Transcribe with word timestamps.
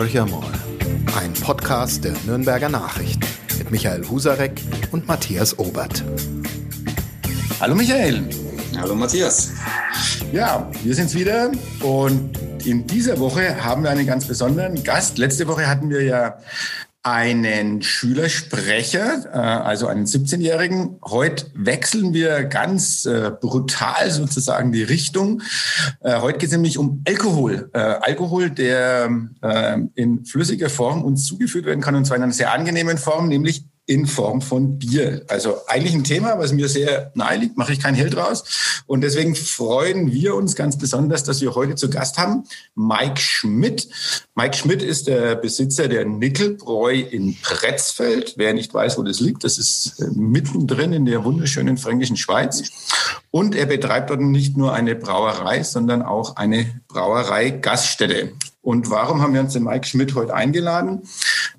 Horcher 0.00 0.24
mal. 0.24 0.50
Ein 1.20 1.34
Podcast 1.34 2.04
der 2.04 2.14
Nürnberger 2.24 2.70
Nachrichten 2.70 3.20
mit 3.58 3.70
Michael 3.70 4.08
Husarek 4.08 4.58
und 4.92 5.06
Matthias 5.06 5.58
Obert. 5.58 6.02
Hallo 7.60 7.74
Michael. 7.74 8.26
Hallo 8.78 8.94
Matthias. 8.94 9.50
Ja, 10.32 10.70
wir 10.82 10.94
sind's 10.94 11.14
wieder 11.14 11.52
und 11.82 12.30
in 12.64 12.86
dieser 12.86 13.18
Woche 13.18 13.62
haben 13.62 13.82
wir 13.82 13.90
einen 13.90 14.06
ganz 14.06 14.24
besonderen 14.24 14.82
Gast. 14.82 15.18
Letzte 15.18 15.46
Woche 15.46 15.68
hatten 15.68 15.90
wir 15.90 16.02
ja 16.02 16.38
einen 17.02 17.80
Schülersprecher, 17.80 19.24
äh, 19.32 19.38
also 19.38 19.86
einen 19.86 20.04
17-Jährigen. 20.04 20.98
Heute 21.02 21.46
wechseln 21.54 22.12
wir 22.12 22.44
ganz 22.44 23.06
äh, 23.06 23.30
brutal 23.40 24.10
sozusagen 24.10 24.70
die 24.70 24.82
Richtung. 24.82 25.40
Äh, 26.00 26.20
heute 26.20 26.38
geht 26.38 26.48
es 26.48 26.52
nämlich 26.52 26.76
um 26.76 27.02
Alkohol. 27.06 27.70
Alkohol, 27.72 28.50
der 28.50 29.10
in 29.94 30.24
flüssiger 30.24 30.68
Form 30.68 31.02
uns 31.02 31.26
zugeführt 31.26 31.66
werden 31.66 31.80
kann, 31.80 31.94
und 31.94 32.04
zwar 32.04 32.16
in 32.16 32.22
einer 32.22 32.32
sehr 32.32 32.52
angenehmen 32.52 32.98
Form, 32.98 33.28
nämlich 33.28 33.64
in 33.86 34.06
Form 34.06 34.40
von 34.40 34.78
Bier. 34.78 35.24
Also 35.28 35.66
eigentlich 35.66 35.94
ein 35.94 36.04
Thema, 36.04 36.38
was 36.38 36.52
mir 36.52 36.68
sehr 36.68 37.10
nahe 37.14 37.38
liegt, 37.38 37.58
mache 37.58 37.72
ich 37.72 37.80
kein 37.80 37.94
Held 37.94 38.14
draus. 38.14 38.82
Und 38.86 39.00
deswegen 39.00 39.34
freuen 39.34 40.12
wir 40.12 40.36
uns 40.36 40.54
ganz 40.54 40.78
besonders, 40.78 41.24
dass 41.24 41.40
wir 41.40 41.54
heute 41.56 41.74
zu 41.74 41.90
Gast 41.90 42.16
haben 42.16 42.44
Mike 42.76 43.20
Schmidt. 43.20 43.88
Mike 44.36 44.56
Schmidt 44.56 44.82
ist 44.82 45.08
der 45.08 45.34
Besitzer 45.34 45.88
der 45.88 46.04
Nickelbräu 46.04 47.00
in 47.00 47.36
Pretzfeld. 47.42 48.34
Wer 48.36 48.54
nicht 48.54 48.72
weiß, 48.72 48.96
wo 48.96 49.02
das 49.02 49.18
liegt, 49.18 49.42
das 49.42 49.58
ist 49.58 50.00
äh, 50.00 50.06
mittendrin 50.14 50.92
in 50.92 51.04
der 51.04 51.24
wunderschönen 51.24 51.76
fränkischen 51.76 52.16
Schweiz. 52.16 52.62
Und 53.32 53.54
er 53.54 53.66
betreibt 53.66 54.10
dort 54.10 54.20
nicht 54.20 54.56
nur 54.56 54.72
eine 54.72 54.94
Brauerei, 54.94 55.62
sondern 55.64 56.02
auch 56.02 56.36
eine 56.36 56.80
Brauerei-Gaststätte. 56.88 58.32
Und 58.62 58.90
warum 58.90 59.22
haben 59.22 59.32
wir 59.32 59.40
uns 59.40 59.54
den 59.54 59.64
Mike 59.64 59.86
Schmidt 59.86 60.14
heute 60.14 60.34
eingeladen? 60.34 61.02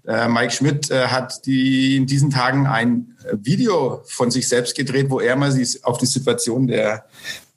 Äh, 0.07 0.27
Mike 0.27 0.51
Schmidt 0.51 0.91
äh, 0.91 1.07
hat 1.07 1.45
die, 1.45 1.97
in 1.97 2.05
diesen 2.05 2.29
Tagen 2.29 2.67
ein 2.67 3.17
Video 3.33 4.01
von 4.05 4.29
sich 4.29 4.47
selbst 4.47 4.75
gedreht, 4.75 5.09
wo 5.09 5.19
er 5.19 5.35
mal 5.35 5.51
auf 5.83 5.97
die 5.97 6.05
Situation 6.05 6.67
der 6.67 7.05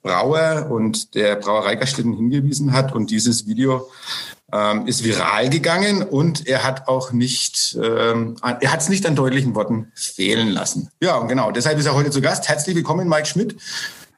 Brauer 0.01 0.67
und 0.69 1.15
der 1.15 1.35
Brauereigaststätten 1.35 2.13
hingewiesen 2.13 2.73
hat. 2.73 2.93
Und 2.93 3.11
dieses 3.11 3.47
Video 3.47 3.87
ähm, 4.51 4.87
ist 4.87 5.03
viral 5.03 5.49
gegangen 5.49 6.03
und 6.03 6.47
er 6.47 6.63
hat 6.63 6.87
auch 6.87 7.11
nicht, 7.11 7.77
ähm, 7.81 8.35
er 8.41 8.71
hat 8.71 8.81
es 8.81 8.89
nicht 8.89 9.05
an 9.05 9.15
deutlichen 9.15 9.55
Worten 9.55 9.91
fehlen 9.95 10.49
lassen. 10.49 10.89
Ja, 11.01 11.17
und 11.17 11.27
genau, 11.27 11.51
deshalb 11.51 11.79
ist 11.79 11.85
er 11.85 11.95
heute 11.95 12.11
zu 12.11 12.21
Gast. 12.21 12.47
Herzlich 12.47 12.75
willkommen, 12.75 13.07
Mike 13.07 13.25
Schmidt. 13.25 13.55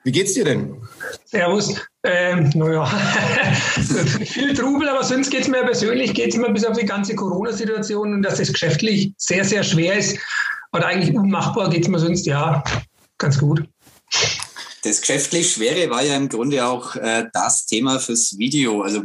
Wie 0.03 0.11
geht's 0.11 0.33
dir 0.33 0.45
denn? 0.45 0.75
Servus. 1.25 1.75
Ähm, 2.09 2.49
naja, 2.55 2.85
viel 4.25 4.53
Trubel, 4.53 4.87
aber 4.87 5.03
sonst 5.03 5.29
geht 5.29 5.41
es 5.41 5.47
mir 5.49 5.61
persönlich, 5.63 6.13
geht 6.13 6.29
es 6.29 6.37
mir 6.37 6.49
bis 6.49 6.63
auf 6.63 6.77
die 6.77 6.85
ganze 6.85 7.13
Corona-Situation 7.15 8.13
und 8.13 8.23
dass 8.23 8.39
es 8.39 8.53
geschäftlich 8.53 9.11
sehr, 9.17 9.43
sehr 9.43 9.61
schwer 9.61 9.97
ist 9.97 10.17
oder 10.71 10.87
eigentlich 10.87 11.13
unmachbar, 11.13 11.69
geht 11.69 11.81
es 11.83 11.89
mir 11.89 11.99
sonst 11.99 12.25
ja 12.25 12.63
ganz 13.17 13.37
gut. 13.37 13.67
Das 14.83 15.01
geschäftlich 15.01 15.51
Schwere 15.51 15.89
war 15.89 16.01
ja 16.01 16.15
im 16.15 16.29
Grunde 16.29 16.65
auch 16.65 16.95
äh, 16.95 17.25
das 17.33 17.65
Thema 17.65 17.99
fürs 17.99 18.37
Video. 18.37 18.83
Also 18.83 19.01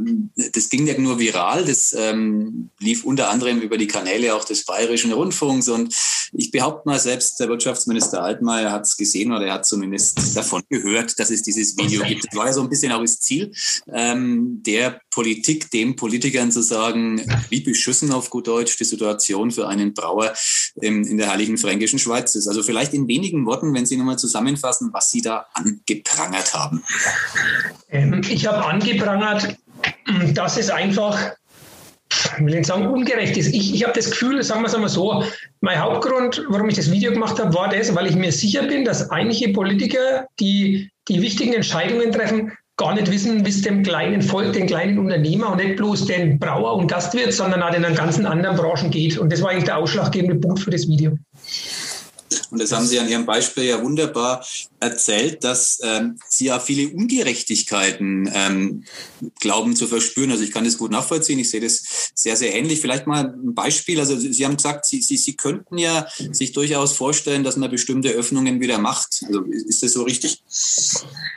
das 0.53 0.69
ging 0.69 0.87
ja 0.87 0.97
nur 0.97 1.19
viral, 1.19 1.65
das 1.65 1.93
ähm, 1.99 2.71
lief 2.79 3.03
unter 3.03 3.31
anderem 3.31 3.61
über 3.61 3.79
die 3.79 3.89
Kanäle 3.89 4.33
auch 4.37 4.45
des 4.45 4.65
Bayerischen 4.65 5.13
Rundfunks 5.13 5.69
und 5.69 5.93
ich 6.33 6.51
behaupte 6.51 6.89
mal, 6.89 6.99
selbst 6.99 7.41
der 7.41 7.49
Wirtschaftsminister 7.49 8.23
Altmaier 8.23 8.71
hat 8.71 8.83
es 8.83 8.97
gesehen 8.97 9.33
oder 9.33 9.47
er 9.47 9.55
hat 9.55 9.67
zumindest 9.67 10.37
davon 10.37 10.63
gehört, 10.69 11.19
dass 11.19 11.31
es 11.31 11.43
dieses 11.43 11.77
Video 11.77 12.03
gibt. 12.05 12.27
Das 12.27 12.37
war 12.37 12.47
ja 12.47 12.53
so 12.53 12.63
ein 12.63 12.69
bisschen 12.69 12.93
auch 12.93 13.01
das 13.01 13.21
Ziel 13.21 13.53
ähm, 13.93 14.63
der 14.65 15.01
Politik, 15.11 15.71
den 15.71 15.97
Politikern 15.97 16.51
zu 16.51 16.63
sagen, 16.63 17.21
wie 17.51 17.61
beschissen 17.61 18.13
auf 18.13 18.31
gut 18.31 18.47
Deutsch 18.47 18.77
die 18.79 18.85
Situation 18.85 19.51
für 19.51 19.69
einen 19.69 19.95
Brauer 19.95 20.33
ähm, 20.81 21.05
in 21.05 21.19
der 21.19 21.31
Heiligen 21.31 21.59
Fränkischen 21.59 21.99
Schweiz 21.99 22.35
ist. 22.35 22.49
Also 22.49 22.63
vielleicht 22.63 22.95
in 22.95 23.09
wenigen 23.09 23.45
Worten, 23.47 23.75
wenn 23.75 23.87
Sie 23.87 23.97
nochmal 23.97 24.19
zusammenfassen, 24.19 24.91
was 24.93 25.11
Sie 25.11 25.21
da 25.21 25.47
an 25.55 25.73
angeprangert 25.89 26.55
haben? 26.55 26.83
Ähm, 27.91 28.23
ich 28.29 28.47
habe 28.47 28.65
angeprangert, 28.65 29.57
dass 30.35 30.57
es 30.57 30.71
einfach, 30.71 31.19
ich 32.39 32.45
will 32.45 32.55
nicht 32.55 32.67
sagen, 32.67 32.87
ungerecht 32.87 33.37
ist. 33.37 33.55
Ich, 33.55 33.75
ich 33.75 33.85
habe 33.85 33.95
das 33.95 34.11
Gefühl, 34.11 34.43
sagen 34.43 34.63
wir 34.63 34.67
es 34.67 34.75
einmal 34.75 34.91
so, 34.91 35.25
mein 35.61 35.81
Hauptgrund, 35.81 36.45
warum 36.49 36.69
ich 36.69 36.77
das 36.77 36.91
Video 36.91 37.13
gemacht 37.13 37.39
habe, 37.39 37.55
war 37.55 37.69
das, 37.69 37.95
weil 37.95 38.07
ich 38.07 38.17
mir 38.17 38.33
sicher 38.33 38.65
bin, 38.65 38.85
dass 38.85 39.11
einige 39.11 39.53
Politiker, 39.53 40.27
die 40.41 40.91
die 41.09 41.21
wichtigen 41.21 41.53
Entscheidungen 41.53 42.13
treffen, 42.13 42.53
gar 42.77 42.95
nicht 42.95 43.11
wissen, 43.11 43.45
wie 43.45 43.51
es 43.51 43.63
dem 43.63 43.83
kleinen 43.83 44.23
Volk, 44.23 44.55
den 44.55 44.67
kleinen 44.67 44.99
Unternehmer 44.99 45.53
und 45.53 45.59
nicht 45.59 45.77
bloß 45.77 46.07
den 46.07 46.39
Brauer 46.39 46.75
und 46.77 46.89
Gastwirt, 46.89 47.33
sondern 47.33 47.63
auch 47.63 47.71
den 47.71 47.83
ganzen 47.95 48.27
anderen 48.27 48.57
Branchen 48.57 48.91
geht. 48.91 49.19
Und 49.19 49.31
das 49.33 49.43
war 49.43 49.51
eigentlich 49.51 49.65
der 49.65 49.79
ausschlaggebende 49.79 50.37
Punkt 50.37 50.61
für 50.61 50.71
das 50.71 50.89
Video. 50.89 51.17
Und 52.51 52.61
das 52.61 52.73
haben 52.73 52.87
Sie 52.87 52.99
an 52.99 53.09
Ihrem 53.09 53.27
Beispiel 53.27 53.65
ja 53.65 53.83
wunderbar 53.83 54.45
erzählt, 54.81 55.45
dass 55.45 55.81
ähm, 55.83 56.19
Sie 56.29 56.47
ja 56.47 56.59
viele 56.59 56.89
Ungerechtigkeiten 56.95 58.31
ähm, 58.35 58.85
glauben 59.41 59.77
zu 59.77 59.87
verspüren. 59.87 60.31
Also 60.31 60.43
ich 60.43 60.53
kann 60.53 60.65
das 60.65 60.79
gut 60.79 60.91
nachvollziehen. 60.91 61.39
Ich 61.39 61.51
sehe 61.51 61.61
das 61.61 62.13
sehr, 62.15 62.37
sehr 62.37 62.55
ähnlich. 62.55 62.81
Vielleicht 62.81 63.07
mal 63.07 63.27
ein 63.27 63.55
Beispiel. 63.55 64.01
Also 64.01 64.19
Sie 64.19 64.45
haben 64.45 64.57
gesagt, 64.57 64.87
Sie, 64.87 65.01
Sie, 65.03 65.17
Sie 65.17 65.37
könnten 65.37 65.79
ja 65.79 66.07
sich 66.33 66.53
durchaus 66.53 66.93
vorstellen, 66.93 67.45
dass 67.45 67.57
man 67.57 67.71
bestimmte 67.71 68.11
Öffnungen 68.11 68.61
wieder 68.61 68.79
macht. 68.79 69.25
Also 69.27 69.43
ist 69.43 69.83
das 69.83 69.93
so 69.93 70.03
richtig? 70.03 70.43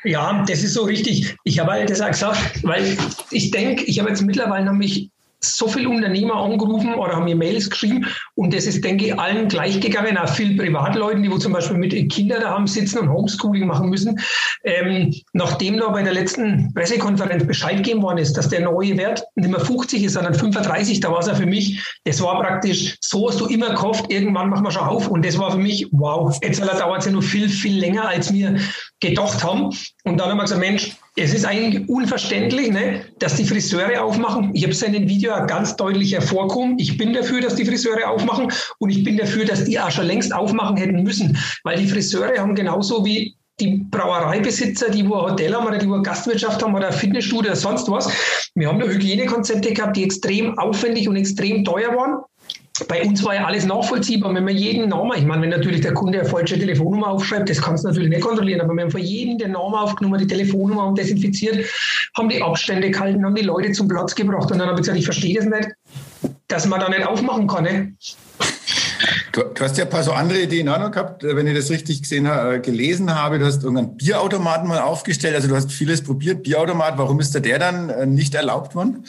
Ja, 0.04 0.44
das 0.48 0.64
ist 0.64 0.74
so 0.74 0.84
richtig. 0.84 1.36
Ich 1.44 1.60
habe 1.60 1.72
halt 1.72 1.90
das 1.90 2.00
gesagt, 2.00 2.64
weil 2.64 2.98
ich 3.32 3.52
denke, 3.52 3.84
ich 3.84 4.00
habe 4.00 4.10
jetzt 4.10 4.22
mittlerweile 4.22 4.66
nämlich 4.66 5.10
so 5.46 5.68
viele 5.68 5.90
Unternehmer 5.90 6.36
angerufen 6.36 6.94
oder 6.96 7.14
haben 7.14 7.26
mir 7.26 7.36
Mails 7.36 7.70
geschrieben 7.70 8.06
und 8.36 8.54
das 8.54 8.66
ist, 8.66 8.84
denke 8.84 9.06
ich, 9.06 9.20
allen 9.20 9.48
gleich 9.48 9.80
gegangen, 9.80 10.18
auch 10.18 10.30
vielen 10.30 10.58
Privatleuten, 10.58 11.24
die 11.24 11.32
wo 11.32 11.38
zum 11.38 11.54
Beispiel 11.54 11.78
mit 11.78 11.94
Kindern 12.12 12.42
daheim 12.42 12.68
sitzen 12.68 13.00
und 13.00 13.10
Homeschooling 13.10 13.68
machen 13.68 13.90
müssen. 13.90 14.20
Ähm, 14.64 15.14
nachdem 15.34 15.78
da 15.78 15.90
bei 15.90 16.02
der 16.02 16.14
letzten 16.14 16.74
Pressekonferenz 16.74 17.46
Bescheid 17.46 17.78
gegeben 17.78 18.02
worden 18.02 18.18
ist, 18.18 18.34
dass 18.34 18.50
der 18.50 18.62
neue 18.62 18.98
Wert 18.98 19.24
nicht 19.36 19.50
mehr 19.50 19.60
50 19.60 20.04
ist, 20.04 20.14
sondern 20.14 20.34
35, 20.34 21.00
da 21.00 21.12
war 21.12 21.20
es 21.20 21.28
ja 21.28 21.36
für 21.36 21.46
mich, 21.46 21.82
das 22.04 22.22
war 22.22 22.40
praktisch, 22.42 22.98
so 23.02 23.30
hast 23.30 23.40
du 23.40 23.46
immer 23.46 23.70
gehofft, 23.70 24.12
irgendwann 24.12 24.50
machen 24.50 24.64
wir 24.64 24.72
schon 24.72 24.84
auf 24.84 25.08
und 25.08 25.26
das 25.26 25.38
war 25.38 25.52
für 25.52 25.58
mich, 25.58 25.88
wow, 25.92 26.38
jetzt 26.44 26.62
dauert 26.62 27.00
es 27.00 27.06
ja 27.06 27.12
noch 27.12 27.24
viel, 27.24 27.50
viel 27.50 27.80
länger, 27.80 28.08
als 28.08 28.34
wir 28.34 28.58
gedacht 29.00 29.44
haben. 29.44 29.76
Und 30.04 30.18
dann 30.20 30.30
haben 30.30 30.38
wir 30.38 30.44
gesagt, 30.44 30.62
Mensch, 30.62 30.96
es 31.16 31.34
ist 31.34 31.46
eigentlich 31.46 31.88
unverständlich, 31.88 32.72
ne, 32.72 33.06
dass 33.20 33.36
die 33.36 33.46
Friseure 33.46 34.04
aufmachen. 34.04 34.52
Ich 34.54 34.64
habe 34.64 34.74
es 34.74 34.82
in 34.82 34.94
dem 34.94 35.08
Video 35.08 35.34
ganz 35.46 35.76
deutlich 35.76 36.14
hervorgehoben. 36.14 36.78
Ich 36.80 36.98
bin 36.98 37.14
dafür, 37.14 37.42
dass 37.42 37.56
die 37.56 37.66
Friseure 37.66 38.10
aufmachen 38.10 38.52
und 38.80 38.90
ich 38.90 39.04
bin 39.04 39.18
dafür, 39.18 39.46
dass 39.46 39.64
die 39.64 39.80
auch 39.80 39.92
schon 39.92 40.08
längst 40.08 40.34
aufmachen 40.34 40.78
hätten 40.78 41.04
müssen, 41.04 41.38
weil 41.64 41.78
die 41.78 41.88
Friseure 41.88 42.38
haben 42.40 42.56
genauso 42.56 43.06
wie 43.06 43.36
die 43.62 43.86
Brauereibesitzer, 43.90 44.90
die 44.90 45.08
wo 45.08 45.16
ein 45.16 45.32
Hotel 45.32 45.56
haben 45.56 45.66
oder 45.66 45.78
die 45.78 45.90
wo 45.90 46.02
Gastwirtschaft 46.02 46.62
haben 46.62 46.76
oder 46.76 46.92
Fitnessstudio 46.92 47.52
oder 47.52 47.56
sonst 47.56 47.90
was. 47.90 48.10
Wir 48.54 48.68
haben 48.68 48.80
da 48.80 48.86
Hygienekonzepte 48.86 49.74
gehabt, 49.74 49.96
die 49.96 50.04
extrem 50.04 50.58
aufwendig 50.58 51.08
und 51.08 51.16
extrem 51.16 51.64
teuer 51.64 51.96
waren 51.96 52.22
bei 52.84 53.02
uns 53.04 53.24
war 53.24 53.36
ja 53.36 53.46
alles 53.46 53.66
nachvollziehbar. 53.66 54.34
Wenn 54.34 54.44
man 54.44 54.56
jeden 54.56 54.90
Namen, 54.90 55.18
ich 55.18 55.26
meine, 55.26 55.42
wenn 55.44 55.50
natürlich 55.50 55.82
der 55.82 55.94
Kunde 55.94 56.20
eine 56.20 56.28
falsche 56.28 56.60
Telefonnummer 56.60 57.08
aufschreibt, 57.08 57.50
das 57.50 57.62
kannst 57.62 57.84
du 57.84 57.88
natürlich 57.88 58.10
nicht 58.10 58.22
kontrollieren, 58.22 58.62
aber 58.62 58.80
haben 58.80 58.92
von 58.92 59.02
jedem 59.02 59.38
den 59.38 59.52
Namen 59.52 59.76
aufgenommen, 59.76 60.20
die 60.20 60.28
Telefonnummer 60.28 60.88
und 60.88 60.98
desinfiziert, 60.98 61.66
haben 62.18 62.28
die 62.28 62.42
Abstände 62.42 62.92
gehalten, 62.92 63.24
haben 63.24 63.36
die 63.36 63.44
Leute 63.44 63.72
zum 63.72 63.88
Platz 63.88 64.14
gebracht 64.14 64.52
und 64.52 64.60
dann 64.60 64.68
habe 64.68 64.80
ich 64.80 64.82
gesagt, 64.82 64.98
ich 64.98 65.06
verstehe 65.06 65.36
das 65.36 65.46
nicht, 65.46 65.70
dass 66.50 66.66
man 66.66 66.82
da 66.82 66.90
nicht 66.90 67.08
aufmachen 67.08 67.48
kann. 67.48 67.64
Ne? 67.64 67.94
Du, 69.36 69.44
du, 69.44 69.66
hast 69.66 69.78
ja 69.78 69.84
ein 69.84 69.90
paar 69.90 70.02
so 70.02 70.14
andere 70.14 70.44
Ideen 70.44 70.70
auch 70.70 70.80
noch 70.80 70.92
gehabt, 70.92 71.22
äh, 71.26 71.36
wenn 71.36 71.46
ich 71.46 71.58
das 71.58 71.70
richtig 71.70 72.02
gesehen 72.04 72.26
äh, 72.26 72.62
gelesen 72.62 73.14
habe. 73.14 73.38
Du 73.38 73.46
hast 73.46 73.64
irgendeinen 73.64 73.98
Bierautomaten 73.98 74.70
mal 74.70 74.80
aufgestellt. 74.80 75.36
Also 75.36 75.50
du 75.50 75.56
hast 75.58 75.74
vieles 75.74 76.02
probiert. 76.02 76.44
Bierautomat, 76.44 76.98
warum 76.98 77.20
ist 77.20 77.36
der 77.36 77.60
dann 77.60 77.90
äh, 77.90 78.06
nicht 78.06 78.34
erlaubt 78.34 78.76
worden? 78.76 79.04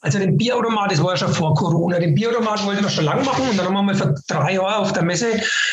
Also 0.00 0.18
den 0.18 0.38
Bierautomat, 0.38 0.92
das 0.92 1.02
war 1.02 1.10
ja 1.10 1.16
schon 1.18 1.34
vor 1.34 1.54
Corona. 1.54 1.98
Den 1.98 2.14
Bierautomat 2.14 2.64
wollten 2.64 2.82
wir 2.82 2.88
schon 2.88 3.04
lange 3.04 3.24
machen 3.24 3.46
und 3.46 3.58
dann 3.58 3.66
haben 3.66 3.74
wir 3.74 3.82
mal 3.82 3.94
vor 3.94 4.14
drei 4.26 4.54
Jahren 4.54 4.80
auf 4.80 4.94
der 4.94 5.02
Messe 5.02 5.26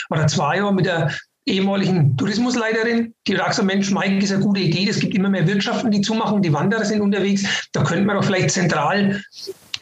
oder 0.10 0.28
zwei 0.28 0.58
Jahren 0.58 0.75
mit 0.75 0.86
der 0.86 1.12
ehemaligen 1.46 2.18
Tourismusleiterin, 2.18 3.14
die 3.28 3.38
hat 3.38 3.50
gesagt, 3.50 3.68
Mensch, 3.68 3.92
Mike 3.92 4.18
ist 4.18 4.31
eine 4.31 4.44
gute 4.44 4.62
Idee, 4.62 4.90
es 4.90 5.00
gibt 5.00 5.14
immer 5.14 5.30
mehr 5.30 5.48
Wirtschaften, 5.48 5.92
die 5.92 6.02
zumachen, 6.02 6.42
die 6.42 6.52
Wanderer 6.52 6.84
sind 6.84 7.02
unterwegs, 7.02 7.44
da 7.72 7.84
könnten 7.84 8.08
wir 8.08 8.16
doch 8.16 8.24
vielleicht 8.24 8.50
zentral 8.50 9.22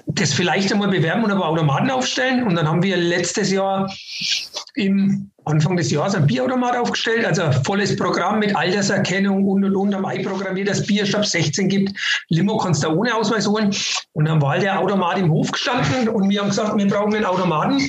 das 0.05 0.33
vielleicht 0.33 0.71
einmal 0.71 0.89
bewerben 0.89 1.23
und 1.23 1.31
aber 1.31 1.47
Automaten 1.47 1.89
aufstellen. 1.89 2.45
Und 2.45 2.55
dann 2.55 2.67
haben 2.67 2.83
wir 2.83 2.97
letztes 2.97 3.51
Jahr 3.51 3.91
im 4.75 5.31
Anfang 5.45 5.75
des 5.75 5.91
Jahres 5.91 6.15
ein 6.15 6.25
Bierautomat 6.25 6.77
aufgestellt, 6.77 7.25
also 7.25 7.51
volles 7.63 7.95
Programm 7.95 8.39
mit 8.39 8.55
Alterserkennung 8.55 9.45
und 9.45 9.63
und 9.63 9.75
und 9.75 9.93
am 9.93 10.05
einprogrammiert, 10.05 10.69
dass 10.69 10.85
Bier 10.85 11.05
ab 11.15 11.25
16 11.25 11.67
gibt. 11.67 11.91
Limo 12.29 12.57
kannst 12.57 12.83
du 12.83 12.89
ohne 12.89 13.13
Ausweis 13.13 13.47
holen. 13.47 13.75
Und 14.13 14.25
dann 14.25 14.41
war 14.41 14.57
der 14.57 14.79
Automat 14.79 15.17
im 15.17 15.31
Hof 15.31 15.51
gestanden 15.51 16.07
und 16.09 16.29
wir 16.29 16.41
haben 16.41 16.49
gesagt, 16.49 16.77
wir 16.77 16.87
brauchen 16.87 17.15
einen 17.15 17.25
Automaten. 17.25 17.79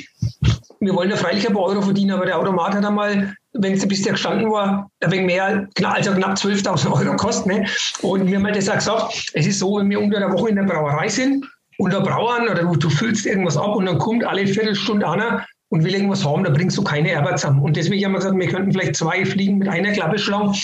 Wir 0.80 0.94
wollen 0.94 1.10
ja 1.10 1.16
freilich 1.16 1.46
ein 1.46 1.54
paar 1.54 1.64
Euro 1.64 1.80
verdienen, 1.80 2.12
aber 2.12 2.26
der 2.26 2.38
Automat 2.38 2.74
hat 2.74 2.84
einmal 2.84 3.34
wenn 3.54 3.78
sie 3.78 3.86
bis 3.86 4.02
der 4.02 4.12
gestanden 4.12 4.50
war, 4.50 4.90
ein 5.00 5.10
wenig 5.10 5.26
mehr, 5.26 5.68
also 5.84 6.12
knapp 6.12 6.36
12.000 6.36 6.90
Euro 6.90 7.16
kostet. 7.16 7.46
Ne? 7.46 7.66
Und 8.02 8.26
wir 8.26 8.36
haben 8.36 8.44
halt 8.44 8.56
das 8.56 8.68
auch 8.68 8.74
gesagt, 8.74 9.30
es 9.32 9.46
ist 9.46 9.60
so, 9.60 9.78
wenn 9.78 9.88
wir 9.88 10.00
unter 10.00 10.18
der 10.18 10.32
Woche 10.32 10.50
in 10.50 10.56
der 10.56 10.64
Brauerei 10.64 11.08
sind, 11.08 11.46
und 11.78 11.92
der 11.92 12.00
Brauern 12.00 12.48
oder 12.48 12.62
du, 12.62 12.76
du 12.76 12.90
füllst 12.90 13.26
irgendwas 13.26 13.56
ab 13.56 13.74
und 13.76 13.86
dann 13.86 13.98
kommt 13.98 14.24
alle 14.24 14.46
Viertelstunde 14.46 15.08
einer 15.08 15.46
und 15.68 15.82
will 15.82 15.94
irgendwas 15.94 16.24
haben, 16.24 16.44
da 16.44 16.50
bringst 16.50 16.76
du 16.76 16.84
keine 16.84 17.18
Arbeit 17.18 17.40
zusammen. 17.40 17.60
Und 17.60 17.76
deswegen 17.76 18.04
haben 18.04 18.12
wir 18.12 18.18
gesagt, 18.18 18.38
wir 18.38 18.46
könnten 18.46 18.72
vielleicht 18.72 18.96
zwei 18.96 19.24
Fliegen 19.24 19.58
mit 19.58 19.68
einer 19.68 19.92
Klappe 19.92 20.18
schlagen, 20.18 20.54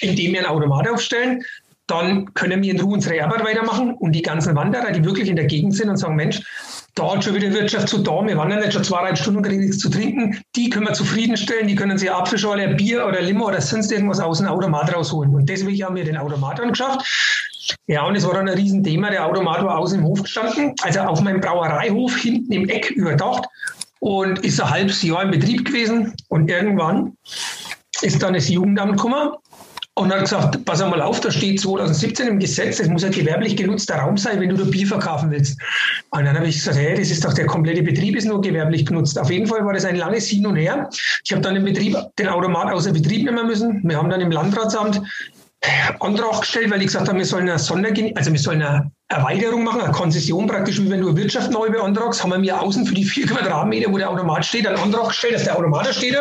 indem 0.00 0.32
wir 0.32 0.40
ein 0.40 0.46
Automat 0.46 0.88
aufstellen. 0.88 1.42
Dann 1.88 2.32
können 2.34 2.62
wir 2.62 2.70
in 2.70 2.80
Ruhe 2.80 2.94
unsere 2.94 3.20
Arbeit 3.24 3.44
weitermachen 3.44 3.94
und 3.94 4.12
die 4.12 4.22
ganzen 4.22 4.54
Wanderer, 4.54 4.92
die 4.92 5.04
wirklich 5.04 5.28
in 5.28 5.34
der 5.34 5.46
Gegend 5.46 5.74
sind 5.74 5.88
und 5.88 5.96
sagen, 5.96 6.14
Mensch, 6.14 6.40
da 6.94 7.12
hat 7.12 7.24
schon 7.24 7.34
wieder 7.34 7.52
Wirtschaft 7.52 7.88
zu 7.88 7.98
da, 7.98 8.24
wir 8.24 8.36
wandern 8.36 8.62
jetzt 8.62 8.74
schon 8.74 8.84
zweieinhalb 8.84 9.18
Stunden 9.18 9.38
und 9.38 9.46
kriegen 9.46 9.60
nichts 9.60 9.78
zu 9.78 9.90
trinken, 9.90 10.40
die 10.54 10.70
können 10.70 10.86
wir 10.86 10.92
zufriedenstellen, 10.92 11.66
die 11.66 11.74
können 11.74 11.98
sich 11.98 12.10
Apfelschorle, 12.12 12.74
Bier 12.74 13.06
oder 13.06 13.20
Limo 13.20 13.48
oder 13.48 13.60
sonst 13.60 13.90
irgendwas 13.90 14.20
aus 14.20 14.38
dem 14.38 14.46
Automat 14.46 14.94
rausholen. 14.94 15.34
Und 15.34 15.48
deswegen 15.48 15.84
haben 15.84 15.96
wir 15.96 16.04
den 16.04 16.16
Automat 16.16 16.60
angeschafft. 16.60 17.04
Ja, 17.86 18.04
und 18.06 18.16
es 18.16 18.26
war 18.26 18.34
dann 18.34 18.48
ein 18.48 18.54
Riesenthema. 18.54 19.10
Der 19.10 19.26
Automat 19.26 19.62
war 19.62 19.78
außen 19.78 19.98
im 19.98 20.04
Hof 20.04 20.22
gestanden, 20.22 20.74
also 20.82 21.00
auf 21.00 21.20
meinem 21.20 21.40
Brauereihof 21.40 22.16
hinten 22.16 22.52
im 22.52 22.68
Eck 22.68 22.90
überdacht 22.90 23.46
und 24.00 24.38
ist 24.40 24.60
ein 24.60 24.70
halbes 24.70 25.02
Jahr 25.02 25.22
in 25.22 25.30
Betrieb 25.30 25.64
gewesen. 25.64 26.14
Und 26.28 26.50
irgendwann 26.50 27.16
ist 28.02 28.22
dann 28.22 28.34
das 28.34 28.48
Jugendamt 28.48 28.96
gekommen 28.96 29.30
und 29.94 30.12
hat 30.12 30.20
gesagt, 30.20 30.64
pass 30.64 30.80
einmal 30.80 31.02
auf, 31.02 31.20
da 31.20 31.30
steht 31.30 31.60
2017 31.60 32.28
im 32.28 32.38
Gesetz, 32.38 32.80
es 32.80 32.88
muss 32.88 33.04
ein 33.04 33.12
gewerblich 33.12 33.56
genutzter 33.56 33.96
Raum 33.96 34.16
sein, 34.16 34.40
wenn 34.40 34.48
du 34.48 34.56
da 34.56 34.64
Bier 34.64 34.86
verkaufen 34.86 35.30
willst. 35.30 35.60
Und 36.10 36.24
dann 36.24 36.36
habe 36.36 36.46
ich 36.46 36.56
gesagt, 36.56 36.78
hey, 36.78 36.96
das 36.96 37.10
ist 37.10 37.24
doch 37.24 37.34
der 37.34 37.46
komplette 37.46 37.82
Betrieb 37.82 38.16
ist 38.16 38.26
nur 38.26 38.40
gewerblich 38.40 38.86
genutzt. 38.86 39.18
Auf 39.18 39.30
jeden 39.30 39.46
Fall 39.46 39.64
war 39.64 39.74
das 39.74 39.84
ein 39.84 39.96
langes 39.96 40.28
Hin 40.28 40.46
und 40.46 40.56
Her. 40.56 40.88
Ich 41.24 41.32
habe 41.32 41.42
dann 41.42 41.54
den 41.54 41.64
Betrieb, 41.64 41.96
den 42.18 42.28
Automat 42.28 42.72
außer 42.72 42.92
Betrieb 42.92 43.24
nehmen 43.24 43.46
müssen. 43.46 43.82
Wir 43.84 43.98
haben 43.98 44.08
dann 44.08 44.20
im 44.20 44.30
Landratsamt 44.30 45.02
Antrag 46.00 46.40
gestellt, 46.40 46.70
weil 46.70 46.80
ich 46.80 46.86
gesagt 46.86 47.08
habe, 47.08 47.18
wir 47.18 47.26
sollen 47.26 47.48
eine 47.48 47.58
Sondergen 47.58 48.16
also 48.16 48.32
wir 48.32 48.38
sollen 48.38 48.62
eine 48.62 48.90
Erweiterung 49.08 49.64
machen, 49.64 49.82
eine 49.82 49.92
Konzession 49.92 50.46
praktisch, 50.46 50.80
wie 50.80 50.88
wenn 50.88 51.00
du 51.00 51.14
Wirtschaft 51.16 51.50
neu 51.50 51.68
beantragst, 51.68 52.22
haben 52.22 52.30
wir 52.30 52.38
mir 52.38 52.60
außen 52.60 52.86
für 52.86 52.94
die 52.94 53.04
vier 53.04 53.26
Quadratmeter, 53.26 53.92
wo 53.92 53.98
der 53.98 54.08
Automat 54.08 54.46
steht, 54.46 54.66
einen 54.66 54.78
Antrag 54.78 55.08
gestellt, 55.08 55.34
dass 55.34 55.44
der 55.44 55.58
Automat 55.58 55.86
da 55.86 55.92
steht. 55.92 56.16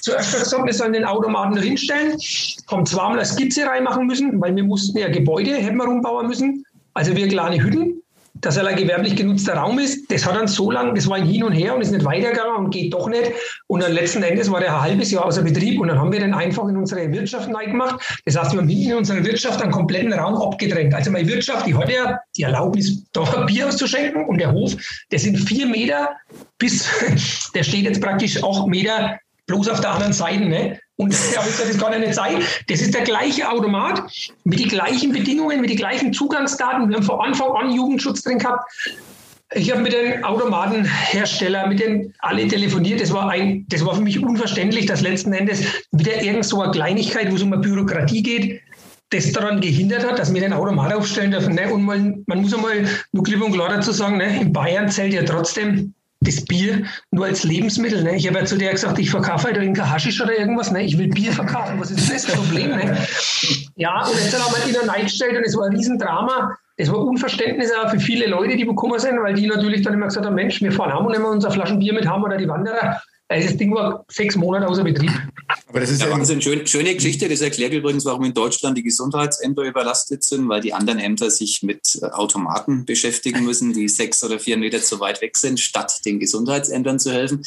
Zuerst 0.00 0.32
gesagt, 0.32 0.64
wir 0.64 0.72
sollen 0.72 0.94
den 0.94 1.04
Automaten 1.04 1.56
hinstellen, 1.58 2.18
haben 2.70 2.86
zweimal 2.86 3.18
eine 3.18 3.26
Skizze 3.26 3.66
reinmachen 3.66 4.06
müssen, 4.06 4.40
weil 4.40 4.56
wir 4.56 4.64
mussten 4.64 4.98
ja 4.98 5.08
Gebäude, 5.08 5.54
hätten 5.54 5.76
wir 5.76 5.84
rumbauen 5.84 6.26
müssen, 6.26 6.64
also 6.94 7.14
wir 7.14 7.28
kleine 7.28 7.62
Hütten 7.62 8.03
dass 8.44 8.56
er 8.56 8.66
ein 8.66 8.76
gewerblich 8.76 9.16
genutzter 9.16 9.54
Raum 9.54 9.78
ist. 9.78 10.10
Das 10.10 10.26
hat 10.26 10.36
dann 10.36 10.46
so 10.46 10.70
lange, 10.70 10.94
das 10.94 11.08
war 11.08 11.16
ein 11.16 11.26
Hin 11.26 11.44
und 11.44 11.52
Her 11.52 11.74
und 11.74 11.80
ist 11.80 11.92
nicht 11.92 12.04
weitergegangen 12.04 12.56
und 12.56 12.70
geht 12.70 12.92
doch 12.92 13.08
nicht. 13.08 13.32
Und 13.68 13.82
dann 13.82 13.92
letzten 13.92 14.22
Endes 14.22 14.50
war 14.50 14.60
der 14.60 14.74
ein 14.74 14.82
halbes 14.82 15.10
Jahr 15.10 15.24
außer 15.24 15.42
Betrieb 15.42 15.80
und 15.80 15.88
dann 15.88 15.98
haben 15.98 16.12
wir 16.12 16.20
den 16.20 16.34
einfach 16.34 16.68
in 16.68 16.76
unsere 16.76 17.10
Wirtschaft 17.10 17.48
gemacht. 17.48 18.20
Das 18.24 18.36
heißt, 18.36 18.52
wir 18.52 18.60
haben 18.60 18.68
in 18.68 18.94
unserer 18.94 19.24
Wirtschaft 19.24 19.62
einen 19.62 19.72
kompletten 19.72 20.12
Raum 20.12 20.36
abgedrängt. 20.36 20.94
Also 20.94 21.10
meine 21.10 21.26
Wirtschaft, 21.26 21.66
die 21.66 21.74
hat 21.74 21.90
ja 21.90 22.18
die 22.36 22.42
Erlaubnis, 22.42 23.04
da 23.12 23.22
Bier 23.46 23.68
auszuschenken 23.68 24.26
und 24.26 24.38
der 24.38 24.52
Hof, 24.52 24.74
der 25.10 25.18
sind 25.18 25.36
vier 25.38 25.66
Meter 25.66 26.10
bis, 26.58 26.88
der 27.54 27.62
steht 27.62 27.84
jetzt 27.84 28.02
praktisch 28.02 28.42
acht 28.42 28.66
Meter 28.66 29.18
bloß 29.46 29.68
auf 29.68 29.80
der 29.80 29.92
anderen 29.92 30.12
Seite. 30.12 30.44
Ne? 30.44 30.78
Und 30.96 31.12
das 31.12 31.36
habe 31.36 31.46
gesagt, 31.46 31.70
das 31.70 31.78
kann 31.78 31.92
ja 31.92 31.98
nicht 31.98 32.14
sein. 32.14 32.42
Das 32.68 32.80
ist 32.80 32.94
der 32.94 33.02
gleiche 33.02 33.50
Automat 33.50 34.02
mit 34.44 34.60
den 34.60 34.68
gleichen 34.68 35.12
Bedingungen, 35.12 35.60
mit 35.60 35.70
den 35.70 35.76
gleichen 35.76 36.12
Zugangsdaten. 36.12 36.88
Wir 36.88 36.96
haben 36.96 37.02
von 37.02 37.20
Anfang 37.20 37.50
an 37.50 37.72
Jugendschutz 37.72 38.22
drin 38.22 38.38
gehabt. 38.38 38.62
Ich 39.54 39.70
habe 39.70 39.82
mit 39.82 39.92
den 39.92 40.24
Automatenherstellern, 40.24 41.68
mit 41.68 41.80
den 41.80 42.14
alle 42.20 42.46
telefoniert. 42.48 43.00
Das 43.00 43.12
war, 43.12 43.28
ein, 43.28 43.66
das 43.68 43.84
war 43.84 43.94
für 43.94 44.02
mich 44.02 44.22
unverständlich, 44.22 44.86
dass 44.86 45.00
letzten 45.00 45.32
Endes 45.32 45.64
wieder 45.92 46.22
irgend 46.22 46.44
so 46.44 46.62
eine 46.62 46.72
Kleinigkeit, 46.72 47.30
wo 47.30 47.36
es 47.36 47.42
um 47.42 47.52
eine 47.52 47.62
Bürokratie 47.62 48.22
geht, 48.22 48.60
das 49.10 49.32
daran 49.32 49.60
gehindert 49.60 50.08
hat, 50.08 50.18
dass 50.18 50.32
wir 50.32 50.40
den 50.40 50.52
Automat 50.52 50.92
aufstellen 50.92 51.30
dürfen. 51.30 51.54
Ne? 51.54 51.72
Und 51.72 51.82
man, 51.82 52.24
man 52.26 52.40
muss 52.40 52.54
einmal 52.54 52.84
nur 53.12 53.22
klipp 53.22 53.42
und 53.42 53.52
klar 53.52 53.68
dazu 53.68 53.92
sagen, 53.92 54.16
ne? 54.16 54.40
in 54.40 54.52
Bayern 54.52 54.88
zählt 54.88 55.12
ja 55.12 55.22
trotzdem 55.22 55.94
das 56.26 56.44
Bier 56.44 56.84
nur 57.10 57.26
als 57.26 57.44
Lebensmittel. 57.44 58.02
Ne? 58.02 58.16
Ich 58.16 58.26
habe 58.26 58.38
ja 58.38 58.44
zu 58.44 58.56
dir 58.56 58.70
gesagt, 58.70 58.98
ich 58.98 59.10
verkaufe 59.10 59.44
halt 59.44 59.56
kein 59.56 59.90
Haschisch 59.90 60.20
oder 60.20 60.36
irgendwas. 60.36 60.70
Ne? 60.70 60.82
Ich 60.82 60.98
will 60.98 61.08
Bier 61.08 61.32
verkaufen. 61.32 61.78
Was 61.80 61.90
ist 61.90 62.12
das 62.12 62.26
Problem? 62.26 62.70
Ne? 62.70 62.96
Ja, 63.76 64.04
und 64.06 64.14
jetzt 64.16 64.38
haben 64.38 64.54
wir 64.54 64.82
ihn 64.82 64.88
reingestellt 64.88 65.36
und 65.36 65.44
es 65.44 65.56
war 65.56 65.66
ein 65.66 65.76
Riesendrama. 65.76 66.56
Es 66.76 66.90
war 66.90 66.98
Unverständnis 66.98 67.70
auch 67.72 67.90
für 67.90 68.00
viele 68.00 68.26
Leute, 68.26 68.56
die 68.56 68.64
bekommen 68.64 68.98
sind, 68.98 69.22
weil 69.22 69.34
die 69.34 69.46
natürlich 69.46 69.82
dann 69.82 69.94
immer 69.94 70.06
gesagt 70.06 70.26
haben, 70.26 70.34
Mensch, 70.34 70.60
wir 70.60 70.72
fahren 70.72 70.92
haben 70.92 71.06
und 71.06 71.12
nehmen 71.12 71.24
unser 71.24 71.50
Flaschen 71.50 71.78
Bier 71.78 71.92
mit 71.92 72.06
haben 72.06 72.24
oder 72.24 72.36
die 72.36 72.48
Wanderer. 72.48 73.00
Also 73.28 73.48
das 73.48 73.56
Ding 73.56 73.74
war 73.74 74.04
sechs 74.08 74.36
Monate 74.36 74.66
außer 74.66 74.84
Betrieb. 74.84 75.12
Aber 75.74 75.80
das 75.80 75.90
ist 75.90 76.02
ja, 76.02 76.10
Wahnsinn. 76.10 76.40
Schön, 76.40 76.64
schöne 76.68 76.94
Geschichte. 76.94 77.28
Das 77.28 77.40
erklärt 77.40 77.72
übrigens, 77.72 78.04
warum 78.04 78.22
in 78.22 78.32
Deutschland 78.32 78.78
die 78.78 78.84
Gesundheitsämter 78.84 79.62
überlastet 79.62 80.22
sind, 80.22 80.48
weil 80.48 80.60
die 80.60 80.72
anderen 80.72 81.00
Ämter 81.00 81.32
sich 81.32 81.64
mit 81.64 81.98
äh, 82.00 82.06
Automaten 82.06 82.84
beschäftigen 82.84 83.44
müssen, 83.44 83.72
die 83.72 83.88
sechs 83.88 84.22
oder 84.22 84.38
vier 84.38 84.56
Meter 84.56 84.80
zu 84.80 85.00
weit 85.00 85.20
weg 85.20 85.36
sind, 85.36 85.58
statt 85.58 86.02
den 86.04 86.20
Gesundheitsämtern 86.20 87.00
zu 87.00 87.10
helfen. 87.10 87.42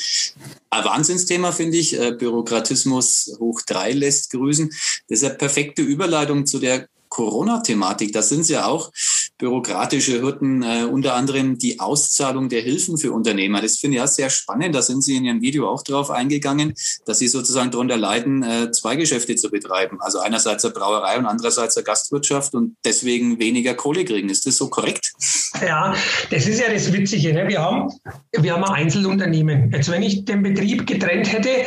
Ein 0.70 0.84
Wahnsinnsthema 0.84 1.54
finde 1.54 1.78
ich. 1.78 1.98
Äh, 1.98 2.12
Bürokratismus 2.12 3.38
hoch 3.40 3.62
drei 3.66 3.94
lässt 3.94 4.32
grüßen. 4.32 4.72
Das 5.08 5.20
ist 5.20 5.24
eine 5.24 5.36
perfekte 5.36 5.82
Überleitung 5.82 6.46
zu 6.46 6.60
der 6.60 6.90
Corona-Thematik. 7.08 8.12
Da 8.12 8.22
sind 8.22 8.42
es 8.42 8.50
ja 8.50 8.66
auch 8.66 8.92
bürokratische 9.38 10.22
Hürden, 10.22 10.64
äh, 10.64 10.84
unter 10.84 11.14
anderem 11.16 11.58
die 11.58 11.80
Auszahlung 11.80 12.50
der 12.50 12.62
Hilfen 12.62 12.98
für 12.98 13.12
Unternehmer. 13.12 13.62
Das 13.62 13.78
finde 13.78 13.98
ich 13.98 14.02
ja 14.02 14.08
sehr 14.08 14.30
spannend. 14.30 14.74
Da 14.74 14.82
sind 14.82 15.04
Sie 15.04 15.16
in 15.16 15.26
Ihrem 15.26 15.42
Video 15.42 15.70
auch 15.70 15.84
drauf 15.84 16.10
eingegangen, 16.10 16.74
dass 17.06 17.20
Sie 17.20 17.28
sozusagen 17.28 17.72
darunter 17.72 17.98
leiden, 17.98 18.44
äh, 18.44 18.72
zwei 18.72 18.96
Geschäfte 18.96 19.36
zu 19.36 19.50
betreiben. 19.50 19.98
Also 20.02 20.20
einerseits 20.20 20.66
eine 20.66 20.74
Brauerei 20.74 21.18
und 21.18 21.26
andererseits 21.26 21.78
eine 21.78 21.84
Gastwirtschaft 21.84 22.56
und 22.56 22.76
deswegen 22.84 23.40
weniger 23.40 23.76
Kohle 23.76 24.06
kriegen. 24.06 24.30
Ist 24.30 24.46
das 24.46 24.58
so 24.58 24.70
korrekt? 24.70 25.14
Ja, 25.62 25.96
das 26.32 26.48
ist 26.48 26.60
ja 26.60 26.72
das 26.72 26.92
Witzige. 26.92 27.34
Ne? 27.34 27.48
Wir, 27.48 27.62
haben, 27.62 27.92
wir 28.32 28.54
haben 28.54 28.64
ein 28.64 28.86
Einzelunternehmen. 28.86 29.72
Jetzt, 29.72 29.90
wenn 29.92 30.04
ich 30.04 30.26
den 30.26 30.44
Betrieb 30.44 30.88
getrennt 30.88 31.32
hätte, 31.32 31.66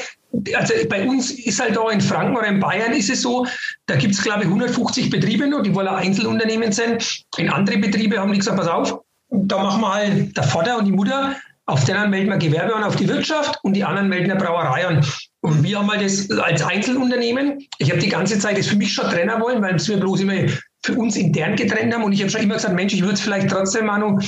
also 0.55 0.75
bei 0.89 1.07
uns 1.07 1.33
ist 1.33 1.61
halt 1.61 1.77
da 1.77 1.91
in 1.91 2.01
Franken 2.01 2.37
oder 2.37 2.47
in 2.47 2.61
Bayern 2.61 2.93
ist 2.93 3.11
es 3.11 3.23
so, 3.23 3.47
da 3.91 3.97
gibt 3.97 4.15
es 4.15 4.23
glaube 4.23 4.43
ich 4.43 4.47
150 4.47 5.11
Betriebe 5.11 5.49
nur, 5.49 5.63
die 5.63 5.75
wollen 5.75 5.89
Einzelunternehmen 5.89 6.71
sein. 6.71 6.99
In 7.37 7.51
andere 7.51 7.79
Betriebe 7.79 8.19
haben 8.19 8.33
die 8.33 8.39
gesagt, 8.39 8.57
pass 8.57 8.69
auf, 8.69 9.01
da 9.31 9.63
machen 9.63 9.81
wir 9.81 9.93
halt 9.93 10.37
der 10.37 10.45
Vater 10.45 10.79
und 10.79 10.85
die 10.85 10.93
Mutter, 10.93 11.35
auf 11.67 11.85
denen 11.85 12.11
melden 12.11 12.31
wir 12.31 12.39
Gewerbe 12.39 12.75
an, 12.75 12.85
auf 12.85 12.97
die 12.97 13.09
Wirtschaft 13.09 13.59
und 13.63 13.75
die 13.75 13.85
anderen 13.85 14.09
melden 14.09 14.31
eine 14.31 14.41
Brauerei 14.41 14.87
an. 14.87 15.05
Und 15.41 15.63
wir 15.63 15.79
haben 15.79 15.91
halt 15.91 16.03
das 16.03 16.31
als 16.31 16.63
Einzelunternehmen. 16.63 17.59
Ich 17.79 17.91
habe 17.91 18.01
die 18.01 18.09
ganze 18.09 18.39
Zeit 18.39 18.59
das 18.59 18.67
für 18.67 18.77
mich 18.77 18.93
schon 18.93 19.09
trennen 19.09 19.41
wollen, 19.41 19.63
weil 19.63 19.79
wir 19.79 19.97
bloß 19.97 20.21
immer 20.21 20.35
für 20.85 20.95
uns 20.95 21.17
intern 21.17 21.57
getrennt 21.57 21.95
haben. 21.95 22.05
Und 22.05 22.13
ich 22.13 22.21
habe 22.21 22.31
schon 22.31 22.43
immer 22.43 22.55
gesagt, 22.55 22.75
Mensch, 22.75 22.93
ich 22.93 23.03
würde 23.03 23.15
es 23.15 23.21
vielleicht 23.21 23.51
trotzdem 23.51 23.87
noch 23.87 24.19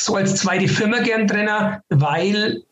so 0.00 0.16
als 0.16 0.36
zweite 0.36 0.68
Firma 0.68 0.98
gern 0.98 1.26
trennen, 1.26 1.78
weil 1.88 2.62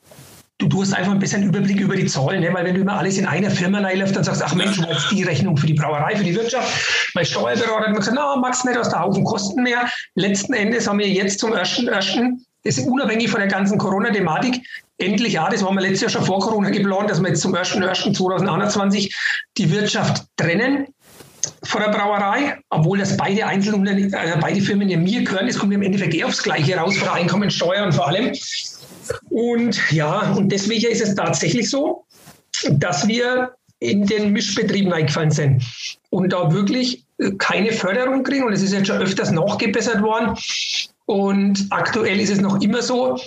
du, 0.58 0.66
du 0.66 0.82
hast 0.82 0.92
einfach 0.92 1.12
ein 1.12 1.18
bisschen 1.18 1.42
Überblick 1.42 1.80
über 1.80 1.96
die 1.96 2.06
Zahlen, 2.06 2.40
ne? 2.40 2.52
weil 2.52 2.64
wenn 2.64 2.74
du 2.74 2.80
immer 2.80 2.98
alles 2.98 3.16
in 3.16 3.26
einer 3.26 3.50
Firma 3.50 3.80
reinläufst, 3.80 4.16
dann 4.16 4.24
sagst 4.24 4.40
du, 4.40 4.44
ach 4.44 4.54
Mensch, 4.54 4.76
du 4.76 4.86
hast 4.86 5.10
die 5.10 5.22
Rechnung 5.22 5.56
für 5.56 5.66
die 5.66 5.74
Brauerei, 5.74 6.16
für 6.16 6.24
die 6.24 6.34
Wirtschaft. 6.34 7.10
Mein 7.14 7.24
Steuerberater 7.24 7.86
hat 7.86 7.90
mir 7.90 7.98
gesagt, 7.98 8.16
na, 8.16 8.36
magst 8.36 8.64
nicht 8.64 8.76
aus 8.76 8.90
der 8.90 9.00
Haufen 9.00 9.24
Kosten 9.24 9.62
mehr. 9.62 9.88
Letzten 10.14 10.52
Endes 10.52 10.88
haben 10.88 10.98
wir 10.98 11.08
jetzt 11.08 11.38
zum 11.38 11.52
ersten, 11.52 11.88
ersten 11.88 12.44
das 12.64 12.76
ist 12.76 12.88
unabhängig 12.88 13.30
von 13.30 13.40
der 13.40 13.48
ganzen 13.48 13.78
Corona-Thematik, 13.78 14.60
endlich, 14.98 15.34
ja, 15.34 15.48
das 15.48 15.64
haben 15.64 15.76
wir 15.76 15.80
letztes 15.80 16.00
Jahr 16.02 16.10
schon 16.10 16.24
vor 16.24 16.40
Corona 16.40 16.70
geplant, 16.70 17.08
dass 17.08 17.20
wir 17.20 17.28
jetzt 17.28 17.40
zum 17.40 17.54
1.1.2021 17.54 19.14
die 19.56 19.70
Wirtschaft 19.70 20.24
trennen 20.36 20.86
von 21.62 21.80
der 21.80 21.90
Brauerei, 21.90 22.58
obwohl 22.70 22.98
das 22.98 23.16
beide 23.16 23.46
Einzelunternehmen, 23.46 24.12
äh, 24.12 24.36
beide 24.40 24.60
Firmen 24.60 24.88
ja 24.88 24.98
mir 24.98 25.22
gehören, 25.22 25.46
es 25.46 25.58
kommt 25.58 25.72
im 25.72 25.82
Endeffekt 25.82 26.14
eh 26.14 26.24
aufs 26.24 26.42
Gleiche 26.42 26.76
raus, 26.76 26.96
von 26.96 27.04
der 27.04 27.14
Einkommensteuer 27.14 27.84
und 27.84 27.92
vor 27.92 28.08
allem. 28.08 28.32
Und 29.30 29.90
ja, 29.90 30.32
und 30.32 30.50
deswegen 30.50 30.90
ist 30.90 31.00
es 31.00 31.14
tatsächlich 31.14 31.70
so, 31.70 32.04
dass 32.70 33.06
wir 33.06 33.54
in 33.80 34.06
den 34.06 34.32
Mischbetrieben 34.32 34.92
eingefallen 34.92 35.30
sind 35.30 35.62
und 36.10 36.32
da 36.32 36.52
wirklich 36.52 37.04
keine 37.38 37.72
Förderung 37.72 38.22
kriegen. 38.22 38.44
Und 38.44 38.52
es 38.52 38.62
ist 38.62 38.72
jetzt 38.72 38.88
schon 38.88 38.98
öfters 38.98 39.30
nachgebessert 39.30 40.02
worden. 40.02 40.36
Und 41.06 41.66
aktuell 41.70 42.20
ist 42.20 42.30
es 42.30 42.40
noch 42.40 42.60
immer 42.60 42.82
so, 42.82 43.18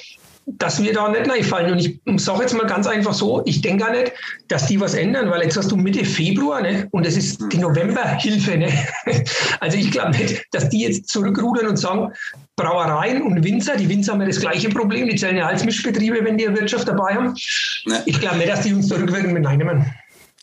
dass 0.45 0.81
wir 0.81 0.93
da 0.93 1.09
nicht 1.09 1.29
reinfallen. 1.29 1.71
Und 1.71 1.79
ich 1.79 1.99
sage 2.17 2.41
jetzt 2.41 2.53
mal 2.53 2.65
ganz 2.65 2.87
einfach 2.87 3.13
so, 3.13 3.41
ich 3.45 3.61
denke 3.61 3.85
gar 3.85 3.91
nicht, 3.91 4.11
dass 4.47 4.67
die 4.67 4.79
was 4.79 4.93
ändern, 4.93 5.29
weil 5.29 5.43
jetzt 5.43 5.57
hast 5.57 5.71
du 5.71 5.77
Mitte 5.77 6.03
Februar 6.03 6.61
ne? 6.61 6.87
und 6.91 7.05
es 7.05 7.15
ist 7.15 7.41
die 7.51 7.57
Novemberhilfe. 7.57 8.57
Ne? 8.57 8.69
Also 9.59 9.77
ich 9.77 9.91
glaube 9.91 10.11
nicht, 10.11 10.43
dass 10.51 10.69
die 10.69 10.81
jetzt 10.81 11.07
zurückrudern 11.07 11.67
und 11.67 11.77
sagen, 11.77 12.11
Brauereien 12.61 13.21
und 13.23 13.43
Winzer, 13.43 13.75
die 13.75 13.89
Winzer 13.89 14.13
haben 14.13 14.21
ja 14.21 14.27
das 14.27 14.39
gleiche 14.39 14.69
Problem, 14.69 15.07
die 15.07 15.15
zählen 15.15 15.37
ja 15.37 15.47
als 15.47 15.65
Mischbetriebe, 15.65 16.23
wenn 16.23 16.37
die 16.37 16.47
eine 16.47 16.57
Wirtschaft 16.57 16.87
dabei 16.87 17.15
haben. 17.15 17.33
Ne. 17.85 18.03
Ich 18.05 18.19
glaube 18.19 18.37
nicht, 18.37 18.49
dass 18.49 18.61
die 18.61 18.73
uns 18.73 18.87
zurückwirken 18.87 19.33
mit 19.33 19.45
reinnehmen. 19.45 19.85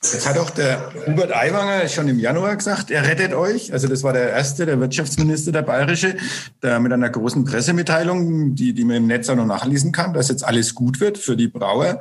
Jetzt 0.01 0.29
hat 0.29 0.39
auch 0.39 0.51
der 0.51 0.93
Hubert 1.07 1.35
Aiwanger 1.35 1.89
schon 1.89 2.07
im 2.07 2.21
Januar 2.21 2.55
gesagt, 2.55 2.93
er 2.93 3.03
rettet 3.03 3.35
euch. 3.35 3.73
Also 3.73 3.89
das 3.89 4.05
war 4.05 4.13
der 4.13 4.31
erste, 4.31 4.65
der 4.65 4.79
Wirtschaftsminister, 4.79 5.51
der 5.51 5.63
bayerische, 5.63 6.17
der 6.63 6.79
mit 6.79 6.93
einer 6.93 7.11
großen 7.11 7.45
Pressemitteilung, 7.45 8.55
die, 8.55 8.75
die 8.75 8.85
man 8.85 8.97
im 8.97 9.07
Netz 9.09 9.29
auch 9.29 9.35
noch 9.35 9.45
nachlesen 9.45 9.91
kann, 9.91 10.15
dass 10.15 10.29
jetzt 10.29 10.45
alles 10.45 10.77
gut 10.77 11.01
wird 11.01 11.19
für 11.19 11.37
die 11.37 11.49
Brauer 11.49 12.01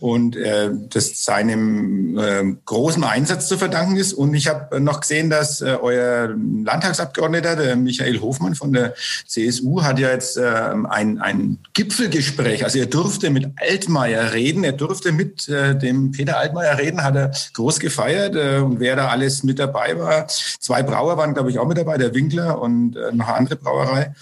und 0.00 0.34
äh, 0.34 0.70
das 0.90 1.22
seinem 1.22 2.18
äh, 2.18 2.56
großen 2.64 3.04
Einsatz 3.04 3.46
zu 3.46 3.56
verdanken 3.58 3.96
ist. 3.96 4.12
Und 4.12 4.34
ich 4.34 4.48
habe 4.48 4.80
noch 4.80 5.00
gesehen, 5.00 5.30
dass 5.30 5.60
äh, 5.60 5.76
euer 5.80 6.34
Landtagsabgeordneter, 6.64 7.54
der 7.54 7.76
Michael 7.76 8.20
Hofmann 8.22 8.56
von 8.56 8.72
der 8.72 8.94
CSU, 9.24 9.84
hat 9.84 10.00
ja 10.00 10.10
jetzt 10.10 10.36
äh, 10.36 10.74
ein, 10.88 11.20
ein 11.20 11.58
Gipfelgespräch. 11.74 12.64
Also 12.64 12.80
er 12.80 12.86
durfte 12.86 13.30
mit 13.30 13.52
Altmaier 13.54 14.32
reden, 14.32 14.64
er 14.64 14.72
durfte 14.72 15.12
mit 15.12 15.48
äh, 15.48 15.78
dem 15.78 16.10
Peter 16.10 16.38
Altmaier 16.38 16.76
reden, 16.78 17.04
hat 17.04 17.14
er 17.14 17.35
groß 17.54 17.80
gefeiert 17.80 18.36
äh, 18.36 18.58
und 18.58 18.80
wer 18.80 18.96
da 18.96 19.08
alles 19.08 19.42
mit 19.42 19.58
dabei 19.58 19.98
war. 19.98 20.26
Zwei 20.28 20.82
Brauer 20.82 21.16
waren, 21.16 21.34
glaube 21.34 21.50
ich, 21.50 21.58
auch 21.58 21.66
mit 21.66 21.78
dabei, 21.78 21.98
der 21.98 22.14
Winkler 22.14 22.60
und 22.60 22.96
äh, 22.96 23.12
noch 23.12 23.28
eine 23.28 23.36
andere 23.36 23.56
Brauerei. 23.56 24.14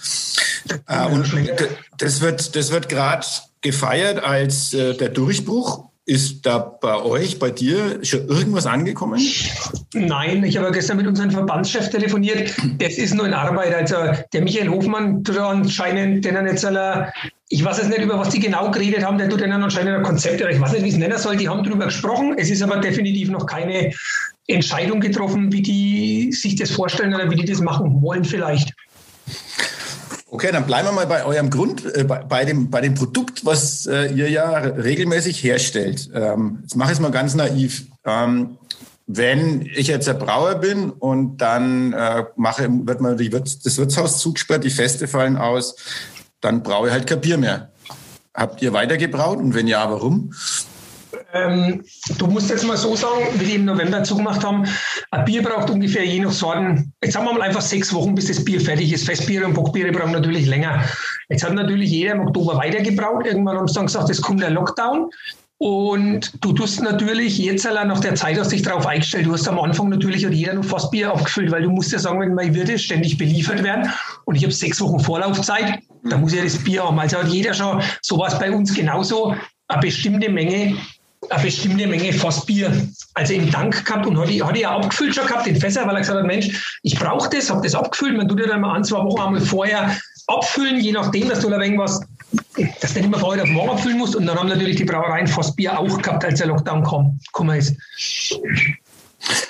Äh, 0.87 1.05
und 1.07 1.31
das 1.97 2.21
wird, 2.21 2.55
das 2.55 2.71
wird 2.71 2.89
gerade 2.89 3.25
gefeiert 3.61 4.23
als 4.23 4.73
äh, 4.73 4.95
der 4.95 5.09
Durchbruch 5.09 5.89
ist 6.05 6.45
da 6.45 6.59
bei 6.59 7.01
euch, 7.01 7.39
bei 7.39 7.49
dir 7.49 7.99
schon 8.03 8.27
irgendwas 8.27 8.67
angekommen? 8.67 9.19
Nein, 9.93 10.43
ich 10.43 10.55
habe 10.57 10.71
gestern 10.71 10.97
mit 10.97 11.07
unserem 11.07 11.31
Verbandschef 11.31 11.89
telefoniert. 11.89 12.53
Das 12.77 12.97
ist 12.97 13.15
nur 13.15 13.25
in 13.25 13.33
Arbeit. 13.33 13.73
Also 13.73 13.95
der 14.31 14.41
Michael 14.41 14.69
Hofmann 14.69 15.23
tut 15.23 15.39
anscheinend 15.39 16.23
denen 16.23 16.45
jetzt 16.45 16.63
alle, 16.63 17.11
ich 17.49 17.63
weiß 17.63 17.77
jetzt 17.77 17.89
nicht, 17.89 18.01
über 18.01 18.17
was 18.17 18.29
die 18.29 18.39
genau 18.39 18.71
geredet 18.71 19.05
haben, 19.05 19.17
der 19.17 19.29
tut 19.29 19.39
denen 19.39 19.61
anscheinend 19.61 19.97
ein 19.97 20.03
Konzept, 20.03 20.41
ich 20.41 20.59
weiß 20.59 20.71
nicht, 20.73 20.83
wie 20.83 20.89
es 20.89 20.97
nennen 20.97 21.17
soll, 21.17 21.37
die 21.37 21.47
haben 21.47 21.63
darüber 21.63 21.85
gesprochen. 21.85 22.35
Es 22.37 22.49
ist 22.49 22.63
aber 22.63 22.77
definitiv 22.77 23.29
noch 23.29 23.45
keine 23.45 23.91
Entscheidung 24.47 24.99
getroffen, 24.99 25.51
wie 25.51 25.61
die 25.61 26.31
sich 26.31 26.55
das 26.55 26.71
vorstellen 26.71 27.13
oder 27.13 27.29
wie 27.29 27.35
die 27.35 27.45
das 27.45 27.61
machen 27.61 28.01
wollen 28.01 28.25
vielleicht. 28.25 28.73
Okay, 30.27 30.51
dann 30.51 30.65
bleiben 30.65 30.87
wir 30.87 30.91
mal 30.91 31.07
bei 31.07 31.23
eurem 31.23 31.49
Grund, 31.49 31.85
äh, 31.95 32.03
bei, 32.03 32.23
bei, 32.23 32.45
dem, 32.45 32.69
bei 32.69 32.81
dem 32.81 32.95
Produkt, 32.95 33.45
was 33.45 33.85
äh, 33.85 34.11
ihr 34.11 34.29
ja 34.29 34.57
regelmäßig 34.57 35.41
herstellt. 35.43 36.09
Ähm, 36.13 36.59
jetzt 36.63 36.75
mache 36.75 36.91
ich 36.91 36.97
es 36.97 36.99
mal 36.99 37.11
ganz 37.11 37.35
naiv. 37.35 37.85
Ähm, 38.05 38.57
wenn 39.07 39.61
ich 39.61 39.87
jetzt 39.87 40.07
der 40.07 40.15
Brauer 40.15 40.55
bin 40.55 40.89
und 40.89 41.37
dann 41.37 41.93
äh, 41.93 42.23
mache, 42.35 42.67
wird 42.69 43.01
mal 43.01 43.15
die 43.15 43.29
das 43.29 43.77
Wirtshaus 43.77 44.19
zugesperrt, 44.19 44.63
die 44.63 44.71
Feste 44.71 45.07
fallen 45.07 45.37
aus, 45.37 45.75
dann 46.45 46.61
brauche 46.61 46.87
ich 46.87 46.93
halt 46.93 47.07
kein 47.07 47.21
Bier 47.21 47.37
mehr. 47.37 47.69
Habt 48.33 48.61
ihr 48.61 48.71
weitergebraut 48.71 49.39
und 49.39 49.55
wenn 49.55 49.67
ja, 49.67 49.89
warum? 49.89 50.31
Ähm, 51.33 51.83
du 52.17 52.27
musst 52.27 52.49
jetzt 52.49 52.65
mal 52.65 52.77
so 52.77 52.95
sagen, 52.95 53.25
wie 53.35 53.45
die 53.45 53.55
im 53.55 53.65
November 53.65 54.03
zugemacht 54.03 54.43
haben, 54.43 54.63
ein 55.11 55.25
Bier 55.25 55.41
braucht 55.41 55.69
ungefähr 55.69 56.05
je 56.05 56.19
nach 56.19 56.31
Sorten, 56.31 56.93
jetzt 57.01 57.13
sagen 57.13 57.25
wir 57.25 57.33
mal 57.33 57.41
einfach 57.41 57.61
sechs 57.61 57.93
Wochen, 57.93 58.15
bis 58.15 58.27
das 58.27 58.43
Bier 58.43 58.61
fertig 58.61 58.93
ist. 58.93 59.05
Festbiere 59.05 59.45
und 59.45 59.53
Bockbiere 59.53 59.91
brauchen 59.91 60.11
natürlich 60.11 60.45
länger. 60.45 60.83
Jetzt 61.29 61.43
hat 61.43 61.53
natürlich 61.53 61.89
jeder 61.89 62.13
im 62.13 62.21
Oktober 62.21 62.57
weitergebraut. 62.57 63.25
Irgendwann 63.25 63.57
haben 63.57 63.67
sie 63.67 63.73
dann 63.73 63.87
gesagt, 63.87 64.09
es 64.09 64.21
kommt 64.21 64.41
der 64.41 64.51
Lockdown. 64.51 65.09
Und 65.57 66.33
du 66.43 66.51
tust 66.51 66.81
natürlich 66.81 67.37
jetzt 67.37 67.65
allein 67.65 67.87
nach 67.87 68.01
der 68.01 68.15
Zeit 68.15 68.37
hast 68.37 68.51
dich 68.51 68.61
darauf 68.61 68.85
eingestellt. 68.85 69.25
Du 69.25 69.33
hast 69.33 69.47
am 69.47 69.59
Anfang 69.59 69.89
natürlich 69.89 70.25
hat 70.25 70.33
jeder 70.33 70.53
nur 70.53 70.65
fast 70.65 70.91
Bier 70.91 71.13
aufgefüllt, 71.13 71.49
weil 71.49 71.63
du 71.63 71.69
musst 71.69 71.93
ja 71.93 71.99
sagen, 71.99 72.19
wenn 72.19 72.33
mein 72.33 72.53
Wirte 72.53 72.77
ständig 72.77 73.17
beliefert 73.17 73.63
werden 73.63 73.89
und 74.25 74.35
ich 74.35 74.43
habe 74.43 74.53
sechs 74.53 74.81
Wochen 74.81 74.99
Vorlaufzeit, 74.99 75.79
da 76.05 76.17
muss 76.17 76.33
ja 76.33 76.43
das 76.43 76.57
Bier 76.57 76.83
haben. 76.83 76.99
Also 76.99 77.17
hat 77.17 77.27
jeder 77.27 77.53
schon 77.53 77.81
sowas 78.01 78.37
bei 78.39 78.51
uns 78.51 78.73
genauso 78.73 79.35
eine 79.67 79.81
bestimmte 79.81 80.29
Menge 80.29 80.77
eine 81.29 81.43
bestimmte 81.43 81.87
Menge 81.87 82.13
Fassbier, 82.13 82.87
also 83.13 83.33
im 83.33 83.51
Tank 83.51 83.85
gehabt 83.85 84.05
und 84.05 84.17
hat 84.19 84.29
die, 84.29 84.43
hat 84.43 84.55
die 84.55 84.61
ja 84.61 84.75
abgefüllt 84.75 85.15
schon 85.15 85.25
gehabt, 85.25 85.45
den 85.45 85.59
Fässer, 85.59 85.85
weil 85.87 85.95
er 85.95 86.01
gesagt 86.01 86.19
hat, 86.19 86.25
Mensch, 86.25 86.79
ich 86.83 86.97
brauche 86.99 87.29
das, 87.29 87.49
habe 87.49 87.61
das 87.61 87.75
abgefüllt. 87.75 88.15
Man 88.15 88.27
tut 88.27 88.39
ja 88.39 88.47
dann 88.47 88.61
mal 88.61 88.75
ein, 88.75 88.83
zwei 88.83 89.03
Wochen 89.03 89.21
einmal 89.21 89.41
vorher 89.41 89.97
abfüllen, 90.27 90.79
je 90.79 90.91
nachdem, 90.91 91.29
dass 91.29 91.39
du 91.39 91.49
da 91.49 91.59
irgendwas, 91.59 92.01
dass 92.81 92.93
du 92.93 92.99
nicht 92.99 93.05
immer 93.05 93.19
vorher 93.19 93.43
auf 93.43 93.49
morgen 93.49 93.69
abfüllen 93.71 93.97
musst. 93.97 94.15
Und 94.15 94.25
dann 94.25 94.37
haben 94.37 94.49
natürlich 94.49 94.75
die 94.77 94.85
Brauereien 94.85 95.27
Fassbier 95.27 95.77
auch 95.77 96.01
gehabt, 96.01 96.23
als 96.25 96.39
der 96.39 96.47
Lockdown 96.47 96.83
kam, 96.83 97.19
gekommen 97.25 97.57
ist. 97.57 97.75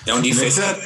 Ja, 0.06 0.16
und 0.16 0.24
die 0.24 0.34
Fässer, 0.34 0.78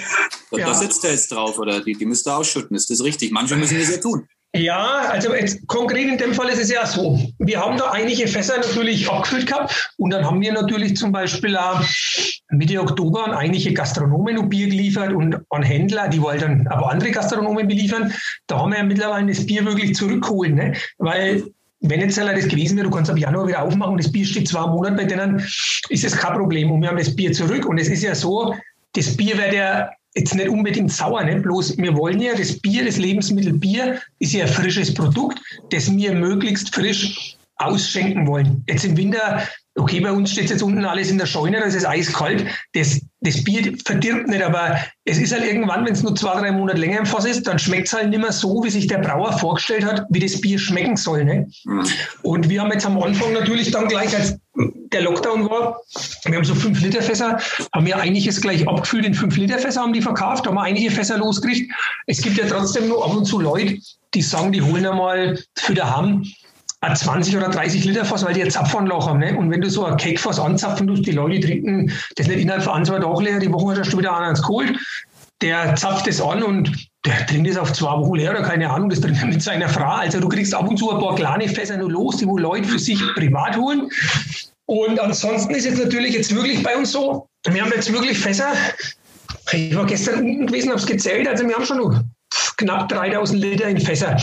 ja. 0.51 0.65
da 0.65 0.73
sitzt 0.73 1.03
er 1.03 1.11
jetzt 1.11 1.31
drauf, 1.31 1.59
oder? 1.59 1.81
Die, 1.81 1.93
die 1.93 2.05
müsst 2.05 2.27
ihr 2.27 2.35
ausschütten, 2.35 2.75
ist 2.75 2.89
das 2.89 3.03
richtig? 3.03 3.31
Manche 3.31 3.55
müssen 3.55 3.77
das 3.77 3.91
ja 3.91 3.97
tun. 3.97 4.27
Ja, 4.55 5.03
also 5.09 5.35
jetzt 5.35 5.67
konkret 5.67 6.07
in 6.07 6.17
dem 6.17 6.33
Fall 6.33 6.49
ist 6.49 6.59
es 6.59 6.71
ja 6.71 6.83
so. 6.83 7.19
Wir 7.37 7.59
haben 7.59 7.77
da 7.77 7.91
einige 7.91 8.27
Fässer 8.27 8.57
natürlich 8.57 9.07
abgefüllt 9.07 9.45
gehabt 9.45 9.93
und 9.97 10.09
dann 10.09 10.25
haben 10.25 10.41
wir 10.41 10.51
natürlich 10.51 10.95
zum 10.95 11.11
Beispiel 11.11 11.55
auch 11.55 11.81
Mitte 12.49 12.81
Oktober 12.81 13.25
an 13.25 13.33
einige 13.33 13.71
Gastronomen 13.73 14.39
und 14.39 14.49
Bier 14.49 14.67
geliefert 14.67 15.13
und 15.13 15.37
an 15.51 15.61
Händler, 15.61 16.07
die 16.07 16.19
wollen 16.19 16.39
dann 16.39 16.67
aber 16.67 16.89
andere 16.89 17.11
Gastronomen 17.11 17.67
beliefern. 17.67 18.11
Da 18.47 18.57
haben 18.57 18.71
wir 18.71 18.79
ja 18.79 18.83
mittlerweile 18.83 19.27
das 19.27 19.45
Bier 19.45 19.63
wirklich 19.65 19.93
zurückholen, 19.93 20.55
ne? 20.55 20.73
weil 20.97 21.43
wenn 21.81 22.01
jetzt 22.01 22.17
das 22.17 22.47
gewesen 22.47 22.75
wäre, 22.75 22.89
du 22.89 22.93
kannst 22.93 23.11
ab 23.11 23.17
Januar 23.17 23.47
wieder 23.47 23.61
aufmachen 23.61 23.93
und 23.93 24.03
das 24.03 24.11
Bier 24.11 24.25
steht 24.25 24.47
zwei 24.47 24.65
Monate 24.65 24.95
bei 24.95 25.05
denen, 25.05 25.39
ist 25.89 26.03
das 26.03 26.17
kein 26.17 26.33
Problem. 26.33 26.71
Und 26.71 26.81
wir 26.81 26.89
haben 26.89 26.97
das 26.97 27.15
Bier 27.15 27.31
zurück 27.31 27.65
und 27.67 27.77
es 27.77 27.87
ist 27.87 28.03
ja 28.03 28.15
so, 28.15 28.55
das 28.93 29.15
Bier 29.15 29.37
wird 29.37 29.53
ja 29.53 29.89
jetzt 30.19 30.35
nicht 30.35 30.49
unbedingt 30.49 30.91
sauer, 30.91 31.23
nicht 31.23 31.43
bloß 31.43 31.77
wir 31.77 31.95
wollen 31.95 32.21
ja, 32.21 32.35
das 32.35 32.59
Bier, 32.59 32.85
das 32.85 32.97
Lebensmittel 32.97 33.53
Bier 33.53 34.01
ist 34.19 34.33
ja 34.33 34.45
ein 34.45 34.51
frisches 34.51 34.93
Produkt, 34.93 35.39
das 35.71 35.91
wir 35.91 36.13
möglichst 36.13 36.73
frisch 36.73 37.35
ausschenken 37.57 38.25
wollen. 38.25 38.63
Jetzt 38.67 38.85
im 38.85 38.95
Winter, 38.95 39.43
okay, 39.75 39.99
bei 39.99 40.11
uns 40.11 40.31
steht 40.31 40.49
jetzt 40.49 40.63
unten 40.63 40.85
alles 40.85 41.11
in 41.11 41.17
der 41.17 41.25
Scheune, 41.25 41.59
da 41.59 41.65
ist 41.65 41.75
es 41.75 41.85
eiskalt. 41.85 42.45
Das, 42.73 43.01
das 43.19 43.43
Bier 43.43 43.73
verdirbt 43.83 44.29
nicht, 44.29 44.41
aber 44.41 44.77
es 45.05 45.17
ist 45.17 45.33
halt 45.33 45.43
irgendwann, 45.43 45.85
wenn 45.85 45.93
es 45.93 46.03
nur 46.03 46.15
zwei, 46.15 46.39
drei 46.39 46.51
Monate 46.51 46.79
länger 46.79 46.99
im 46.99 47.05
Fass 47.05 47.25
ist, 47.25 47.47
dann 47.47 47.59
schmeckt 47.59 47.87
es 47.87 47.93
halt 47.93 48.09
nicht 48.09 48.19
mehr 48.19 48.31
so, 48.31 48.63
wie 48.63 48.69
sich 48.69 48.87
der 48.87 48.99
Brauer 48.99 49.33
vorgestellt 49.33 49.85
hat, 49.85 50.05
wie 50.09 50.19
das 50.19 50.39
Bier 50.39 50.57
schmecken 50.57 50.95
soll. 50.95 51.25
Ne? 51.25 51.47
Mhm. 51.65 51.85
Und 52.23 52.49
wir 52.49 52.61
haben 52.61 52.71
jetzt 52.71 52.85
am 52.85 53.01
Anfang 53.01 53.33
natürlich 53.33 53.71
dann 53.71 53.87
gleich, 53.87 54.15
als 54.15 54.37
der 54.93 55.01
Lockdown 55.01 55.49
war, 55.49 55.81
wir 56.31 56.37
haben 56.37 56.45
so 56.45 56.55
5 56.55 56.79
Liter 56.81 57.01
Fässer, 57.01 57.37
haben 57.73 57.85
wir 57.85 57.97
einiges 57.97 58.41
gleich 58.41 58.67
abgefüllt 58.67 59.05
in 59.05 59.13
5 59.13 59.37
Liter 59.37 59.59
Fässer, 59.59 59.81
haben 59.81 59.93
die 59.93 60.01
verkauft, 60.01 60.47
haben 60.47 60.55
wir 60.55 60.63
einige 60.63 60.91
Fässer 60.91 61.17
losgekriegt. 61.17 61.71
Es 62.07 62.21
gibt 62.21 62.37
ja 62.37 62.45
trotzdem 62.47 62.87
nur 62.87 63.03
ab 63.03 63.15
und 63.15 63.25
zu 63.25 63.39
Leute, 63.39 63.77
die 64.13 64.21
sagen, 64.21 64.51
die 64.51 64.61
holen 64.61 64.85
einmal 64.85 65.39
für 65.55 65.73
daheim 65.73 66.25
ein 66.81 66.95
20 66.95 67.35
oder 67.35 67.49
30 67.49 67.83
Liter 67.85 68.05
Fass, 68.05 68.25
weil 68.25 68.33
die 68.33 68.39
jetzt 68.39 68.53
Zapfanlage 68.53 69.05
haben. 69.05 69.19
Ne? 69.19 69.37
Und 69.37 69.51
wenn 69.51 69.61
du 69.61 69.69
so 69.69 69.85
ein 69.85 69.97
Keckfass 69.97 70.39
anzapfen 70.39 70.87
tust, 70.87 71.05
die 71.05 71.11
Leute 71.11 71.39
trinken 71.41 71.91
das 72.15 72.27
nicht 72.27 72.39
innerhalb 72.39 72.63
von 72.63 72.73
ein, 72.73 72.85
zwei 72.85 72.99
Tagen 72.99 73.23
leer, 73.23 73.39
die 73.39 73.51
Woche 73.51 73.77
hast 73.77 73.91
du 73.91 73.97
wieder 73.97 74.15
einer 74.15 74.29
ins 74.29 74.41
geholt. 74.41 74.77
Der 75.41 75.75
zapft 75.75 76.07
das 76.07 76.21
an 76.21 76.43
und 76.43 76.89
der 77.05 77.25
trinkt 77.25 77.49
das 77.49 77.57
auf 77.57 77.71
zwei 77.73 77.91
Wochen 77.97 78.15
leer 78.15 78.31
oder 78.31 78.43
keine 78.43 78.69
Ahnung, 78.69 78.89
das 78.89 79.01
trinkt 79.01 79.21
er 79.21 79.27
mit 79.27 79.41
seiner 79.41 79.69
Frau. 79.69 79.91
Also 79.91 80.19
du 80.19 80.27
kriegst 80.27 80.53
ab 80.53 80.67
und 80.67 80.77
zu 80.77 80.91
ein 80.91 80.99
paar 80.99 81.15
kleine 81.15 81.47
Fässer 81.47 81.77
nur 81.77 81.91
los, 81.91 82.17
die 82.17 82.27
wo 82.27 82.37
Leute 82.37 82.67
für 82.67 82.79
sich 82.79 83.01
privat 83.15 83.57
holen. 83.57 83.89
Und 84.69 84.99
ansonsten 84.99 85.55
ist 85.55 85.65
jetzt 85.65 85.83
natürlich 85.83 86.13
jetzt 86.13 86.33
wirklich 86.35 86.61
bei 86.61 86.77
uns 86.77 86.91
so, 86.91 87.27
wir 87.47 87.63
haben 87.63 87.71
jetzt 87.73 87.91
wirklich 87.91 88.19
Fässer. 88.19 88.53
Ich 89.51 89.75
war 89.75 89.87
gestern 89.87 90.19
unten 90.19 90.45
gewesen, 90.45 90.69
habe 90.69 90.79
es 90.79 90.85
gezählt, 90.85 91.27
also 91.27 91.43
wir 91.47 91.55
haben 91.55 91.65
schon 91.65 91.79
noch 91.79 92.03
knapp 92.57 92.87
3000 92.89 93.41
Liter 93.41 93.67
in 93.67 93.79
Fässer. 93.79 94.15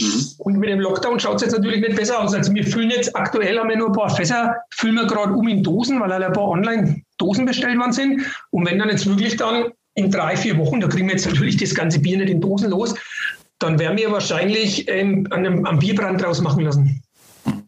Mhm. 0.00 0.24
Und 0.38 0.58
mit 0.58 0.68
dem 0.68 0.80
Lockdown 0.80 1.20
schaut 1.20 1.36
es 1.36 1.42
jetzt 1.42 1.52
natürlich 1.52 1.80
nicht 1.80 1.94
besser 1.94 2.20
aus. 2.20 2.34
Also 2.34 2.52
wir 2.52 2.66
füllen 2.66 2.90
jetzt, 2.90 3.14
aktuell 3.14 3.56
haben 3.56 3.68
wir 3.68 3.76
nur 3.76 3.90
ein 3.90 3.92
paar 3.92 4.10
Fässer, 4.10 4.56
füllen 4.70 4.96
wir 4.96 5.06
gerade 5.06 5.32
um 5.32 5.46
in 5.46 5.62
Dosen, 5.62 6.00
weil 6.00 6.12
halt 6.12 6.24
ein 6.24 6.32
paar 6.32 6.48
Online-Dosen 6.48 7.46
bestellt 7.46 7.78
worden 7.78 7.92
sind. 7.92 8.22
Und 8.50 8.68
wenn 8.68 8.80
dann 8.80 8.88
jetzt 8.88 9.06
wirklich 9.06 9.36
dann 9.36 9.66
in 9.94 10.10
drei, 10.10 10.36
vier 10.36 10.58
Wochen, 10.58 10.80
da 10.80 10.88
kriegen 10.88 11.06
wir 11.06 11.14
jetzt 11.14 11.28
natürlich 11.28 11.56
das 11.56 11.72
ganze 11.72 12.00
Bier 12.00 12.18
nicht 12.18 12.30
in 12.30 12.40
Dosen 12.40 12.70
los, 12.70 12.96
dann 13.60 13.78
werden 13.78 13.96
wir 13.96 14.10
wahrscheinlich 14.10 14.88
ähm, 14.88 15.28
an 15.30 15.46
einem, 15.46 15.64
am 15.66 15.78
Bierbrand 15.78 16.20
draus 16.20 16.40
machen 16.40 16.64
lassen. 16.64 17.03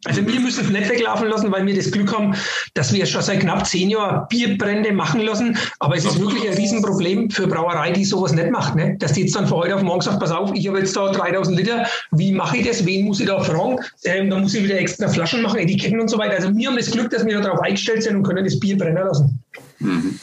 Also 0.07 0.27
wir 0.27 0.41
müssen 0.41 0.65
es 0.65 0.71
nicht 0.71 0.89
weglaufen 0.89 1.29
lassen, 1.29 1.51
weil 1.51 1.67
wir 1.67 1.75
das 1.75 1.91
Glück 1.91 2.17
haben, 2.17 2.35
dass 2.75 2.93
wir 2.93 3.05
schon 3.07 3.23
seit 3.23 3.41
knapp 3.41 3.67
zehn 3.67 3.91
Jahren 3.91 4.27
Bierbrände 4.29 4.93
machen 4.93 5.21
lassen. 5.21 5.57
Aber 5.81 5.97
es 5.97 6.05
ist 6.05 6.21
wirklich 6.21 6.49
ein 6.49 6.55
Riesenproblem 6.55 7.31
für 7.31 7.47
Brauerei, 7.47 7.91
die 7.91 8.05
sowas 8.05 8.33
nicht 8.33 8.51
macht. 8.51 8.77
Ne? 8.77 8.97
Dass 8.99 9.13
die 9.13 9.23
jetzt 9.23 9.35
dann 9.35 9.47
von 9.47 9.59
heute 9.59 9.75
auf 9.75 9.83
morgen 9.83 10.01
sagt, 10.01 10.21
pass 10.21 10.31
auf, 10.31 10.53
ich 10.55 10.69
habe 10.69 10.79
jetzt 10.79 10.97
da 10.97 11.11
3000 11.11 11.59
Liter, 11.59 11.87
wie 12.13 12.33
mache 12.33 12.59
ich 12.59 12.67
das? 12.67 12.87
Wen 12.87 13.07
muss 13.07 13.21
ich 13.21 13.27
da 13.27 13.41
fragen? 13.41 13.79
Ähm, 14.05 14.31
dann 14.31 14.43
muss 14.43 14.55
ich 14.55 14.65
wieder 14.65 14.79
extra 14.79 15.09
Flaschen 15.09 15.43
machen, 15.43 15.59
Etiketten 15.59 16.01
und 16.01 16.09
so 16.09 16.19
weiter. 16.19 16.37
Also 16.37 16.55
wir 16.55 16.69
haben 16.69 16.77
das 16.77 16.91
Glück, 16.91 17.11
dass 17.11 17.27
wir 17.27 17.41
darauf 17.41 17.61
eingestellt 17.61 18.05
sind 18.05 18.17
und 18.17 18.23
können 18.23 18.45
das 18.45 18.59
Bier 18.61 18.79
brennen 18.79 19.05
lassen. 19.05 19.43
Mhm. 19.79 20.19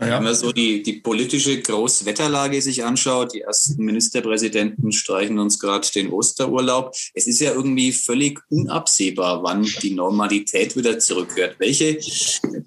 Ja. 0.00 0.16
Wenn 0.16 0.24
man 0.24 0.34
so 0.34 0.52
die, 0.52 0.82
die 0.82 0.94
politische 0.94 1.60
Großwetterlage 1.60 2.60
sich 2.62 2.84
anschaut, 2.84 3.34
die 3.34 3.40
ersten 3.40 3.84
Ministerpräsidenten 3.84 4.92
streichen 4.92 5.38
uns 5.38 5.58
gerade 5.58 5.88
den 5.94 6.10
Osterurlaub. 6.10 6.94
Es 7.14 7.26
ist 7.26 7.40
ja 7.40 7.52
irgendwie 7.52 7.92
völlig 7.92 8.40
unabsehbar, 8.50 9.42
wann 9.42 9.62
die 9.82 9.94
Normalität 9.94 10.76
wieder 10.76 10.98
zurückkehrt. 10.98 11.56
Welche 11.58 11.98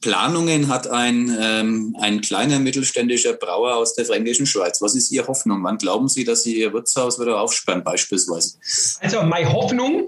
Planungen 0.02 0.68
hat 0.68 0.88
ein, 0.88 1.36
ähm, 1.40 1.96
ein 2.00 2.22
kleiner 2.22 2.60
mittelständischer 2.60 3.34
Brauer 3.34 3.76
aus 3.76 3.96
der 3.96 4.06
fränkischen 4.06 4.46
Schweiz? 4.46 4.82
Was 4.82 4.96
ist 4.96 5.12
Ihre 5.12 5.28
Hoffnung? 5.28 5.64
Wann 5.64 5.78
glauben 5.78 6.08
Sie, 6.08 6.24
dass 6.24 6.44
Sie 6.44 6.60
Ihr 6.60 6.74
Wirtshaus 6.74 7.20
wieder 7.20 7.40
aufsperren 7.40 7.84
beispielsweise? 7.84 8.56
Also 9.00 9.22
meine 9.24 9.52
Hoffnung, 9.52 10.08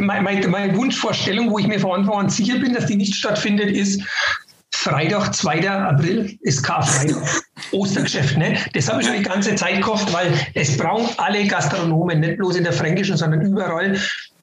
meine, 0.00 0.48
meine 0.48 0.76
Wunschvorstellung, 0.76 1.50
wo 1.50 1.58
ich 1.58 1.66
mir 1.66 1.78
von 1.78 2.00
Anfang 2.00 2.14
an 2.14 2.30
sicher 2.30 2.58
bin, 2.58 2.74
dass 2.74 2.86
die 2.86 2.96
nicht 2.96 3.14
stattfindet, 3.14 3.76
ist, 3.76 4.02
Freitag, 4.76 5.34
2. 5.34 5.68
April 5.68 6.38
ist 6.42 6.62
Karfreitag. 6.62 7.42
Ostergeschäft, 7.72 8.36
ne? 8.36 8.56
Das 8.74 8.88
habe 8.88 9.00
ich 9.00 9.08
schon 9.08 9.16
die 9.16 9.22
ganze 9.22 9.54
Zeit 9.54 9.76
gekauft, 9.76 10.12
weil 10.12 10.32
es 10.54 10.76
brauchen 10.76 11.08
alle 11.16 11.46
Gastronomen, 11.46 12.20
nicht 12.20 12.36
bloß 12.36 12.56
in 12.56 12.64
der 12.64 12.72
Fränkischen, 12.72 13.16
sondern 13.16 13.40
überall. 13.40 13.98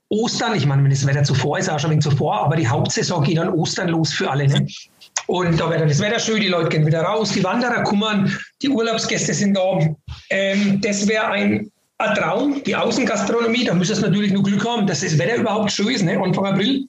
Ostern, 0.09 0.55
ich 0.55 0.65
meine, 0.65 0.83
wenn 0.83 0.89
das 0.89 1.05
Wetter 1.05 1.23
zuvor 1.23 1.59
ist, 1.59 1.69
auch 1.69 1.79
schon 1.79 1.89
ein 1.89 1.93
wenig 1.93 2.03
zuvor, 2.03 2.43
aber 2.43 2.55
die 2.55 2.67
Hauptsaison 2.67 3.23
geht 3.23 3.37
dann 3.37 3.49
Ostern 3.49 3.89
los 3.89 4.11
für 4.11 4.29
alle. 4.29 4.47
Ne? 4.47 4.67
Und 5.27 5.59
da 5.59 5.69
wird 5.69 5.81
dann 5.81 5.87
das 5.87 5.99
Wetter 5.99 6.19
schön, 6.19 6.41
die 6.41 6.49
Leute 6.49 6.69
gehen 6.69 6.85
wieder 6.85 7.01
raus, 7.01 7.31
die 7.31 7.43
Wanderer 7.43 7.83
kummern, 7.83 8.35
die 8.61 8.69
Urlaubsgäste 8.69 9.33
sind 9.33 9.55
da. 9.55 9.79
Ähm, 10.29 10.81
das 10.81 11.07
wäre 11.07 11.27
ein, 11.27 11.71
ein, 11.99 12.15
Traum, 12.15 12.61
die 12.63 12.75
Außengastronomie, 12.75 13.65
da 13.65 13.73
müsste 13.73 13.93
es 13.93 14.01
natürlich 14.01 14.33
nur 14.33 14.43
Glück 14.43 14.67
haben, 14.67 14.85
dass 14.87 15.01
das 15.01 15.17
Wetter 15.17 15.35
überhaupt 15.35 15.71
schön 15.71 15.89
ist, 15.89 16.03
ne? 16.03 16.19
Anfang 16.19 16.45
April. 16.45 16.87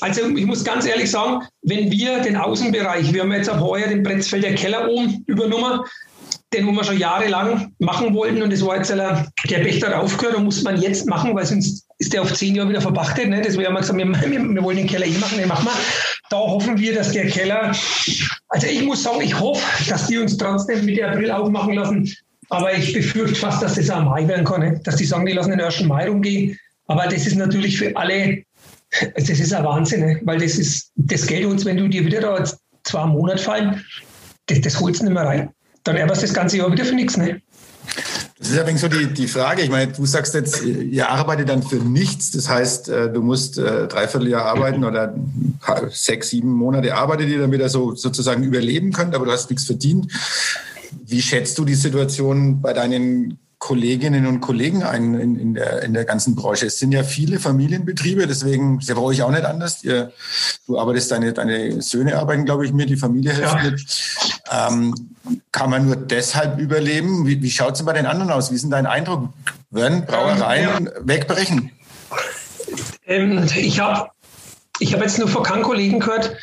Also 0.00 0.28
ich 0.28 0.46
muss 0.46 0.64
ganz 0.64 0.86
ehrlich 0.86 1.10
sagen, 1.10 1.46
wenn 1.62 1.90
wir 1.90 2.20
den 2.20 2.36
Außenbereich, 2.36 3.12
wir 3.12 3.22
haben 3.22 3.32
jetzt 3.32 3.48
ab 3.48 3.60
heuer 3.60 3.86
den 3.88 4.02
Bretzfelder 4.02 4.52
Keller 4.52 4.88
oben 4.88 5.24
übernommen, 5.26 5.80
den 6.52 6.66
wir 6.66 6.84
schon 6.84 6.98
jahrelang 6.98 7.72
machen 7.78 8.14
wollten 8.14 8.42
und 8.42 8.52
das 8.52 8.64
war 8.64 8.76
jetzt 8.76 8.90
der 8.90 9.26
Pächter 9.44 10.00
aufgehört 10.00 10.36
und 10.36 10.44
muss 10.44 10.62
man 10.62 10.80
jetzt 10.80 11.06
machen, 11.06 11.34
weil 11.34 11.46
sonst 11.46 11.86
ist 11.98 12.12
der 12.12 12.22
auf 12.22 12.32
zehn 12.34 12.54
Jahre 12.54 12.68
wieder 12.68 12.80
verpachtet. 12.80 13.28
Ne? 13.28 13.42
Deswegen 13.42 13.66
haben 13.66 13.74
wir 13.74 13.80
gesagt, 13.80 13.98
wir, 13.98 14.06
wir, 14.06 14.54
wir 14.54 14.62
wollen 14.62 14.76
den 14.76 14.86
Keller 14.86 15.06
eh 15.06 15.18
machen, 15.18 15.38
den 15.38 15.48
machen 15.48 15.66
wir. 15.66 15.72
Da 16.28 16.36
hoffen 16.36 16.78
wir, 16.78 16.94
dass 16.94 17.12
der 17.12 17.26
Keller, 17.26 17.72
also 18.48 18.66
ich 18.66 18.82
muss 18.82 19.02
sagen, 19.02 19.20
ich 19.22 19.38
hoffe, 19.38 19.64
dass 19.88 20.06
die 20.08 20.18
uns 20.18 20.36
trotzdem 20.36 20.84
Mitte 20.84 21.08
April 21.08 21.30
aufmachen 21.30 21.74
lassen, 21.74 22.12
aber 22.48 22.74
ich 22.74 22.92
befürchte 22.92 23.34
fast, 23.34 23.62
dass 23.62 23.74
das 23.74 23.90
auch 23.90 24.02
Mai 24.02 24.26
werden 24.28 24.44
kann, 24.44 24.60
ne? 24.60 24.80
dass 24.84 24.96
die 24.96 25.04
sagen, 25.04 25.26
die 25.26 25.32
lassen 25.32 25.50
den 25.50 25.60
1. 25.60 25.82
Mai 25.82 26.08
rumgehen. 26.08 26.58
Aber 26.86 27.04
das 27.04 27.26
ist 27.26 27.34
natürlich 27.34 27.78
für 27.78 27.96
alle 27.96 28.44
das 29.14 29.28
ist 29.28 29.52
ein 29.52 29.64
Wahnsinn, 29.64 30.00
ne? 30.00 30.20
weil 30.24 30.38
das 30.38 30.56
ist 30.56 30.90
das 30.96 31.26
Geld 31.26 31.46
uns, 31.46 31.64
wenn 31.64 31.76
du 31.76 31.88
dir 31.88 32.04
wieder 32.04 32.20
da 32.20 32.44
zwei 32.84 33.06
Monate 33.06 33.42
fallen, 33.42 33.84
das, 34.46 34.60
das 34.60 34.80
holst 34.80 35.00
du 35.00 35.04
nicht 35.04 35.14
mehr 35.14 35.24
rein. 35.24 35.50
Dann 35.84 35.96
erbst 35.96 36.22
das 36.22 36.34
ganze 36.34 36.56
Jahr 36.56 36.70
wieder 36.70 36.84
für 36.84 36.94
nichts. 36.94 37.16
Ne? 37.16 37.40
Das 38.38 38.50
ist 38.50 38.56
ja 38.56 38.76
so 38.76 38.88
die, 38.88 39.06
die 39.14 39.28
Frage. 39.28 39.62
Ich 39.62 39.70
meine, 39.70 39.92
du 39.92 40.04
sagst 40.04 40.34
jetzt, 40.34 40.62
ihr 40.62 41.08
arbeitet 41.08 41.48
dann 41.48 41.62
für 41.62 41.76
nichts. 41.76 42.32
Das 42.32 42.48
heißt, 42.48 42.88
äh, 42.88 43.12
du 43.12 43.22
musst 43.22 43.56
äh, 43.56 43.86
dreiviertel 43.86 44.28
Jahr 44.28 44.44
arbeiten 44.44 44.84
oder 44.84 45.14
sechs, 45.90 46.30
sieben 46.30 46.52
Monate 46.52 46.94
arbeitet 46.94 47.28
ihr, 47.28 47.40
damit 47.40 47.60
ihr 47.60 47.68
so 47.68 47.94
sozusagen 47.94 48.42
überleben 48.42 48.92
könnt, 48.92 49.14
aber 49.14 49.24
du 49.24 49.32
hast 49.32 49.48
nichts 49.48 49.64
verdient. 49.64 50.12
Wie 51.04 51.22
schätzt 51.22 51.56
du 51.58 51.64
die 51.64 51.74
Situation 51.74 52.60
bei 52.60 52.72
deinen 52.72 53.38
Kolleginnen 53.66 54.28
und 54.28 54.40
Kollegen 54.40 54.84
ein 54.84 55.14
in, 55.14 55.40
in, 55.40 55.54
der, 55.54 55.82
in 55.82 55.92
der 55.92 56.04
ganzen 56.04 56.36
Branche. 56.36 56.66
Es 56.66 56.78
sind 56.78 56.92
ja 56.92 57.02
viele 57.02 57.40
Familienbetriebe, 57.40 58.28
deswegen 58.28 58.78
ist 58.78 58.88
ja 58.88 58.94
bei 58.94 59.00
euch 59.00 59.22
auch 59.22 59.30
nicht 59.32 59.44
anders. 59.44 59.82
Ihr, 59.82 60.12
du 60.68 60.78
arbeitest, 60.78 61.10
deine, 61.10 61.32
deine 61.32 61.82
Söhne 61.82 62.16
arbeiten, 62.16 62.44
glaube 62.44 62.64
ich, 62.64 62.72
mir, 62.72 62.86
die 62.86 62.94
Familie 62.94 63.32
hilft 63.32 63.56
ja. 63.56 63.62
mit. 63.64 63.84
Ähm, 64.52 64.94
kann 65.50 65.70
man 65.70 65.84
nur 65.84 65.96
deshalb 65.96 66.60
überleben? 66.60 67.26
Wie, 67.26 67.42
wie 67.42 67.50
schaut 67.50 67.74
es 67.74 67.84
bei 67.84 67.92
den 67.92 68.06
anderen 68.06 68.30
aus? 68.30 68.52
Wie 68.52 68.54
ist 68.54 68.62
denn 68.62 68.70
dein 68.70 68.86
Eindruck? 68.86 69.30
Werden 69.70 70.06
Brauereien 70.06 70.84
ja. 70.84 70.92
wegbrechen? 71.00 71.72
Ähm, 73.04 73.48
ich 73.56 73.80
habe 73.80 74.10
ich 74.78 74.94
hab 74.94 75.00
jetzt 75.00 75.18
nur 75.18 75.26
von 75.26 75.42
keinem 75.42 75.64
Kollegen 75.64 75.98
gehört, 75.98 76.36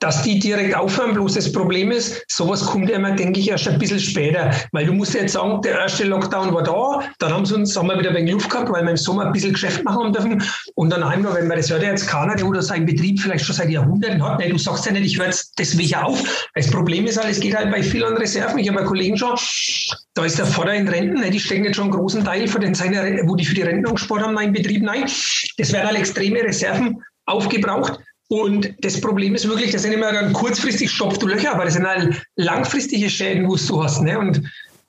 dass 0.00 0.22
die 0.22 0.38
direkt 0.38 0.76
aufhören. 0.76 1.14
Bloß 1.14 1.34
das 1.34 1.52
Problem 1.52 1.90
ist, 1.90 2.24
sowas 2.28 2.64
kommt 2.64 2.88
ja 2.88 2.96
immer, 2.96 3.12
denke 3.12 3.40
ich, 3.40 3.50
erst 3.50 3.68
ein 3.68 3.78
bisschen 3.78 3.98
später. 3.98 4.50
Weil 4.72 4.86
du 4.86 4.92
musst 4.92 5.14
jetzt 5.14 5.32
sagen, 5.32 5.60
der 5.62 5.78
erste 5.78 6.04
Lockdown 6.04 6.54
war 6.54 6.62
da, 6.62 7.08
dann 7.18 7.32
haben 7.32 7.46
sie 7.46 7.54
uns, 7.54 7.76
haben 7.76 7.88
wir 7.88 7.98
wieder 7.98 8.14
wegen 8.14 8.28
Luft 8.28 8.50
gehabt, 8.50 8.70
weil 8.70 8.84
wir 8.84 8.90
im 8.90 8.96
Sommer 8.96 9.26
ein 9.26 9.32
bisschen 9.32 9.52
Geschäft 9.52 9.84
machen 9.84 10.12
dürfen. 10.12 10.42
Und 10.74 10.90
dann 10.90 11.02
einmal, 11.02 11.34
wenn 11.34 11.48
man 11.48 11.56
das 11.56 11.70
hört 11.70 11.82
ja 11.82 11.90
jetzt 11.90 12.06
keiner, 12.06 12.36
der 12.36 12.46
oder 12.46 12.62
seinen 12.62 12.86
Betrieb 12.86 13.20
vielleicht 13.20 13.44
schon 13.44 13.54
seit 13.54 13.70
Jahrhunderten 13.70 14.22
hat, 14.22 14.38
nee, 14.38 14.48
du 14.48 14.58
sagst 14.58 14.86
ja 14.86 14.92
nicht, 14.92 15.06
ich 15.06 15.18
höre 15.18 15.26
jetzt 15.26 15.58
deswegen 15.58 15.94
auf. 15.96 16.48
Das 16.54 16.70
Problem 16.70 17.06
ist 17.06 17.18
halt, 17.18 17.30
es 17.30 17.40
geht 17.40 17.56
halt 17.56 17.70
bei 17.70 17.82
vielen 17.82 18.16
Reserven. 18.16 18.58
Ich 18.58 18.68
habe 18.68 18.78
einen 18.78 18.88
Kollegen 18.88 19.16
schon, 19.16 19.36
da 20.14 20.24
ist 20.24 20.38
der 20.38 20.46
Vater 20.46 20.74
in 20.74 20.88
Renten, 20.88 21.20
ne, 21.20 21.30
die 21.30 21.40
stecken 21.40 21.64
jetzt 21.64 21.76
schon 21.76 21.84
einen 21.84 21.92
großen 21.92 22.24
Teil 22.24 22.46
von 22.46 22.60
den 22.60 22.74
seiner, 22.74 23.02
wo 23.26 23.36
die 23.36 23.44
für 23.44 23.54
die 23.54 23.62
Renten 23.62 23.94
gespart 23.94 24.22
haben, 24.22 24.38
in 24.38 24.52
Betrieb, 24.52 24.82
nein. 24.82 25.04
Das 25.56 25.72
werden 25.72 25.86
halt 25.86 25.98
extreme 25.98 26.42
Reserven 26.42 27.02
aufgebraucht. 27.26 28.00
Und 28.28 28.74
das 28.80 29.00
Problem 29.00 29.34
ist 29.34 29.48
wirklich, 29.48 29.72
das 29.72 29.82
sind 29.82 29.92
immer 29.92 30.12
dann 30.12 30.32
kurzfristig 30.32 30.90
stopfte 30.90 31.26
Löcher, 31.26 31.54
aber 31.54 31.64
das 31.64 31.74
sind 31.74 31.86
halt 31.86 32.22
langfristige 32.36 33.08
Schäden, 33.08 33.48
wo 33.48 33.56
du 33.56 33.82
hast. 33.82 34.02
Ne? 34.02 34.18
Und 34.18 34.42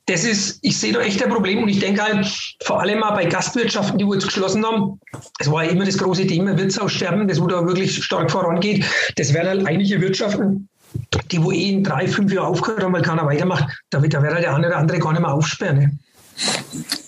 das 0.08 0.26
ist, 0.26 0.60
ich 0.62 0.78
sehe 0.78 0.92
da 0.92 1.00
echt 1.02 1.24
ein 1.24 1.30
Problem 1.30 1.64
und 1.64 1.70
ich 1.70 1.80
denke 1.80 2.04
halt, 2.04 2.28
vor 2.64 2.82
allem 2.82 3.00
mal 3.00 3.12
bei 3.12 3.26
Gastwirtschaften, 3.26 3.98
die 3.98 4.06
wir 4.06 4.16
jetzt 4.16 4.26
geschlossen 4.26 4.66
haben, 4.66 5.00
das 5.38 5.50
war 5.52 5.64
ja 5.64 5.70
immer 5.70 5.86
das 5.86 5.98
große 5.98 6.28
Thema, 6.28 6.58
Wirtsaussterben, 6.58 7.28
das 7.28 7.40
wo 7.40 7.48
da 7.48 7.66
wirklich 7.66 8.04
stark 8.04 8.30
vorangeht. 8.30 8.84
Das 9.16 9.34
wären 9.34 9.48
halt 9.48 9.68
einige 9.68 10.02
Wirtschaften, 10.02 10.68
die 11.32 11.42
wo 11.42 11.52
eh 11.52 11.70
in 11.70 11.84
drei, 11.84 12.08
fünf 12.08 12.34
Jahren 12.34 12.48
aufgehört 12.48 12.84
haben, 12.84 12.94
weil 12.94 13.04
keiner 13.04 13.26
weitermacht. 13.26 13.66
Da 13.90 14.02
wird, 14.02 14.14
da 14.14 14.22
halt 14.22 14.44
der 14.44 14.56
eine 14.56 14.68
oder 14.68 14.78
andere 14.78 15.00
gar 15.00 15.14
nicht 15.14 15.22
mehr 15.22 15.34
aufsperren. 15.34 15.78
Ne? 15.78 15.92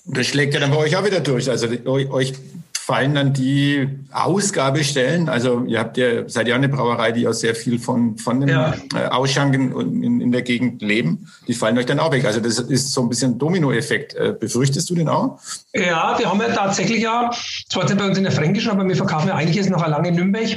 Das 0.05 0.27
schlägt 0.27 0.53
ja 0.53 0.59
dann 0.59 0.71
bei 0.71 0.77
euch 0.77 0.95
auch 0.95 1.05
wieder 1.05 1.19
durch. 1.19 1.49
Also 1.49 1.67
euch 1.85 2.33
fallen 2.83 3.13
dann 3.13 3.31
die 3.31 3.87
Ausgabestellen. 4.11 5.29
Also 5.29 5.63
ihr 5.65 5.79
habt 5.79 5.97
ja, 5.97 6.27
seid 6.27 6.47
ja 6.47 6.55
eine 6.55 6.67
Brauerei, 6.67 7.11
die 7.11 7.27
auch 7.27 7.33
sehr 7.33 7.53
viel 7.53 7.77
von, 7.77 8.17
von 8.17 8.41
dem 8.41 8.49
ja. 8.49 8.73
Äh, 8.95 9.05
Ausschanken 9.05 9.71
in, 10.03 10.19
in 10.19 10.31
der 10.31 10.41
Gegend 10.41 10.81
leben. 10.81 11.31
Die 11.47 11.53
fallen 11.53 11.77
euch 11.77 11.85
dann 11.85 11.99
auch 11.99 12.11
weg. 12.11 12.25
Also 12.25 12.39
das 12.39 12.57
ist 12.57 12.91
so 12.91 13.03
ein 13.03 13.09
bisschen 13.09 13.37
Dominoeffekt. 13.37 14.15
Äh, 14.15 14.33
befürchtest 14.37 14.89
du 14.89 14.95
den 14.95 15.09
auch? 15.09 15.39
Ja, 15.75 16.17
wir 16.17 16.27
haben 16.27 16.41
ja 16.41 16.49
tatsächlich 16.49 17.03
ja, 17.03 17.29
zwar 17.69 17.85
nicht 17.85 17.99
bei 17.99 18.05
uns 18.07 18.17
in 18.17 18.23
der 18.23 18.33
Fränkischen, 18.33 18.71
aber 18.71 18.87
wir 18.87 18.95
verkaufen 18.95 19.27
ja 19.27 19.35
einiges 19.35 19.69
noch 19.69 19.87
lange 19.87 20.07
in 20.07 20.15
Nürnberg. 20.15 20.49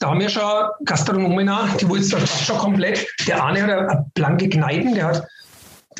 Da 0.00 0.10
haben 0.10 0.18
wir 0.18 0.28
schon 0.28 0.42
Gastronomen, 0.84 1.50
die 1.80 1.88
wohl 1.88 2.00
jetzt 2.00 2.44
schon 2.44 2.58
komplett. 2.58 3.06
Der 3.28 3.44
eine 3.44 3.62
hat 3.62 3.70
eine 3.70 4.06
blanke 4.14 4.48
Kneipen, 4.48 4.96
der 4.96 5.06
hat 5.06 5.28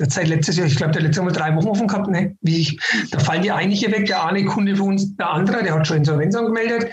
seit 0.09 0.29
letztes 0.29 0.57
Jahr, 0.57 0.67
ich 0.67 0.77
glaube, 0.77 0.93
der 0.93 1.03
letzte 1.03 1.23
Mal 1.23 1.33
drei 1.33 1.55
Wochen 1.55 1.69
offen 1.69 1.89
gehabt, 1.89 2.09
ne? 2.09 2.37
Wie 2.41 2.59
ich, 2.59 2.79
da 3.11 3.19
fallen 3.19 3.43
die 3.43 3.53
einige 3.53 3.91
weg, 3.93 4.07
der 4.07 4.25
eine 4.25 4.45
Kunde 4.45 4.77
für 4.77 4.85
uns, 4.85 5.17
der 5.17 5.31
andere, 5.31 5.63
der 5.63 5.75
hat 5.75 5.87
schon 5.87 5.99
Insolvenz 5.99 6.35
angemeldet. 6.35 6.93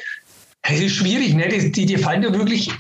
Es 0.62 0.82
ist 0.82 0.96
schwierig, 0.96 1.34
ne? 1.34 1.48
Die, 1.48 1.72
die, 1.72 1.86
die 1.86 1.98
fallen 1.98 2.24
ja 2.24 2.34
wirklich 2.34 2.72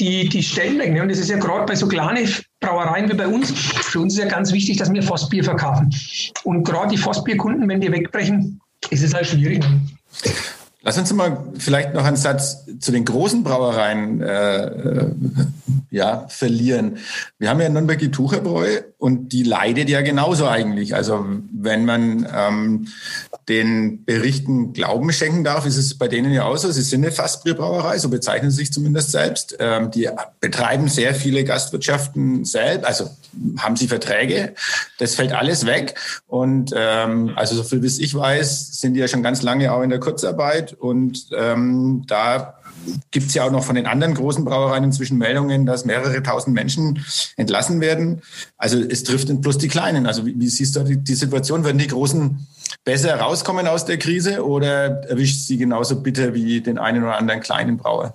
die, 0.00 0.28
die 0.28 0.42
Stellen 0.42 0.78
weg. 0.78 0.92
Ne? 0.92 1.02
Und 1.02 1.10
das 1.10 1.18
ist 1.18 1.30
ja 1.30 1.38
gerade 1.38 1.66
bei 1.66 1.76
so 1.76 1.86
kleinen 1.86 2.28
Brauereien 2.60 3.10
wie 3.10 3.14
bei 3.14 3.28
uns. 3.28 3.50
Für 3.50 4.00
uns 4.00 4.14
ist 4.14 4.20
ja 4.20 4.26
ganz 4.26 4.52
wichtig, 4.52 4.78
dass 4.78 4.92
wir 4.92 5.02
Fassbier 5.02 5.44
verkaufen. 5.44 5.94
Und 6.44 6.64
gerade 6.64 6.90
die 6.90 6.96
Fassbierkunden, 6.96 7.68
wenn 7.68 7.80
die 7.80 7.92
wegbrechen, 7.92 8.60
ist 8.88 9.02
es 9.02 9.14
halt 9.14 9.26
schwierig. 9.26 9.60
Ne? 9.60 9.80
Lass 10.82 10.96
uns 10.96 11.12
mal 11.12 11.44
vielleicht 11.58 11.92
noch 11.92 12.04
einen 12.04 12.16
Satz 12.16 12.64
zu 12.78 12.90
den 12.90 13.04
großen 13.04 13.44
Brauereien 13.44 14.22
äh, 14.22 14.64
äh, 14.64 15.10
ja, 15.90 16.26
verlieren. 16.28 16.98
Wir 17.38 17.50
haben 17.50 17.60
ja 17.60 17.68
Nürnberg 17.68 17.98
die 17.98 18.10
Tucherbräu 18.10 18.80
und 18.96 19.30
die 19.30 19.42
leidet 19.42 19.90
ja 19.90 20.00
genauso 20.00 20.46
eigentlich. 20.46 20.94
Also 20.94 21.26
wenn 21.52 21.84
man 21.84 22.26
ähm, 22.34 22.88
den 23.48 24.04
Berichten 24.04 24.72
Glauben 24.72 25.12
schenken 25.12 25.44
darf, 25.44 25.66
ist 25.66 25.76
es 25.76 25.98
bei 25.98 26.08
denen 26.08 26.32
ja 26.32 26.44
auch 26.44 26.56
so. 26.56 26.70
Sie 26.70 26.82
sind 26.82 27.04
eine 27.04 27.12
Fassbierbrauerei, 27.12 27.98
so 27.98 28.08
bezeichnen 28.08 28.50
sie 28.50 28.58
sich 28.58 28.72
zumindest 28.72 29.10
selbst. 29.10 29.56
Ähm, 29.58 29.90
die 29.90 30.08
betreiben 30.40 30.88
sehr 30.88 31.14
viele 31.14 31.44
Gastwirtschaften 31.44 32.44
selbst, 32.44 32.86
also 32.86 33.10
haben 33.58 33.76
sie 33.76 33.88
Verträge. 33.88 34.54
Das 34.98 35.14
fällt 35.14 35.32
alles 35.32 35.66
weg. 35.66 35.94
Und 36.26 36.72
ähm, 36.74 37.32
also 37.36 37.56
so 37.56 37.64
viel 37.64 37.82
wie 37.82 37.90
ich 37.90 38.14
weiß, 38.14 38.80
sind 38.80 38.94
die 38.94 39.00
ja 39.00 39.08
schon 39.08 39.22
ganz 39.22 39.42
lange 39.42 39.72
auch 39.72 39.82
in 39.82 39.90
der 39.90 40.00
Kurzarbeit. 40.00 40.69
Und 40.72 41.28
ähm, 41.36 42.04
da 42.06 42.54
gibt 43.10 43.28
es 43.28 43.34
ja 43.34 43.44
auch 43.44 43.50
noch 43.50 43.64
von 43.64 43.74
den 43.74 43.86
anderen 43.86 44.14
großen 44.14 44.44
Brauereien 44.44 44.84
inzwischen 44.84 45.18
Meldungen, 45.18 45.66
dass 45.66 45.84
mehrere 45.84 46.22
tausend 46.22 46.54
Menschen 46.54 47.04
entlassen 47.36 47.80
werden. 47.80 48.22
Also 48.56 48.78
es 48.78 49.04
trifft 49.04 49.28
bloß 49.40 49.58
die 49.58 49.68
Kleinen. 49.68 50.06
Also 50.06 50.26
wie, 50.26 50.38
wie 50.38 50.48
siehst 50.48 50.76
du 50.76 50.84
die, 50.84 50.96
die 50.96 51.14
Situation? 51.14 51.64
Werden 51.64 51.78
die 51.78 51.86
Großen 51.86 52.46
besser 52.84 53.14
rauskommen 53.16 53.66
aus 53.66 53.84
der 53.84 53.98
Krise 53.98 54.44
oder 54.46 55.02
erwischt 55.08 55.40
sie 55.46 55.56
genauso 55.58 56.00
bitter 56.00 56.34
wie 56.34 56.60
den 56.60 56.78
einen 56.78 57.02
oder 57.02 57.16
anderen 57.16 57.40
kleinen 57.40 57.76
Brauer? 57.76 58.14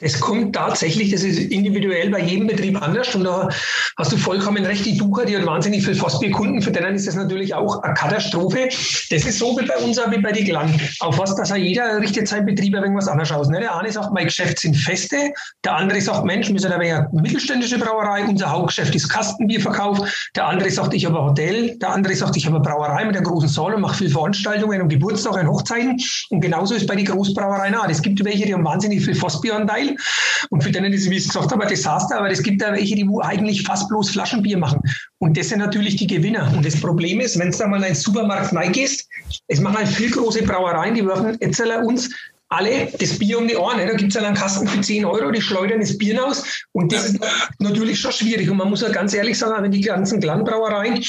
Das 0.00 0.20
kommt 0.20 0.54
tatsächlich, 0.54 1.10
das 1.10 1.24
ist 1.24 1.38
individuell 1.38 2.10
bei 2.10 2.20
jedem 2.20 2.46
Betrieb 2.46 2.80
anders 2.80 3.14
und 3.16 3.24
da 3.24 3.48
hast 3.96 4.12
du 4.12 4.16
vollkommen 4.16 4.64
recht. 4.64 4.86
Die 4.86 4.96
Duca, 4.96 5.24
die 5.24 5.36
hat 5.36 5.44
wahnsinnig 5.44 5.84
viel 5.84 5.96
Fassbierkunden, 5.96 6.62
für 6.62 6.70
denen 6.70 6.94
ist 6.94 7.08
das 7.08 7.16
natürlich 7.16 7.52
auch 7.52 7.82
eine 7.82 7.94
Katastrophe. 7.94 8.68
Das 8.68 9.24
ist 9.24 9.38
so 9.38 9.58
wie 9.58 9.66
bei 9.66 9.76
uns, 9.78 9.98
wie 9.98 10.18
bei 10.18 10.30
die 10.30 10.44
Glan. 10.44 10.80
Auf 11.00 11.18
was, 11.18 11.34
dass 11.34 11.50
jeder 11.56 12.00
richtet 12.00 12.28
sein 12.28 12.46
Betrieb 12.46 12.74
irgendwas 12.74 13.08
anders 13.08 13.32
aus. 13.32 13.48
Ne? 13.48 13.58
Der 13.58 13.76
eine 13.76 13.90
sagt, 13.90 14.12
mein 14.12 14.26
Geschäft 14.26 14.60
sind 14.60 14.76
Feste, 14.76 15.32
der 15.64 15.74
andere 15.74 16.00
sagt, 16.00 16.24
Mensch, 16.24 16.48
wir 16.48 16.60
sind 16.60 16.72
eine 16.72 17.08
mittelständische 17.12 17.78
Brauerei, 17.78 18.24
unser 18.24 18.52
Hauptgeschäft 18.52 18.94
ist 18.94 19.08
Kastenbierverkauf, 19.08 19.98
der 20.36 20.46
andere 20.46 20.70
sagt, 20.70 20.94
ich 20.94 21.06
habe 21.06 21.18
ein 21.18 21.24
Hotel, 21.24 21.76
der 21.78 21.90
andere 21.90 22.14
sagt, 22.14 22.36
ich 22.36 22.46
habe 22.46 22.56
eine 22.56 22.64
Brauerei 22.64 23.04
mit 23.04 23.16
einem 23.16 23.26
großen 23.26 23.48
Saal 23.48 23.74
und 23.74 23.80
mache 23.80 23.96
viel 23.96 24.10
Veranstaltungen 24.10 24.80
und 24.80 24.90
Geburtstag 24.90 25.34
und 25.34 25.48
Hochzeiten. 25.48 26.00
Und 26.30 26.40
genauso 26.40 26.74
ist 26.74 26.86
bei 26.86 26.94
den 26.94 27.04
Großbrauereien 27.04 27.74
auch. 27.74 27.88
Es 27.88 28.00
gibt 28.00 28.24
welche, 28.24 28.46
die 28.46 28.54
haben 28.54 28.64
wahnsinnig 28.64 29.04
viel 29.04 29.16
Fassbieranteil 29.16 29.87
Teil. 29.88 30.48
Und 30.50 30.62
für 30.62 30.70
denen 30.70 30.92
ist, 30.92 31.10
wie 31.10 31.16
ich 31.16 31.28
gesagt 31.28 31.52
habe, 31.52 31.62
ein 31.62 31.68
Desaster, 31.68 32.18
aber 32.18 32.30
es 32.30 32.42
gibt 32.42 32.62
da 32.62 32.72
welche, 32.72 32.94
die 32.94 33.08
eigentlich 33.20 33.62
fast 33.62 33.88
bloß 33.88 34.10
Flaschenbier 34.10 34.58
machen. 34.58 34.80
Und 35.18 35.36
das 35.36 35.48
sind 35.48 35.58
natürlich 35.58 35.96
die 35.96 36.06
Gewinner. 36.06 36.52
Und 36.54 36.64
das 36.64 36.80
Problem 36.80 37.20
ist, 37.20 37.38
wenn 37.38 37.50
du 37.50 37.58
da 37.58 37.66
mal 37.66 37.78
in 37.78 37.84
einen 37.84 37.94
Supermarkt 37.94 38.54
reingehst, 38.54 39.08
es 39.48 39.60
machen 39.60 39.78
halt 39.78 39.88
viel 39.88 40.10
große 40.10 40.42
Brauereien, 40.42 40.94
die 40.94 41.06
werfen 41.06 41.36
jetzt 41.40 41.60
uns 41.60 42.10
alle 42.50 42.88
das 42.98 43.18
Bier 43.18 43.38
um 43.38 43.46
die 43.46 43.56
Ohren. 43.56 43.76
Ne? 43.76 43.86
Da 43.86 43.94
gibt 43.94 44.14
es 44.14 44.22
einen 44.22 44.34
Kasten 44.34 44.66
für 44.66 44.80
10 44.80 45.04
Euro, 45.04 45.30
die 45.30 45.40
schleudern 45.42 45.80
das 45.80 45.96
Bier 45.98 46.24
aus. 46.24 46.44
Und 46.72 46.92
das 46.92 47.04
ist 47.04 47.20
natürlich 47.58 48.00
schon 48.00 48.12
schwierig. 48.12 48.48
Und 48.48 48.56
man 48.56 48.70
muss 48.70 48.80
ja 48.80 48.88
ganz 48.88 49.12
ehrlich 49.12 49.38
sagen, 49.38 49.62
wenn 49.62 49.70
die 49.70 49.82
ganzen 49.82 50.20
Glanbrauereien 50.20 51.02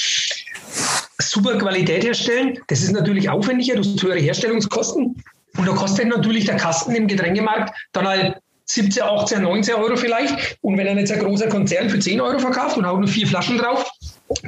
super 1.22 1.58
Qualität 1.58 2.04
herstellen, 2.04 2.60
das 2.68 2.82
ist 2.82 2.92
natürlich 2.92 3.30
aufwendiger, 3.30 3.76
du 3.76 3.82
hast 3.82 4.04
höhere 4.04 4.20
Herstellungskosten. 4.20 5.16
Und 5.58 5.68
da 5.68 5.74
kostet 5.74 6.08
natürlich 6.08 6.46
der 6.46 6.58
Kasten 6.58 6.94
im 6.94 7.08
Getränkemarkt 7.08 7.74
dann 7.92 8.08
halt 8.08 8.36
17, 8.70 9.02
18, 9.02 9.42
19 9.42 9.76
Euro 9.76 9.96
vielleicht. 9.96 10.58
Und 10.62 10.78
wenn 10.78 10.86
dann 10.86 10.98
jetzt 10.98 11.12
ein 11.12 11.20
großer 11.20 11.48
Konzern 11.48 11.90
für 11.90 12.00
10 12.00 12.22
Euro 12.22 12.38
verkauft 12.38 12.78
und 12.78 12.86
haut 12.86 13.00
nur 13.00 13.08
vier 13.08 13.28
Flaschen 13.28 13.58
drauf, 13.58 13.90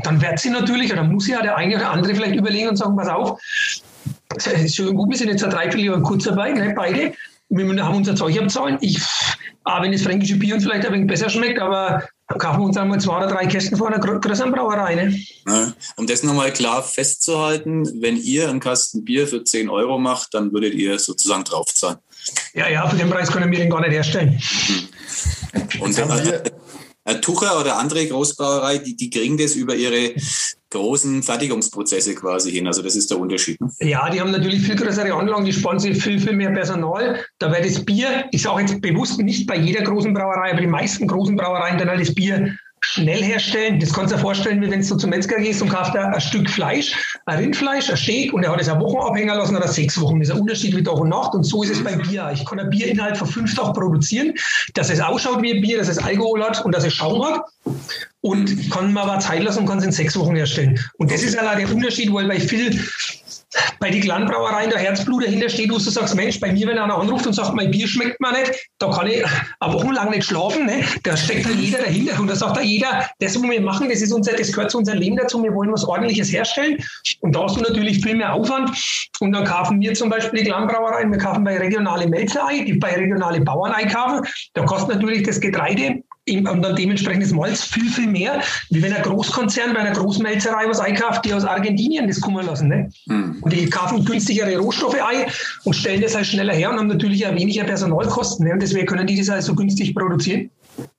dann 0.03 0.21
wird 0.21 0.39
sie 0.39 0.51
natürlich, 0.51 0.93
oder 0.93 1.03
muss 1.03 1.27
ja 1.27 1.41
der 1.41 1.57
eine 1.57 1.75
oder 1.75 1.89
andere 1.89 2.13
vielleicht 2.13 2.35
überlegen 2.35 2.69
und 2.69 2.75
sagen, 2.75 2.95
pass 2.95 3.07
auf, 3.07 3.39
ist 4.35 4.75
schön 4.75 4.95
gut, 4.95 5.09
wir 5.09 5.17
sind 5.17 5.29
jetzt 5.29 5.43
ein 5.43 5.49
Dreivierteljahr 5.49 6.01
kurz 6.03 6.23
dabei, 6.25 6.51
ne, 6.51 6.73
beide. 6.75 7.13
Wir 7.49 7.83
haben 7.83 7.97
unser 7.97 8.15
Zeug 8.15 8.39
abzahlen. 8.39 8.77
Ich, 8.79 9.01
auch 9.65 9.81
wenn 9.81 9.91
das 9.91 10.03
fränkische 10.03 10.35
Bier 10.35 10.55
uns 10.55 10.63
vielleicht 10.63 10.85
ein 10.85 10.93
wenig 10.93 11.07
besser 11.07 11.29
schmeckt, 11.29 11.59
aber 11.59 12.07
kaufen 12.37 12.61
wir 12.61 12.65
uns 12.67 12.77
einmal 12.77 13.01
zwei 13.01 13.17
oder 13.17 13.27
drei 13.27 13.45
Kästen 13.45 13.77
von 13.77 13.93
einer 13.93 13.99
größeren 13.99 14.51
Brauerei. 14.51 14.95
Ne? 14.95 15.19
Ja, 15.47 15.73
um 15.97 16.07
das 16.07 16.23
nochmal 16.23 16.53
klar 16.53 16.81
festzuhalten, 16.81 18.01
wenn 18.01 18.15
ihr 18.17 18.49
einen 18.49 18.61
Kasten 18.61 19.03
Bier 19.03 19.27
für 19.27 19.43
10 19.43 19.69
Euro 19.69 19.97
macht, 19.97 20.33
dann 20.33 20.53
würdet 20.53 20.75
ihr 20.75 20.97
sozusagen 20.97 21.43
draufzahlen. 21.43 21.97
Ja, 22.53 22.69
ja, 22.69 22.87
für 22.87 22.97
den 22.97 23.09
Preis 23.09 23.31
können 23.31 23.51
wir 23.51 23.59
den 23.59 23.69
gar 23.69 23.81
nicht 23.81 23.91
herstellen. 23.91 24.41
Und 25.79 25.97
äh, 25.97 26.41
äh, 27.05 27.15
Tucher 27.21 27.59
oder 27.59 27.77
andere 27.77 28.05
Großbrauerei, 28.07 28.77
die, 28.79 28.95
die 28.95 29.09
kriegen 29.09 29.37
das 29.37 29.55
über 29.55 29.75
ihre 29.75 30.13
großen 30.69 31.23
Fertigungsprozesse 31.23 32.15
quasi 32.15 32.51
hin. 32.51 32.67
Also 32.67 32.81
das 32.81 32.95
ist 32.95 33.09
der 33.09 33.19
Unterschied. 33.19 33.59
Ne? 33.59 33.69
Ja, 33.79 34.09
die 34.09 34.21
haben 34.21 34.31
natürlich 34.31 34.61
viel 34.61 34.75
größere 34.75 35.13
Anlagen, 35.13 35.45
die 35.45 35.53
sparen 35.53 35.79
sich 35.79 36.01
viel, 36.01 36.19
viel 36.19 36.33
mehr 36.33 36.51
Personal. 36.51 37.23
Da 37.39 37.51
wird 37.51 37.65
das 37.65 37.83
Bier, 37.83 38.25
ich 38.31 38.43
sage 38.43 38.61
jetzt 38.61 38.81
bewusst 38.81 39.19
nicht 39.19 39.47
bei 39.47 39.57
jeder 39.57 39.83
großen 39.83 40.13
Brauerei, 40.13 40.51
aber 40.51 40.61
die 40.61 40.67
meisten 40.67 41.07
großen 41.07 41.35
Brauereien 41.35 41.77
dann 41.77 41.89
halt 41.89 42.01
das 42.01 42.13
Bier 42.13 42.55
schnell 42.81 43.23
herstellen. 43.23 43.79
Das 43.79 43.93
kannst 43.93 44.11
du 44.11 44.17
dir 44.17 44.21
vorstellen, 44.21 44.61
wie 44.61 44.69
wenn 44.69 44.85
du 44.85 44.95
zum 44.95 45.09
Metzger 45.09 45.37
gehst 45.37 45.61
und 45.61 45.69
kaufst 45.69 45.95
ein 45.95 46.19
Stück 46.19 46.49
Fleisch, 46.49 47.17
ein 47.25 47.39
Rindfleisch, 47.39 47.89
ein 47.89 47.97
Steak 47.97 48.33
und 48.33 48.43
er 48.43 48.51
hat 48.51 48.59
es 48.59 48.67
eine 48.67 48.81
Woche 48.81 49.07
abhängen 49.07 49.35
lassen 49.35 49.55
oder 49.55 49.67
sechs 49.67 49.99
Wochen. 50.01 50.19
Das 50.19 50.29
ist 50.29 50.35
ein 50.35 50.41
Unterschied 50.41 50.75
wie 50.75 50.83
Tag 50.83 50.95
und 50.95 51.09
Nacht 51.09 51.33
und 51.33 51.43
so 51.43 51.63
ist 51.63 51.69
es 51.69 51.83
beim 51.83 52.01
Bier. 52.01 52.31
Ich 52.33 52.45
kann 52.45 52.59
ein 52.59 52.69
Bier 52.69 52.87
innerhalb 52.87 53.17
von 53.17 53.27
fünf 53.27 53.55
Tagen 53.55 53.73
produzieren, 53.73 54.33
dass 54.73 54.89
es 54.89 54.99
ausschaut 54.99 55.41
wie 55.41 55.53
ein 55.53 55.61
Bier, 55.61 55.77
dass 55.77 55.87
es 55.87 55.99
Alkohol 55.99 56.43
hat 56.43 56.65
und 56.65 56.73
dass 56.75 56.83
es 56.83 56.93
Schaum 56.93 57.23
hat. 57.23 57.41
Und 58.21 58.69
kann 58.69 58.93
mir 58.93 59.01
aber 59.01 59.19
Zeit 59.19 59.41
lassen 59.43 59.59
und 59.59 59.65
kann 59.65 59.79
es 59.79 59.83
in 59.83 59.91
sechs 59.91 60.17
Wochen 60.17 60.35
herstellen. 60.35 60.79
Und 60.97 61.11
das 61.11 61.23
ist 61.23 61.33
ja 61.33 61.55
der 61.55 61.71
Unterschied, 61.71 62.13
weil 62.13 62.27
bei 62.27 62.39
viel 62.39 62.79
bei 63.79 63.89
den 63.89 64.01
Kleinbrauereien 64.01 64.69
der 64.69 64.79
Herzblut 64.79 65.25
dahinter 65.25 65.49
steht, 65.49 65.71
wo 65.71 65.75
du 65.75 65.79
sagst, 65.79 66.15
Mensch, 66.15 66.39
bei 66.39 66.51
mir, 66.51 66.67
wenn 66.67 66.77
einer 66.77 66.95
anruft 66.95 67.27
und 67.27 67.33
sagt, 67.33 67.53
mein 67.53 67.71
Bier 67.71 67.87
schmeckt 67.87 68.19
mir 68.21 68.31
nicht, 68.31 68.53
da 68.79 68.89
kann 68.89 69.07
ich 69.07 69.23
eine 69.59 69.73
Woche 69.73 69.93
lang 69.93 70.11
nicht 70.11 70.25
schlafen, 70.25 70.65
ne? 70.65 70.83
da 71.03 71.17
steckt 71.17 71.45
halt 71.45 71.57
jeder 71.57 71.79
dahinter. 71.79 72.19
Und 72.19 72.27
da 72.27 72.35
sagt 72.35 72.57
da 72.57 72.61
jeder, 72.61 73.09
das, 73.19 73.35
was 73.35 73.43
wir 73.43 73.61
machen, 73.61 73.89
das, 73.89 74.01
ist 74.01 74.13
unser, 74.13 74.33
das 74.33 74.51
gehört 74.51 74.71
zu 74.71 74.77
unserem 74.77 74.99
Leben 74.99 75.17
dazu, 75.17 75.41
wir 75.43 75.53
wollen 75.53 75.71
was 75.71 75.85
Ordentliches 75.85 76.31
herstellen. 76.31 76.77
Und 77.21 77.35
da 77.35 77.43
hast 77.43 77.57
du 77.57 77.61
natürlich 77.61 78.01
viel 78.01 78.15
mehr 78.15 78.33
Aufwand. 78.33 78.71
Und 79.19 79.33
dann 79.33 79.45
kaufen 79.45 79.81
wir 79.81 79.93
zum 79.93 80.09
Beispiel 80.09 80.43
die 80.43 80.49
Kleinbrauereien, 80.49 81.11
wir 81.11 81.19
kaufen 81.19 81.43
bei 81.43 81.57
regionale 81.57 82.07
Melzerei, 82.07 82.59
die 82.59 82.73
bei 82.73 82.93
regionale 82.93 83.41
Bauern 83.41 83.71
einkaufen, 83.71 84.25
da 84.53 84.63
kostet 84.63 84.95
natürlich 84.95 85.23
das 85.23 85.39
Getreide 85.39 86.01
und 86.39 86.61
dann 86.61 86.75
dementsprechend 86.75 87.23
das 87.23 87.31
Malz 87.31 87.63
viel, 87.63 87.89
viel 87.89 88.07
mehr, 88.07 88.41
wie 88.69 88.81
wenn 88.81 88.93
ein 88.93 89.03
Großkonzern 89.03 89.73
bei 89.73 89.79
einer 89.79 89.91
Großmelzerei 89.91 90.67
was 90.67 90.79
einkauft, 90.79 91.25
die 91.25 91.33
aus 91.33 91.45
Argentinien 91.45 92.07
das 92.07 92.21
kommen 92.21 92.45
lassen. 92.45 92.67
Ne? 92.67 92.89
Mhm. 93.07 93.37
Und 93.41 93.53
die 93.53 93.69
kaufen 93.69 94.03
günstigere 94.05 94.57
Rohstoffe 94.57 95.01
ein 95.01 95.25
und 95.63 95.73
stellen 95.73 96.01
das 96.01 96.15
halt 96.15 96.27
schneller 96.27 96.53
her 96.53 96.69
und 96.69 96.77
haben 96.77 96.87
natürlich 96.87 97.25
auch 97.25 97.35
weniger 97.35 97.63
Personalkosten. 97.63 98.47
Ne? 98.47 98.53
Und 98.53 98.61
deswegen 98.61 98.85
können 98.85 99.07
die 99.07 99.17
das 99.17 99.29
halt 99.29 99.43
so 99.43 99.55
günstig 99.55 99.93
produzieren. 99.95 100.49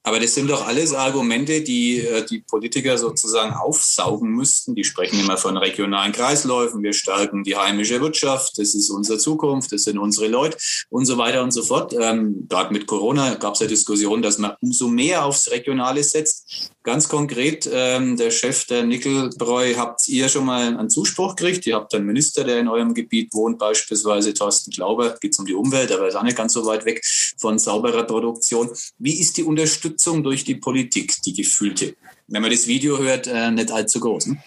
Aber 0.04 0.18
das 0.18 0.34
sind 0.34 0.50
doch 0.50 0.66
alles 0.66 0.92
Argumente, 0.94 1.60
die 1.60 2.00
äh, 2.00 2.26
die 2.26 2.40
Politiker 2.40 2.98
sozusagen 2.98 3.54
aufsaugen 3.54 4.30
müssten. 4.30 4.74
Die 4.74 4.82
sprechen 4.82 5.20
immer 5.20 5.36
von 5.36 5.56
regionalen 5.56 6.10
Kreisläufen. 6.10 6.82
Wir 6.82 6.92
stärken 6.92 7.44
die 7.44 7.56
heimische 7.56 8.00
Wirtschaft. 8.00 8.58
Das 8.58 8.74
ist 8.74 8.90
unsere 8.90 9.18
Zukunft. 9.18 9.70
Das 9.70 9.84
sind 9.84 9.98
unsere 9.98 10.26
Leute 10.26 10.56
und 10.90 11.04
so 11.04 11.18
weiter 11.18 11.42
und 11.44 11.52
so 11.52 11.62
fort. 11.62 11.94
Ähm, 11.98 12.46
Gerade 12.48 12.72
mit 12.72 12.86
Corona 12.86 13.34
gab 13.34 13.54
es 13.54 13.60
ja 13.60 13.68
Diskussionen, 13.68 14.22
dass 14.22 14.38
man 14.38 14.56
umso 14.60 14.88
mehr 14.88 15.24
aufs 15.24 15.50
Regionale 15.52 16.02
setzt. 16.02 16.72
Ganz 16.82 17.08
konkret, 17.08 17.70
ähm, 17.72 18.16
der 18.16 18.32
Chef 18.32 18.66
der 18.66 18.82
Nickelbräu, 18.82 19.74
habt 19.76 20.08
ihr 20.08 20.28
schon 20.28 20.46
mal 20.46 20.66
einen 20.66 20.90
Zuspruch 20.90 21.36
gekriegt? 21.36 21.64
Ihr 21.66 21.76
habt 21.76 21.94
einen 21.94 22.06
Minister, 22.06 22.42
der 22.42 22.58
in 22.58 22.66
eurem 22.66 22.92
Gebiet 22.92 23.32
wohnt, 23.34 23.60
beispielsweise 23.60 24.34
Thorsten 24.34 24.72
Glauber. 24.72 25.14
Geht 25.20 25.32
es 25.32 25.38
um 25.38 25.46
die 25.46 25.54
Umwelt, 25.54 25.92
aber 25.92 26.08
ist 26.08 26.16
auch 26.16 26.24
nicht 26.24 26.36
ganz 26.36 26.54
so 26.54 26.66
weit 26.66 26.84
weg 26.84 27.04
von 27.38 27.60
sauberer 27.60 28.02
Produktion. 28.02 28.68
Wie 28.98 29.20
ist 29.20 29.36
die 29.36 29.44
Unterstützung 29.44 29.91
durch 30.22 30.44
die 30.44 30.56
Politik, 30.56 31.14
die 31.24 31.32
gefühlte? 31.32 31.96
Wenn 32.32 32.40
man 32.40 32.50
das 32.50 32.66
Video 32.66 32.96
hört, 32.98 33.26
äh, 33.26 33.50
nicht 33.50 33.70
allzu 33.70 34.00
groß. 34.00 34.28
Ne? 34.28 34.38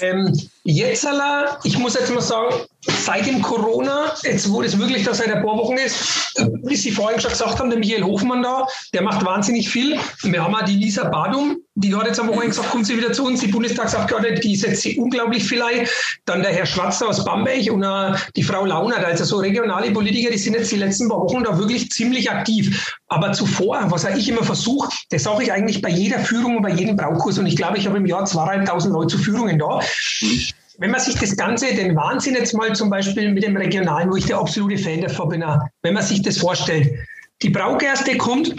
Ähm, 0.00 0.38
jetzt, 0.64 1.06
ich 1.64 1.78
muss 1.78 1.94
jetzt 1.94 2.12
mal 2.12 2.20
sagen, 2.20 2.54
seit 2.82 3.26
dem 3.26 3.40
Corona, 3.40 4.12
jetzt 4.22 4.50
wo 4.52 4.60
das 4.60 4.78
wirklich 4.78 5.04
da 5.04 5.14
seit 5.14 5.32
ein 5.32 5.42
paar 5.42 5.56
Wochen 5.56 5.78
ist, 5.78 5.96
wie 6.64 6.76
Sie 6.76 6.90
vorhin 6.90 7.18
schon 7.18 7.30
gesagt 7.30 7.58
haben, 7.58 7.70
der 7.70 7.78
Michael 7.78 8.04
Hofmann 8.04 8.42
da, 8.42 8.66
der 8.92 9.02
macht 9.02 9.24
wahnsinnig 9.24 9.70
viel. 9.70 9.98
Wir 10.22 10.44
haben 10.44 10.54
auch 10.54 10.64
die 10.66 10.76
Lisa 10.76 11.08
Badum, 11.08 11.56
die 11.74 11.94
hat 11.94 12.06
jetzt 12.06 12.18
am 12.18 12.26
Wochenende 12.28 12.48
gesagt, 12.48 12.70
kommt 12.70 12.86
sie 12.86 12.96
wieder 12.96 13.12
zu 13.12 13.24
uns, 13.24 13.40
die 13.40 13.46
Bundestagsabgeordnete, 13.46 14.40
die 14.40 14.56
setzt 14.56 14.82
sie 14.82 14.98
unglaublich 14.98 15.44
viel 15.44 15.62
ein. 15.62 15.86
Dann 16.24 16.42
der 16.42 16.52
Herr 16.52 16.66
Schwarzer 16.66 17.08
aus 17.08 17.24
Bamberg 17.24 17.70
und 17.70 17.84
uh, 17.84 18.16
die 18.34 18.42
Frau 18.42 18.64
Launert, 18.64 19.04
also 19.04 19.24
so 19.24 19.36
regionale 19.38 19.90
Politiker, 19.92 20.30
die 20.30 20.38
sind 20.38 20.54
jetzt 20.54 20.72
die 20.72 20.76
letzten 20.76 21.08
paar 21.08 21.20
Wochen 21.20 21.44
da 21.44 21.56
wirklich 21.56 21.90
ziemlich 21.90 22.30
aktiv. 22.30 22.94
Aber 23.08 23.32
zuvor, 23.32 23.80
was 23.90 24.04
ich 24.04 24.28
immer 24.28 24.42
versuche, 24.42 24.90
das 25.10 25.22
sage 25.22 25.44
ich 25.44 25.52
eigentlich 25.52 25.80
bei 25.80 25.90
jeder 25.90 26.17
Führung 26.18 26.56
und 26.56 26.62
bei 26.62 26.72
jedem 26.72 26.96
Braukurs 26.96 27.38
und 27.38 27.46
ich 27.46 27.56
glaube, 27.56 27.78
ich 27.78 27.86
habe 27.86 27.96
im 27.96 28.06
Jahr 28.06 28.24
zweieinhalbtausend 28.24 28.92
Leute 28.92 29.16
zu 29.16 29.18
Führungen 29.18 29.58
da. 29.58 29.80
Wenn 30.78 30.90
man 30.90 31.00
sich 31.00 31.16
das 31.16 31.36
Ganze, 31.36 31.74
den 31.74 31.96
Wahnsinn 31.96 32.34
jetzt 32.34 32.54
mal 32.54 32.72
zum 32.74 32.88
Beispiel 32.88 33.32
mit 33.32 33.42
dem 33.42 33.56
Regionalen, 33.56 34.10
wo 34.10 34.16
ich 34.16 34.26
der 34.26 34.38
absolute 34.38 34.78
Fan 34.78 35.00
davon 35.00 35.30
bin, 35.30 35.44
wenn 35.82 35.94
man 35.94 36.02
sich 36.02 36.22
das 36.22 36.38
vorstellt, 36.38 36.90
die 37.42 37.50
Braugerste 37.50 38.16
kommt 38.16 38.54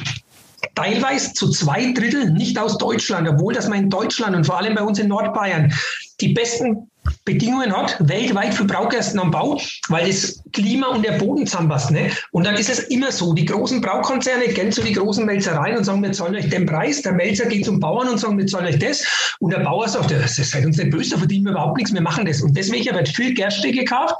teilweise 0.75 1.33
zu 1.33 1.49
zwei 1.49 1.91
Drittel 1.93 2.31
nicht 2.31 2.57
aus 2.57 2.77
Deutschland, 2.77 3.27
obwohl 3.27 3.53
das 3.53 3.67
man 3.67 3.79
in 3.79 3.89
Deutschland 3.89 4.35
und 4.35 4.45
vor 4.45 4.57
allem 4.57 4.75
bei 4.75 4.81
uns 4.81 4.99
in 4.99 5.07
Nordbayern 5.07 5.73
die 6.21 6.29
besten 6.29 6.88
Bedingungen 7.25 7.75
hat, 7.75 7.95
weltweit 7.99 8.53
für 8.53 8.65
Braugersten 8.65 9.19
am 9.19 9.31
Bau, 9.31 9.59
weil 9.89 10.07
das 10.07 10.41
Klima 10.53 10.87
und 10.87 11.05
der 11.05 11.13
Boden 11.13 11.45
zusammenpasst. 11.45 11.91
Ne? 11.91 12.11
Und 12.31 12.45
dann 12.45 12.55
ist 12.55 12.69
es 12.69 12.79
immer 12.79 13.11
so, 13.11 13.33
die 13.33 13.45
großen 13.45 13.81
Braukonzerne 13.81 14.47
gehen 14.49 14.71
zu 14.71 14.81
den 14.81 14.93
großen 14.93 15.25
Melzereien 15.25 15.77
und 15.77 15.83
sagen, 15.83 16.01
wir 16.01 16.11
zahlen 16.11 16.35
euch 16.35 16.49
den 16.49 16.65
Preis. 16.65 17.01
Der 17.01 17.13
Melzer 17.13 17.45
geht 17.45 17.65
zum 17.65 17.79
Bauern 17.79 18.09
und 18.09 18.17
sagt, 18.19 18.37
wir 18.37 18.47
zahlen 18.47 18.67
euch 18.67 18.79
das. 18.79 19.03
Und 19.39 19.53
der 19.53 19.59
Bauer 19.59 19.87
sagt, 19.87 20.11
das 20.11 20.35
seid 20.35 20.65
uns 20.65 20.77
nicht 20.77 20.91
böse, 20.91 21.11
da 21.11 21.17
verdienen 21.17 21.45
wir 21.45 21.51
überhaupt 21.51 21.77
nichts, 21.77 21.93
wir 21.93 22.01
machen 22.01 22.25
das. 22.25 22.41
Und 22.41 22.55
deswegen 22.55 22.93
wird 22.95 23.09
viel 23.09 23.33
Gerste 23.33 23.71
gekauft 23.71 24.15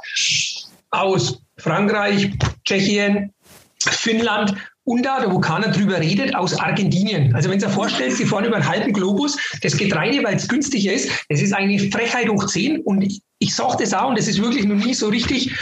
aus 0.90 1.40
Frankreich, 1.58 2.30
Tschechien, 2.64 3.32
Finnland 3.78 4.54
und 4.90 5.04
da, 5.04 5.24
wo 5.30 5.38
keiner 5.38 5.68
drüber 5.68 6.00
redet, 6.00 6.34
aus 6.34 6.58
Argentinien. 6.58 7.32
Also 7.32 7.48
wenn 7.48 7.60
sich 7.60 7.68
vorstellt, 7.70 8.12
Sie 8.12 8.24
fahren 8.24 8.44
über 8.44 8.56
einen 8.56 8.68
halben 8.68 8.92
Globus, 8.92 9.38
das 9.62 9.76
Getreide, 9.76 10.24
weil 10.24 10.34
es 10.34 10.48
günstiger 10.48 10.92
ist, 10.92 11.08
das 11.28 11.40
ist 11.40 11.52
eine 11.52 11.78
Frechheit 11.78 12.28
hoch 12.28 12.44
10 12.44 12.80
und 12.80 13.02
ich, 13.02 13.22
ich 13.38 13.54
sage 13.54 13.76
das 13.78 13.94
auch 13.94 14.08
und 14.08 14.18
das 14.18 14.26
ist 14.26 14.42
wirklich 14.42 14.64
noch 14.64 14.74
nie 14.84 14.92
so 14.92 15.08
richtig, 15.08 15.52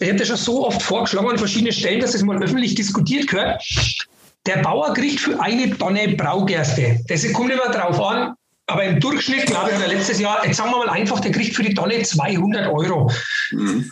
ich 0.00 0.08
habe 0.08 0.18
das 0.18 0.28
schon 0.28 0.36
so 0.36 0.66
oft 0.66 0.82
vorgeschlagen 0.82 1.30
an 1.30 1.38
verschiedenen 1.38 1.72
Stellen, 1.72 2.00
dass 2.00 2.12
das 2.12 2.22
mal 2.22 2.42
öffentlich 2.42 2.74
diskutiert 2.74 3.26
gehört. 3.26 3.62
Der 4.44 4.58
Bauer 4.58 4.92
kriegt 4.92 5.18
für 5.18 5.40
eine 5.40 5.70
Tonne 5.78 6.08
Braugerste, 6.08 7.00
das 7.08 7.32
kommt 7.32 7.52
immer 7.52 7.72
drauf 7.72 7.98
an, 7.98 8.34
aber 8.66 8.84
im 8.84 9.00
Durchschnitt, 9.00 9.46
glaube 9.46 9.70
ich, 9.70 9.78
oder 9.78 9.88
letztes 9.88 10.20
Jahr, 10.20 10.44
jetzt 10.46 10.58
sagen 10.58 10.70
wir 10.70 10.84
mal 10.84 10.90
einfach, 10.90 11.20
der 11.20 11.32
kriegt 11.32 11.56
für 11.56 11.62
die 11.62 11.72
Tonne 11.72 12.02
200 12.02 12.70
Euro. 12.70 13.10
Mhm. 13.52 13.90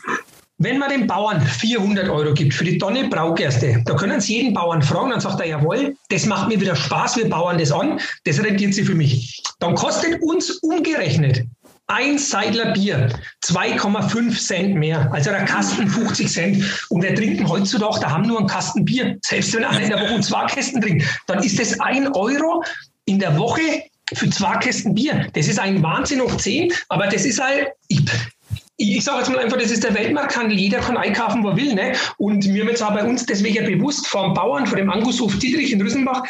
Wenn 0.62 0.78
man 0.78 0.90
den 0.90 1.08
Bauern 1.08 1.40
400 1.40 2.08
Euro 2.08 2.32
gibt 2.34 2.54
für 2.54 2.62
die 2.62 2.78
Tonne 2.78 3.08
Braugerste, 3.08 3.82
da 3.84 3.94
können 3.94 4.20
Sie 4.20 4.36
jeden 4.36 4.54
Bauern 4.54 4.80
fragen, 4.80 5.10
dann 5.10 5.20
sagt 5.20 5.40
er, 5.40 5.46
jawohl, 5.48 5.96
das 6.08 6.24
macht 6.24 6.48
mir 6.48 6.60
wieder 6.60 6.76
Spaß, 6.76 7.16
wir 7.16 7.28
bauen 7.28 7.58
das 7.58 7.72
an, 7.72 7.98
das 8.22 8.40
rentiert 8.40 8.72
sich 8.72 8.86
für 8.86 8.94
mich. 8.94 9.42
Dann 9.58 9.74
kostet 9.74 10.22
uns 10.22 10.50
umgerechnet 10.62 11.44
ein 11.88 12.16
Seidler 12.16 12.72
Bier 12.74 13.08
2,5 13.44 14.38
Cent 14.38 14.76
mehr, 14.76 15.12
also 15.12 15.30
der 15.30 15.46
Kasten 15.46 15.88
50 15.88 16.30
Cent. 16.30 16.86
Und 16.90 17.02
wir 17.02 17.12
trinken 17.16 17.48
heutzutage, 17.48 17.98
da 17.98 18.10
haben 18.12 18.28
nur 18.28 18.38
einen 18.38 18.46
Kasten 18.46 18.84
Bier. 18.84 19.18
Selbst 19.22 19.52
wenn 19.56 19.64
einer 19.64 19.82
in 19.82 19.90
der 19.90 20.00
Woche 20.00 20.20
zwei 20.20 20.46
Kästen 20.46 20.80
trinkt, 20.80 21.04
dann 21.26 21.42
ist 21.42 21.58
das 21.58 21.80
ein 21.80 22.06
Euro 22.14 22.62
in 23.06 23.18
der 23.18 23.36
Woche 23.36 23.82
für 24.14 24.30
zwei 24.30 24.56
Kästen 24.58 24.94
Bier. 24.94 25.26
Das 25.34 25.48
ist 25.48 25.58
ein 25.58 25.82
Wahnsinn 25.82 26.20
hoch 26.20 26.36
10, 26.36 26.72
aber 26.88 27.08
das 27.08 27.24
ist 27.24 27.42
halt, 27.42 27.68
ich, 28.76 29.04
sage 29.04 29.18
jetzt 29.18 29.30
mal 29.30 29.38
einfach, 29.38 29.58
das 29.58 29.70
ist 29.70 29.84
der 29.84 29.94
Weltmarkthandel. 29.94 30.58
Jeder 30.58 30.80
kann 30.80 30.96
einkaufen, 30.96 31.42
wo 31.44 31.50
er 31.50 31.56
will. 31.56 31.74
Ne? 31.74 31.92
Und 32.18 32.44
wir 32.44 32.62
haben 32.62 32.68
jetzt 32.68 32.82
auch 32.82 32.94
bei 32.94 33.04
uns 33.04 33.26
deswegen 33.26 33.66
bewusst 33.66 34.06
vom 34.06 34.34
Bauern, 34.34 34.66
vor 34.66 34.76
dem 34.76 34.90
Angushof 34.90 35.38
Dietrich 35.38 35.72
in 35.72 35.80
Rüssenbach, 35.80 36.22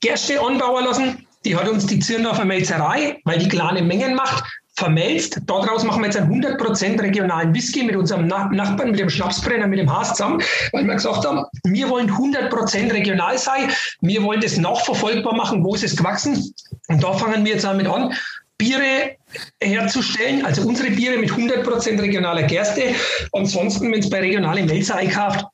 Gerste 0.00 0.40
anbauen 0.40 0.84
lassen. 0.84 1.26
Die 1.44 1.56
hat 1.56 1.68
uns 1.68 1.86
die 1.86 1.98
Zirndorfer 1.98 2.44
Melzerei, 2.44 3.20
weil 3.24 3.38
die 3.38 3.48
kleine 3.48 3.82
Mengen 3.82 4.14
macht, 4.14 4.44
vermelzt. 4.76 5.40
Daraus 5.46 5.84
machen 5.84 6.00
wir 6.00 6.06
jetzt 6.06 6.16
einen 6.16 6.42
100% 6.42 7.00
regionalen 7.00 7.54
Whisky 7.54 7.84
mit 7.84 7.96
unserem 7.96 8.26
Nachbarn, 8.26 8.90
mit 8.90 8.98
dem 8.98 9.10
Schnapsbrenner, 9.10 9.66
mit 9.66 9.78
dem 9.78 9.92
Haas 9.92 10.10
zusammen, 10.14 10.42
weil 10.72 10.84
wir 10.84 10.94
gesagt 10.94 11.24
haben, 11.24 11.44
wir 11.64 11.88
wollen 11.88 12.10
100% 12.10 12.92
regional 12.92 13.38
sein. 13.38 13.70
Wir 14.00 14.22
wollen 14.22 14.40
das 14.40 14.56
nachverfolgbar 14.56 15.34
machen, 15.34 15.62
wo 15.64 15.74
ist 15.74 15.84
es 15.84 15.96
gewachsen. 15.96 16.54
Und 16.88 17.02
da 17.02 17.12
fangen 17.12 17.44
wir 17.44 17.52
jetzt 17.52 17.64
damit 17.64 17.86
an, 17.86 18.14
Biere 18.56 19.16
herzustellen, 19.60 20.44
also 20.44 20.62
unsere 20.62 20.90
Biere 20.90 21.18
mit 21.18 21.30
100% 21.30 22.00
regionaler 22.00 22.42
Gerste. 22.44 22.94
Ansonsten, 23.32 23.90
wenn 23.92 24.00
es 24.00 24.10
bei 24.10 24.20
regionalen 24.20 24.66
Melzer 24.66 24.96
einkauft, 24.96 25.44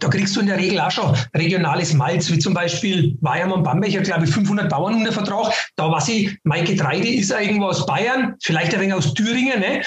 da 0.00 0.08
kriegst 0.08 0.34
du 0.34 0.40
in 0.40 0.46
der 0.46 0.58
Regel 0.58 0.80
auch 0.80 0.90
schon 0.90 1.14
regionales 1.36 1.92
Malz, 1.92 2.30
wie 2.30 2.38
zum 2.38 2.54
Beispiel 2.54 3.16
Weiermann 3.20 3.58
und 3.58 3.62
Bamberg, 3.64 3.94
hat 3.94 4.04
glaube 4.04 4.24
ich 4.24 4.30
500 4.30 4.68
Bauern 4.68 4.94
unter 4.94 5.12
Vertrag. 5.12 5.52
Da 5.76 5.90
weiß 5.90 6.08
ich, 6.08 6.36
mein 6.44 6.64
Getreide 6.64 7.08
ist 7.08 7.30
irgendwo 7.30 7.66
aus 7.66 7.84
Bayern, 7.86 8.34
vielleicht 8.42 8.74
ein 8.74 8.80
wenig 8.80 8.94
aus 8.94 9.12
Thüringen. 9.14 9.60
Ne? 9.60 9.82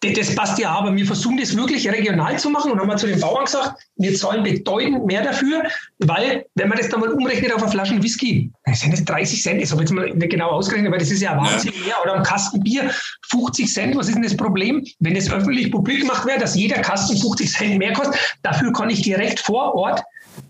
Das 0.00 0.34
passt 0.34 0.58
ja, 0.58 0.70
aber 0.70 0.94
wir 0.94 1.04
versuchen 1.04 1.38
das 1.38 1.56
wirklich 1.56 1.88
regional 1.88 2.38
zu 2.38 2.50
machen 2.50 2.70
und 2.70 2.78
haben 2.78 2.88
wir 2.88 2.96
zu 2.96 3.08
den 3.08 3.20
Bauern 3.20 3.44
gesagt, 3.46 3.84
wir 3.96 4.14
zahlen 4.14 4.44
bedeutend 4.44 5.04
mehr 5.06 5.22
dafür, 5.22 5.64
weil, 5.98 6.46
wenn 6.54 6.68
man 6.68 6.78
das 6.78 6.88
dann 6.88 7.00
mal 7.00 7.10
umrechnet 7.10 7.52
auf 7.52 7.62
eine 7.62 7.70
Flasche 7.70 8.00
Whisky, 8.00 8.50
dann 8.64 8.74
sind 8.74 8.92
das 8.92 9.04
30 9.04 9.42
Cent, 9.42 9.62
das 9.62 9.72
habe 9.72 9.82
ich 9.82 9.90
jetzt 9.90 9.96
mal 9.96 10.08
nicht 10.10 10.30
genau 10.30 10.50
ausgerechnet, 10.50 10.92
weil 10.92 11.00
das 11.00 11.10
ist 11.10 11.20
ja 11.20 11.36
Wahnsinn 11.36 11.72
ja. 11.80 11.86
mehr, 11.86 11.96
oder 12.04 12.14
am 12.14 12.22
Kasten 12.22 12.62
Bier 12.62 12.90
50 13.30 13.72
Cent, 13.72 13.96
was 13.96 14.06
ist 14.06 14.14
denn 14.14 14.22
das 14.22 14.36
Problem? 14.36 14.84
Wenn 15.00 15.14
das 15.14 15.30
öffentlich 15.30 15.72
publik 15.72 16.00
gemacht 16.02 16.24
wäre, 16.26 16.38
dass 16.38 16.54
jeder 16.54 16.80
Kasten 16.80 17.16
50 17.16 17.50
Cent 17.50 17.78
mehr 17.78 17.92
kostet, 17.92 18.18
dafür 18.42 18.72
kann 18.72 18.90
ich 18.90 19.02
direkt 19.02 19.40
vor 19.40 19.74
Ort 19.74 20.02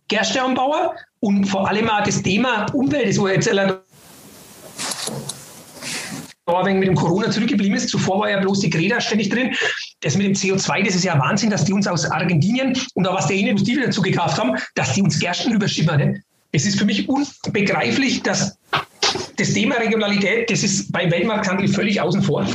Gerste 0.08 0.42
anbauen 0.42 0.90
und 1.20 1.46
vor 1.46 1.66
allem 1.68 1.88
auch 1.88 2.04
das 2.04 2.22
Thema 2.22 2.66
Umwelt, 2.74 3.08
das 3.08 3.18
wo 3.18 3.28
jetzt 3.28 3.48
ein 6.56 6.66
wenig 6.66 6.80
mit 6.80 6.88
dem 6.88 6.94
Corona 6.94 7.30
zurückgeblieben 7.30 7.76
ist. 7.76 7.88
Zuvor 7.88 8.20
war 8.20 8.30
ja 8.30 8.40
bloß 8.40 8.61
die 8.61 8.70
Greta 8.70 9.00
ständig 9.00 9.28
drin. 9.28 9.54
Das 10.00 10.16
mit 10.16 10.26
dem 10.26 10.34
CO2, 10.34 10.84
das 10.84 10.94
ist 10.94 11.04
ja 11.04 11.18
Wahnsinn, 11.18 11.50
dass 11.50 11.64
die 11.64 11.72
uns 11.72 11.87
aus 11.87 12.04
Argentinien 12.11 12.76
und 12.94 13.06
auch 13.06 13.16
was 13.16 13.26
der 13.26 13.37
Industrie 13.37 13.76
wieder 13.76 13.87
dazu 13.87 14.02
gekauft 14.02 14.38
haben, 14.38 14.56
dass 14.74 14.94
die 14.94 15.02
uns 15.02 15.18
Gersten 15.18 15.52
rüberschimmern. 15.52 15.98
Ne? 15.98 16.22
Es 16.52 16.64
ist 16.64 16.78
für 16.78 16.84
mich 16.84 17.08
unbegreiflich, 17.08 18.22
dass 18.22 18.56
das 19.37 19.52
Thema 19.52 19.76
Regionalität, 19.76 20.50
das 20.50 20.62
ist 20.62 20.90
beim 20.90 21.11
Weltmarkthandel 21.11 21.68
völlig 21.68 22.00
außen 22.00 22.22
vor. 22.22 22.46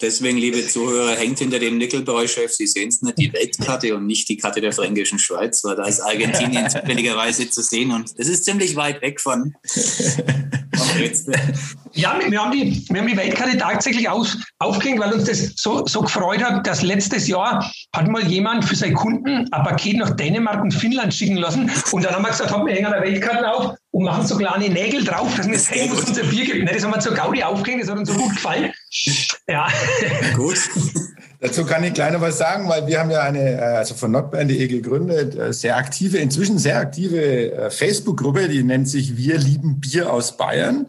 Deswegen, 0.00 0.38
liebe 0.38 0.64
Zuhörer, 0.64 1.16
hängt 1.16 1.40
hinter 1.40 1.58
dem 1.58 1.76
Nickelbräu-Chef, 1.76 2.52
Sie 2.52 2.68
sehen 2.68 2.88
es 2.88 3.02
nicht, 3.02 3.18
die 3.18 3.32
Weltkarte 3.32 3.96
und 3.96 4.06
nicht 4.06 4.28
die 4.28 4.36
Karte 4.36 4.60
der 4.60 4.72
fränkischen 4.72 5.18
Schweiz, 5.18 5.64
weil 5.64 5.74
da 5.74 5.86
ist 5.86 6.00
Argentinien 6.00 6.70
zufälligerweise 6.70 7.50
zu 7.50 7.62
sehen 7.62 7.90
und 7.90 8.16
das 8.16 8.28
ist 8.28 8.44
ziemlich 8.44 8.76
weit 8.76 9.02
weg 9.02 9.20
von, 9.20 9.56
Ja, 11.94 12.18
wir 12.28 12.42
haben, 12.42 12.52
die, 12.52 12.84
wir 12.88 13.00
haben 13.00 13.08
die 13.08 13.16
Weltkarte 13.16 13.56
tatsächlich 13.56 14.08
aus, 14.08 14.36
aufgehängt, 14.58 15.00
weil 15.00 15.12
uns 15.12 15.24
das 15.24 15.52
so, 15.56 15.86
so 15.86 16.02
gefreut 16.02 16.42
hat, 16.42 16.66
dass 16.66 16.82
letztes 16.82 17.28
Jahr 17.28 17.70
hat 17.94 18.08
mal 18.08 18.26
jemand 18.26 18.64
für 18.64 18.76
seine 18.76 18.94
Kunden 18.94 19.48
ein 19.50 19.62
Paket 19.62 19.98
nach 19.98 20.10
Dänemark 20.10 20.62
und 20.62 20.72
Finnland 20.72 21.14
schicken 21.14 21.36
lassen 21.36 21.70
und 21.92 22.04
dann 22.04 22.14
haben 22.14 22.22
wir 22.22 22.30
gesagt, 22.30 22.50
wir 22.50 22.74
hängen 22.74 22.92
eine 22.92 23.04
Weltkarte 23.04 23.50
auf 23.50 23.74
und 23.90 24.04
machen 24.04 24.26
so 24.26 24.36
kleine 24.36 24.68
Nägel 24.68 25.04
drauf, 25.04 25.34
dass 25.36 25.48
wir 25.48 25.58
hängen, 25.58 25.96
was 25.96 26.04
unser 26.04 26.24
Bier 26.24 26.44
gibt. 26.44 26.70
Das 26.70 26.84
haben 26.84 26.92
wir 26.92 27.00
zur 27.00 27.14
Gaudi 27.14 27.42
aufgehängt, 27.42 27.82
das 27.82 27.90
hat 27.90 27.98
uns 27.98 28.08
so 28.08 28.14
gut 28.14 28.30
gefallen. 28.30 28.72
Ja. 29.48 29.68
Gut. 30.36 30.58
Dazu 31.40 31.64
kann 31.64 31.84
ich 31.84 31.96
noch 31.96 32.20
was 32.20 32.36
sagen, 32.36 32.68
weil 32.68 32.88
wir 32.88 32.98
haben 32.98 33.12
ja 33.12 33.20
eine, 33.20 33.52
äh, 33.52 33.76
also 33.76 33.94
von 33.94 34.10
nordbayern.de 34.10 34.66
gegründet, 34.66 35.36
äh, 35.36 35.52
sehr 35.52 35.76
aktive, 35.76 36.18
inzwischen 36.18 36.58
sehr 36.58 36.78
aktive 36.78 37.52
äh, 37.52 37.70
Facebook-Gruppe, 37.70 38.48
die 38.48 38.64
nennt 38.64 38.88
sich 38.88 39.16
Wir 39.16 39.38
lieben 39.38 39.78
Bier 39.78 40.12
aus 40.12 40.36
Bayern. 40.36 40.86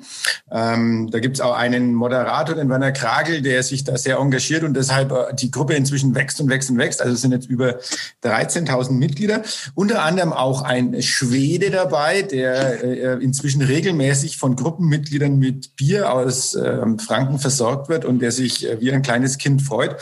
Ähm, 0.51 1.09
da 1.12 1.19
gibt's 1.19 1.39
auch 1.39 1.55
einen 1.55 1.93
Moderator, 1.93 2.55
den 2.55 2.67
Werner 2.67 2.91
Kragel, 2.91 3.43
der 3.43 3.62
sich 3.62 3.83
da 3.83 3.95
sehr 3.95 4.17
engagiert 4.17 4.63
und 4.63 4.73
deshalb 4.73 5.38
die 5.38 5.51
Gruppe 5.51 5.75
inzwischen 5.75 6.15
wächst 6.15 6.41
und 6.41 6.49
wächst 6.49 6.71
und 6.71 6.79
wächst. 6.79 7.03
Also 7.03 7.13
es 7.13 7.21
sind 7.21 7.31
jetzt 7.31 7.47
über 7.47 7.75
13.000 8.23 8.91
Mitglieder. 8.93 9.43
Unter 9.75 10.01
anderem 10.01 10.33
auch 10.33 10.63
ein 10.63 10.99
Schwede 11.03 11.69
dabei, 11.69 12.23
der 12.23 12.83
äh, 12.83 13.23
inzwischen 13.23 13.62
regelmäßig 13.62 14.38
von 14.38 14.55
Gruppenmitgliedern 14.55 15.38
mit 15.38 15.75
Bier 15.75 16.12
aus 16.12 16.55
äh, 16.55 16.79
Franken 16.97 17.38
versorgt 17.38 17.88
wird 17.88 18.03
und 18.03 18.19
der 18.19 18.31
sich 18.31 18.67
äh, 18.67 18.81
wie 18.81 18.91
ein 18.91 19.03
kleines 19.03 19.38
Kind 19.38 19.62
freut. 19.62 19.95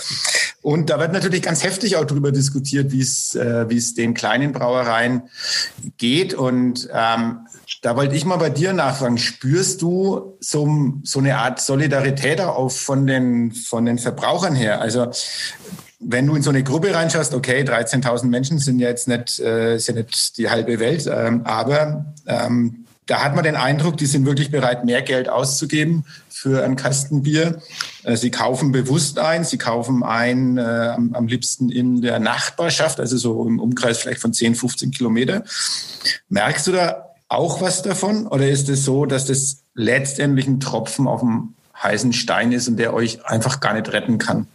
Und 0.61 0.89
da 0.89 0.99
wird 0.99 1.13
natürlich 1.13 1.41
ganz 1.41 1.63
heftig 1.63 1.95
auch 1.95 2.05
darüber 2.05 2.31
diskutiert, 2.31 2.91
wie 2.91 3.01
es, 3.01 3.35
äh, 3.35 3.65
es 3.73 3.93
den 3.93 4.13
kleinen 4.13 4.51
Brauereien 4.51 5.23
geht. 5.97 6.33
Und 6.33 6.89
ähm, 6.93 7.47
da 7.81 7.95
wollte 7.95 8.15
ich 8.15 8.25
mal 8.25 8.37
bei 8.37 8.49
dir 8.49 8.73
nachfragen, 8.73 9.17
spürst 9.17 9.81
du 9.81 10.37
so, 10.39 10.99
so 11.03 11.19
eine 11.19 11.37
Art 11.37 11.61
Solidarität 11.61 12.41
auch 12.41 12.69
von 12.71 13.07
den, 13.07 13.51
von 13.51 13.85
den 13.85 13.99
Verbrauchern 13.99 14.55
her? 14.55 14.81
Also 14.81 15.11
wenn 15.99 16.27
du 16.27 16.35
in 16.35 16.43
so 16.43 16.49
eine 16.49 16.63
Gruppe 16.63 16.93
reinschaust, 16.93 17.33
okay, 17.33 17.63
13.000 17.63 18.25
Menschen 18.25 18.59
sind 18.59 18.79
ja 18.79 18.89
jetzt 18.89 19.07
nicht, 19.07 19.39
äh, 19.39 19.75
ist 19.75 19.87
ja 19.87 19.93
nicht 19.93 20.37
die 20.37 20.49
halbe 20.49 20.79
Welt, 20.79 21.09
ähm, 21.11 21.41
aber 21.43 22.13
ähm, 22.25 22.86
da 23.07 23.23
hat 23.23 23.35
man 23.35 23.43
den 23.43 23.55
Eindruck, 23.55 23.97
die 23.97 24.05
sind 24.05 24.25
wirklich 24.25 24.51
bereit, 24.51 24.85
mehr 24.85 25.01
Geld 25.01 25.29
auszugeben 25.29 26.05
für 26.29 26.63
ein 26.63 26.75
Kastenbier. 26.75 27.61
Äh, 28.03 28.17
sie 28.17 28.29
kaufen 28.29 28.71
bewusst 28.71 29.17
ein, 29.17 29.43
sie 29.43 29.57
kaufen 29.57 30.03
ein 30.03 30.57
äh, 30.57 30.61
am, 30.61 31.15
am, 31.15 31.27
liebsten 31.27 31.69
in 31.69 32.01
der 32.01 32.19
Nachbarschaft, 32.19 32.99
also 32.99 33.17
so 33.17 33.47
im 33.47 33.59
Umkreis 33.59 33.97
vielleicht 33.97 34.21
von 34.21 34.33
10, 34.33 34.55
15 34.55 34.91
Kilometer. 34.91 35.43
Merkst 36.29 36.67
du 36.67 36.73
da 36.73 37.15
auch 37.29 37.61
was 37.61 37.81
davon 37.81 38.27
oder 38.27 38.47
ist 38.47 38.69
es 38.69 38.83
so, 38.85 39.05
dass 39.05 39.25
das 39.25 39.63
letztendlich 39.73 40.47
ein 40.47 40.59
Tropfen 40.59 41.07
auf 41.07 41.21
dem 41.21 41.55
heißen 41.81 42.13
Stein 42.13 42.51
ist 42.51 42.67
und 42.67 42.77
der 42.77 42.93
euch 42.93 43.25
einfach 43.25 43.59
gar 43.61 43.73
nicht 43.73 43.91
retten 43.93 44.17
kann? 44.17 44.47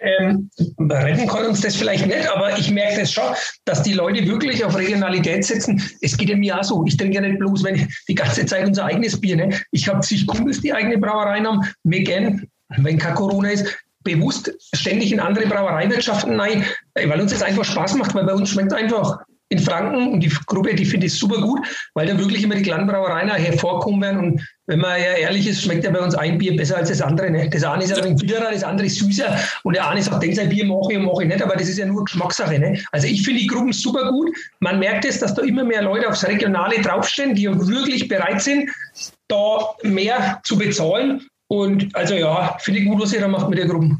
Ähm, 0.00 0.50
retten 0.78 1.26
kann 1.26 1.46
uns 1.46 1.60
das 1.60 1.76
vielleicht 1.76 2.06
nicht, 2.06 2.28
aber 2.30 2.58
ich 2.58 2.70
merke 2.70 3.00
das 3.00 3.12
schon, 3.12 3.34
dass 3.64 3.82
die 3.82 3.94
Leute 3.94 4.26
wirklich 4.26 4.64
auf 4.64 4.76
Regionalität 4.76 5.44
setzen. 5.44 5.82
Es 6.00 6.16
geht 6.16 6.28
ja 6.28 6.36
mir 6.36 6.58
auch 6.58 6.64
so. 6.64 6.84
Ich 6.86 6.96
trinke 6.96 7.16
ja 7.16 7.20
nicht 7.20 7.38
bloß, 7.38 7.64
wenn 7.64 7.88
die 8.08 8.14
ganze 8.14 8.44
Zeit 8.46 8.66
unser 8.66 8.84
eigenes 8.84 9.20
Bier. 9.20 9.36
Ne? 9.36 9.60
Ich 9.70 9.88
habe 9.88 10.00
zig 10.00 10.26
Kumpels, 10.26 10.60
die 10.60 10.72
eigene 10.72 10.98
Brauereien 10.98 11.46
haben. 11.46 11.60
Wir 11.84 12.02
gern, 12.02 12.46
wenn 12.76 12.98
kein 12.98 13.14
Corona 13.14 13.50
ist, 13.50 13.78
bewusst 14.02 14.54
ständig 14.74 15.12
in 15.12 15.20
andere 15.20 15.46
Brauereiwirtschaften 15.46 16.38
rein, 16.38 16.64
weil 16.94 17.20
uns 17.20 17.32
das 17.32 17.42
einfach 17.42 17.64
Spaß 17.64 17.94
macht, 17.94 18.14
weil 18.14 18.24
bei 18.24 18.34
uns 18.34 18.50
schmeckt 18.50 18.72
einfach 18.72 19.18
in 19.50 19.58
Franken 19.58 20.12
und 20.12 20.20
die 20.20 20.32
Gruppe, 20.46 20.74
die 20.74 20.84
finde 20.84 21.06
ich 21.06 21.14
super 21.14 21.40
gut, 21.40 21.60
weil 21.94 22.06
da 22.06 22.18
wirklich 22.18 22.42
immer 22.42 22.54
die 22.54 22.62
kleinen 22.62 22.86
Brauereien 22.86 23.30
hervorkommen 23.30 24.00
werden. 24.00 24.18
Und 24.18 24.48
wenn 24.66 24.80
man 24.80 24.98
ja 24.98 25.12
ehrlich 25.12 25.46
ist, 25.46 25.62
schmeckt 25.62 25.84
ja 25.84 25.90
bei 25.90 26.00
uns 26.00 26.14
ein 26.14 26.38
Bier 26.38 26.56
besser 26.56 26.78
als 26.78 26.88
das 26.88 27.02
andere. 27.02 27.30
Ne? 27.30 27.48
Das 27.50 27.62
eine 27.62 27.84
ist 27.84 27.96
ein 27.96 28.04
wenig 28.04 28.20
bitterer, 28.20 28.50
das 28.50 28.64
andere 28.64 28.86
ist 28.86 28.98
süßer. 28.98 29.38
Und 29.62 29.76
der 29.76 29.88
eine 29.88 30.02
sagt, 30.02 30.22
den 30.22 30.34
sein 30.34 30.48
Bier 30.48 30.64
mache 30.64 30.92
ich 30.92 30.98
mache 30.98 31.22
ich 31.22 31.28
nicht, 31.28 31.42
aber 31.42 31.56
das 31.56 31.68
ist 31.68 31.78
ja 31.78 31.86
nur 31.86 32.04
Geschmackssache. 32.04 32.58
Ne? 32.58 32.82
Also 32.92 33.06
ich 33.06 33.22
finde 33.22 33.40
die 33.40 33.46
Gruppen 33.46 33.72
super 33.72 34.10
gut. 34.10 34.34
Man 34.60 34.78
merkt 34.78 35.04
es, 35.04 35.20
dass 35.20 35.34
da 35.34 35.42
immer 35.42 35.64
mehr 35.64 35.82
Leute 35.82 36.08
aufs 36.08 36.26
Regionale 36.26 36.80
draufstehen, 36.80 37.34
die 37.34 37.46
wirklich 37.46 38.08
bereit 38.08 38.40
sind, 38.42 38.70
da 39.28 39.58
mehr 39.82 40.40
zu 40.44 40.56
bezahlen. 40.56 41.26
Und 41.48 41.94
also 41.94 42.14
ja, 42.14 42.56
finde 42.60 42.80
ich 42.80 42.86
gut, 42.86 43.02
was 43.02 43.12
ihr 43.12 43.20
da 43.20 43.28
macht 43.28 43.48
mit 43.50 43.58
der 43.58 43.66
Gruppe. 43.66 43.96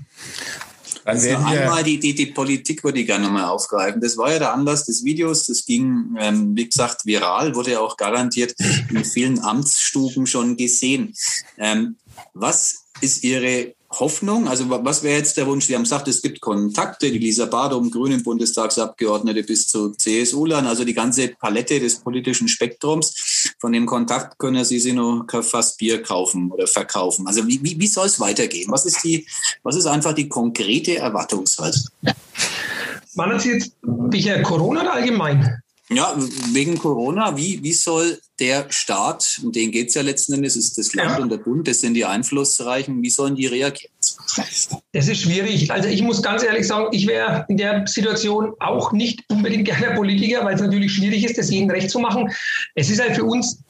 Dann 1.04 1.16
also 1.16 1.28
einmal 1.36 1.82
die, 1.82 1.98
die, 1.98 2.14
die 2.14 2.26
Politik 2.26 2.82
würde 2.82 3.00
ich 3.00 3.06
gerne 3.06 3.24
nochmal 3.24 3.44
aufgreifen. 3.44 4.00
Das 4.00 4.16
war 4.16 4.32
ja 4.32 4.38
der 4.38 4.54
Anlass 4.54 4.86
des 4.86 5.04
Videos. 5.04 5.46
Das 5.46 5.66
ging, 5.66 6.16
ähm, 6.18 6.56
wie 6.56 6.66
gesagt, 6.66 7.04
viral, 7.04 7.54
wurde 7.54 7.72
ja 7.72 7.80
auch 7.80 7.96
garantiert 7.96 8.54
in 8.90 9.04
vielen 9.04 9.38
Amtsstuben 9.40 10.26
schon 10.26 10.56
gesehen. 10.56 11.14
Ähm, 11.58 11.96
was 12.32 12.84
ist 13.00 13.22
Ihre 13.22 13.74
Hoffnung? 13.90 14.48
Also 14.48 14.64
was 14.68 15.02
wäre 15.02 15.18
jetzt 15.18 15.36
der 15.36 15.46
Wunsch? 15.46 15.66
Sie 15.66 15.74
haben 15.74 15.82
gesagt, 15.82 16.08
es 16.08 16.22
gibt 16.22 16.40
Kontakte, 16.40 17.10
die 17.10 17.18
Lisa 17.18 17.46
Badum, 17.46 17.90
Grünen 17.90 18.22
Bundestagsabgeordnete 18.22 19.42
bis 19.42 19.68
zu 19.68 19.90
CSU-Lern, 19.90 20.66
also 20.66 20.84
die 20.84 20.94
ganze 20.94 21.28
Palette 21.28 21.80
des 21.80 22.00
politischen 22.00 22.48
Spektrums. 22.48 23.14
Von 23.58 23.72
dem 23.72 23.86
Kontakt 23.86 24.38
können 24.38 24.64
Sie 24.64 24.78
sich 24.78 24.94
noch 24.94 25.26
fast 25.42 25.78
Bier 25.78 26.02
kaufen 26.02 26.50
oder 26.50 26.66
verkaufen. 26.66 27.26
Also 27.26 27.46
wie, 27.46 27.62
wie, 27.62 27.78
wie 27.78 27.86
soll 27.86 28.06
es 28.06 28.20
weitergehen? 28.20 28.70
Was 28.70 28.86
ist, 28.86 29.02
die, 29.04 29.26
was 29.62 29.76
ist 29.76 29.86
einfach 29.86 30.12
die 30.12 30.28
konkrete 30.28 30.96
Erwartungshaltung? 30.96 31.82
Meinen 33.14 33.38
Sie 33.38 33.50
jetzt 33.50 33.72
Corona 34.42 34.82
oder 34.82 34.94
allgemein? 34.94 35.62
Ja, 35.94 36.14
wegen 36.52 36.78
Corona, 36.78 37.36
wie, 37.36 37.62
wie 37.62 37.72
soll 37.72 38.18
der 38.40 38.66
Staat, 38.70 39.40
um 39.42 39.52
den 39.52 39.70
geht 39.70 39.88
es 39.88 39.94
ja 39.94 40.02
letzten 40.02 40.34
Endes, 40.34 40.56
ist 40.56 40.76
das 40.76 40.92
Land 40.94 41.10
ja. 41.10 41.22
und 41.22 41.30
der 41.30 41.36
Bund, 41.36 41.68
das 41.68 41.80
sind 41.80 41.94
die 41.94 42.04
Einflussreichen, 42.04 43.00
wie 43.02 43.10
sollen 43.10 43.36
die 43.36 43.46
reagieren? 43.46 43.92
Das 44.92 45.08
ist 45.08 45.22
schwierig. 45.22 45.70
Also 45.70 45.88
ich 45.88 46.02
muss 46.02 46.22
ganz 46.22 46.42
ehrlich 46.42 46.66
sagen, 46.66 46.88
ich 46.92 47.06
wäre 47.06 47.44
in 47.48 47.56
der 47.56 47.86
Situation 47.86 48.52
auch 48.58 48.92
nicht 48.92 49.22
unbedingt 49.30 49.64
gerne 49.68 49.94
Politiker, 49.94 50.44
weil 50.44 50.56
es 50.56 50.60
natürlich 50.60 50.92
schwierig 50.92 51.24
ist, 51.24 51.38
das 51.38 51.50
jedem 51.50 51.70
recht 51.70 51.90
zu 51.90 52.00
machen. 52.00 52.30
Es 52.74 52.90
ist 52.90 53.00
halt 53.00 53.14
für 53.14 53.24
uns 53.24 53.60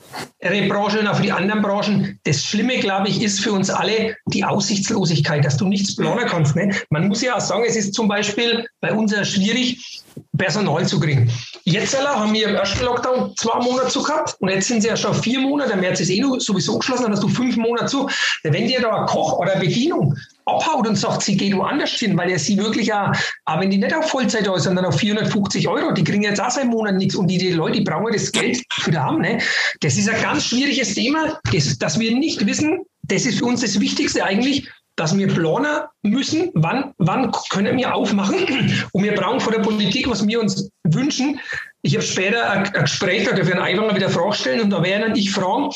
ihre 0.42 0.66
Branche 0.68 1.00
und 1.00 1.06
auch 1.06 1.16
für 1.16 1.22
die 1.22 1.32
anderen 1.32 1.60
Branchen. 1.60 2.18
Das 2.24 2.42
Schlimme, 2.42 2.78
glaube 2.78 3.08
ich, 3.08 3.22
ist 3.22 3.40
für 3.40 3.52
uns 3.52 3.68
alle 3.68 4.16
die 4.26 4.44
Aussichtslosigkeit, 4.44 5.44
dass 5.44 5.56
du 5.56 5.68
nichts 5.68 5.94
planen 5.94 6.26
kannst. 6.26 6.56
Ne? 6.56 6.74
Man 6.90 7.08
muss 7.08 7.20
ja 7.20 7.36
auch 7.36 7.40
sagen, 7.40 7.64
es 7.66 7.76
ist 7.76 7.94
zum 7.94 8.08
Beispiel 8.08 8.66
bei 8.80 8.92
uns 8.92 9.12
ja 9.12 9.24
schwierig, 9.24 10.02
Personal 10.36 10.86
zu 10.86 10.98
kriegen. 10.98 11.30
Jetzt 11.64 11.96
haben 11.98 12.32
wir 12.32 12.48
im 12.48 12.54
ersten 12.56 12.84
Lockdown 12.84 13.34
zwei 13.36 13.58
Monate 13.60 13.88
zu 13.88 14.02
gehabt 14.02 14.36
und 14.40 14.48
jetzt 14.48 14.68
sind 14.68 14.82
sie 14.82 14.88
ja 14.88 14.96
schon 14.96 15.14
vier 15.14 15.40
Monate. 15.40 15.70
Der 15.70 15.78
März 15.78 16.00
ist 16.00 16.10
eh 16.10 16.22
sowieso 16.38 16.78
geschlossen, 16.78 17.04
dann 17.04 17.12
hast 17.12 17.22
du 17.22 17.28
fünf 17.28 17.56
Monate 17.56 17.86
zu. 17.86 18.08
Wenn 18.42 18.66
dir 18.66 18.80
da 18.80 19.02
ein 19.02 19.06
Koch 19.06 19.38
oder 19.38 19.52
eine 19.52 19.60
Bedienung 19.60 20.14
abhaut 20.46 20.86
und 20.86 20.96
sagt, 20.96 21.22
sie 21.22 21.36
geht 21.36 21.56
woanders 21.56 21.92
hin, 21.92 22.16
weil 22.16 22.30
er 22.30 22.38
sie 22.38 22.58
wirklich 22.58 22.88
ja, 22.88 23.12
aber 23.44 23.62
wenn 23.62 23.70
die 23.70 23.78
nicht 23.78 23.94
auf 23.94 24.08
Vollzeit 24.08 24.46
da 24.46 24.54
ist, 24.54 24.64
sondern 24.64 24.84
auf 24.84 24.98
450 24.98 25.68
Euro, 25.68 25.92
die 25.92 26.04
kriegen 26.04 26.22
jetzt 26.22 26.40
auch 26.40 26.50
seit 26.50 26.66
Monat 26.66 26.96
nichts 26.96 27.14
und 27.14 27.28
die, 27.28 27.38
die 27.38 27.52
Leute, 27.52 27.78
die 27.78 27.84
brauchen 27.84 28.12
das 28.12 28.30
Geld 28.30 28.62
wieder 28.84 29.02
haben. 29.02 29.22
Ne? 29.22 29.38
Das 29.80 29.96
ist 29.96 30.08
ein 30.08 30.20
ganz 30.20 30.46
schwieriges 30.46 30.94
Thema, 30.94 31.38
das, 31.52 31.78
dass 31.78 31.98
wir 31.98 32.14
nicht 32.14 32.44
wissen, 32.46 32.80
das 33.02 33.24
ist 33.26 33.38
für 33.38 33.46
uns 33.46 33.60
das 33.60 33.80
Wichtigste 33.80 34.24
eigentlich, 34.24 34.68
dass 34.96 35.16
wir 35.16 35.28
planen 35.28 35.82
müssen, 36.02 36.50
wann, 36.54 36.94
wann 36.98 37.32
können 37.50 37.76
wir 37.76 37.94
aufmachen. 37.94 38.46
Und 38.92 39.02
wir 39.02 39.14
brauchen 39.14 39.40
von 39.40 39.52
der 39.52 39.60
Politik, 39.60 40.08
was 40.08 40.26
wir 40.26 40.40
uns 40.40 40.70
wünschen. 40.84 41.40
Ich 41.82 41.94
habe 41.94 42.04
später 42.04 42.48
ein, 42.50 42.64
ein 42.74 42.82
Gespräch, 42.82 43.24
da 43.24 43.32
darf 43.32 43.46
ich 43.46 43.52
einen 43.52 43.62
Einwanger 43.62 43.96
wieder 43.96 44.08
Frage 44.08 44.34
stellen 44.34 44.60
und 44.60 44.70
da 44.70 44.82
werden 44.82 45.16
ich 45.16 45.32
fragen, 45.32 45.70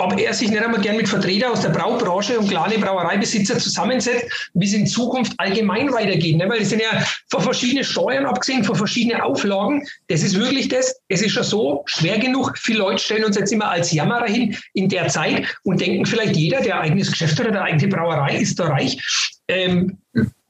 ob 0.00 0.18
er 0.18 0.32
sich 0.32 0.50
nicht 0.50 0.62
einmal 0.62 0.80
gern 0.80 0.96
mit 0.96 1.08
Vertretern 1.08 1.52
aus 1.52 1.60
der 1.60 1.68
Braubranche 1.68 2.38
und 2.38 2.48
kleine 2.48 2.78
Brauereibesitzer 2.78 3.58
zusammensetzt, 3.58 4.50
wie 4.54 4.66
es 4.66 4.72
in 4.72 4.86
Zukunft 4.86 5.34
allgemein 5.36 5.92
weitergeht. 5.92 6.36
Ne? 6.36 6.48
Weil 6.48 6.62
es 6.62 6.70
sind 6.70 6.80
ja 6.80 7.04
von 7.28 7.42
verschiedenen 7.42 7.84
Steuern 7.84 8.24
abgesehen, 8.24 8.64
von 8.64 8.76
verschiedenen 8.76 9.20
Auflagen. 9.20 9.86
Das 10.08 10.22
ist 10.22 10.38
wirklich 10.38 10.68
das. 10.68 10.96
Es 11.08 11.20
ist 11.20 11.32
schon 11.32 11.44
so 11.44 11.82
schwer 11.86 12.18
genug. 12.18 12.56
Viele 12.58 12.78
Leute 12.78 13.02
stellen 13.02 13.24
uns 13.24 13.36
jetzt 13.36 13.52
immer 13.52 13.68
als 13.68 13.92
Jammerer 13.92 14.26
hin 14.26 14.56
in 14.72 14.88
der 14.88 15.08
Zeit 15.08 15.46
und 15.64 15.80
denken 15.80 16.06
vielleicht 16.06 16.34
jeder, 16.34 16.62
der 16.62 16.80
eigenes 16.80 17.10
Geschäft 17.10 17.38
oder 17.38 17.50
eine 17.50 17.62
eigene 17.62 17.88
Brauerei, 17.88 18.36
ist 18.36 18.58
da 18.58 18.68
reich. 18.68 18.98
Ähm, 19.48 19.98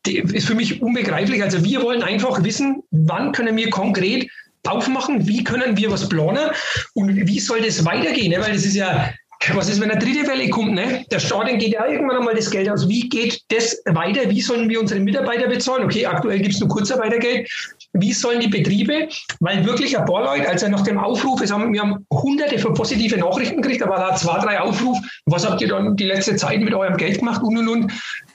ist 0.06 0.46
für 0.46 0.54
mich 0.54 0.80
unbegreiflich. 0.80 1.42
Also 1.42 1.64
wir 1.64 1.82
wollen 1.82 2.02
einfach 2.02 2.42
wissen, 2.44 2.82
wann 2.90 3.32
können 3.32 3.56
wir 3.56 3.68
konkret 3.70 4.30
aufmachen, 4.66 5.26
wie 5.26 5.42
können 5.42 5.76
wir 5.76 5.90
was 5.90 6.08
planen 6.08 6.50
und 6.94 7.14
wie 7.26 7.40
soll 7.40 7.62
das 7.62 7.84
weitergehen? 7.84 8.32
Ne? 8.32 8.40
Weil 8.40 8.52
das 8.52 8.64
ist 8.64 8.76
ja 8.76 9.12
was 9.54 9.68
ist, 9.68 9.80
wenn 9.80 9.90
eine 9.90 9.98
dritte 9.98 10.26
Welle 10.28 10.48
kommt? 10.50 10.72
Ne? 10.72 11.04
Der 11.10 11.18
Staat 11.18 11.48
geht 11.58 11.72
ja 11.72 11.86
irgendwann 11.86 12.18
einmal 12.18 12.34
das 12.34 12.50
Geld 12.50 12.68
aus. 12.68 12.88
Wie 12.88 13.08
geht 13.08 13.42
das 13.48 13.82
weiter? 13.86 14.28
Wie 14.28 14.40
sollen 14.40 14.68
wir 14.68 14.78
unsere 14.78 15.00
Mitarbeiter 15.00 15.48
bezahlen? 15.48 15.84
Okay, 15.84 16.04
aktuell 16.04 16.40
gibt 16.40 16.54
es 16.54 16.60
nur 16.60 16.68
Kurzarbeitergeld. 16.68 17.50
Wie 17.94 18.12
sollen 18.12 18.40
die 18.40 18.48
Betriebe, 18.48 19.08
weil 19.40 19.64
wirklich 19.64 19.98
ein 19.98 20.04
paar 20.04 20.24
Leute, 20.24 20.48
also 20.48 20.68
nach 20.68 20.82
dem 20.82 20.98
Aufruf, 20.98 21.40
haben, 21.50 21.72
wir 21.72 21.80
haben 21.80 22.06
hunderte 22.12 22.58
von 22.58 22.74
positive 22.74 23.16
Nachrichten 23.16 23.62
gekriegt, 23.62 23.82
aber 23.82 23.96
da 23.96 24.14
zwei, 24.14 24.38
drei 24.38 24.60
Aufrufe, 24.60 25.00
was 25.26 25.48
habt 25.48 25.60
ihr 25.60 25.68
dann 25.68 25.96
die 25.96 26.04
letzte 26.04 26.36
Zeit 26.36 26.60
mit 26.60 26.74
eurem 26.74 26.96
Geld 26.96 27.18
gemacht 27.18 27.42
und 27.42 27.56
und 27.58 27.68
und. 27.68 27.92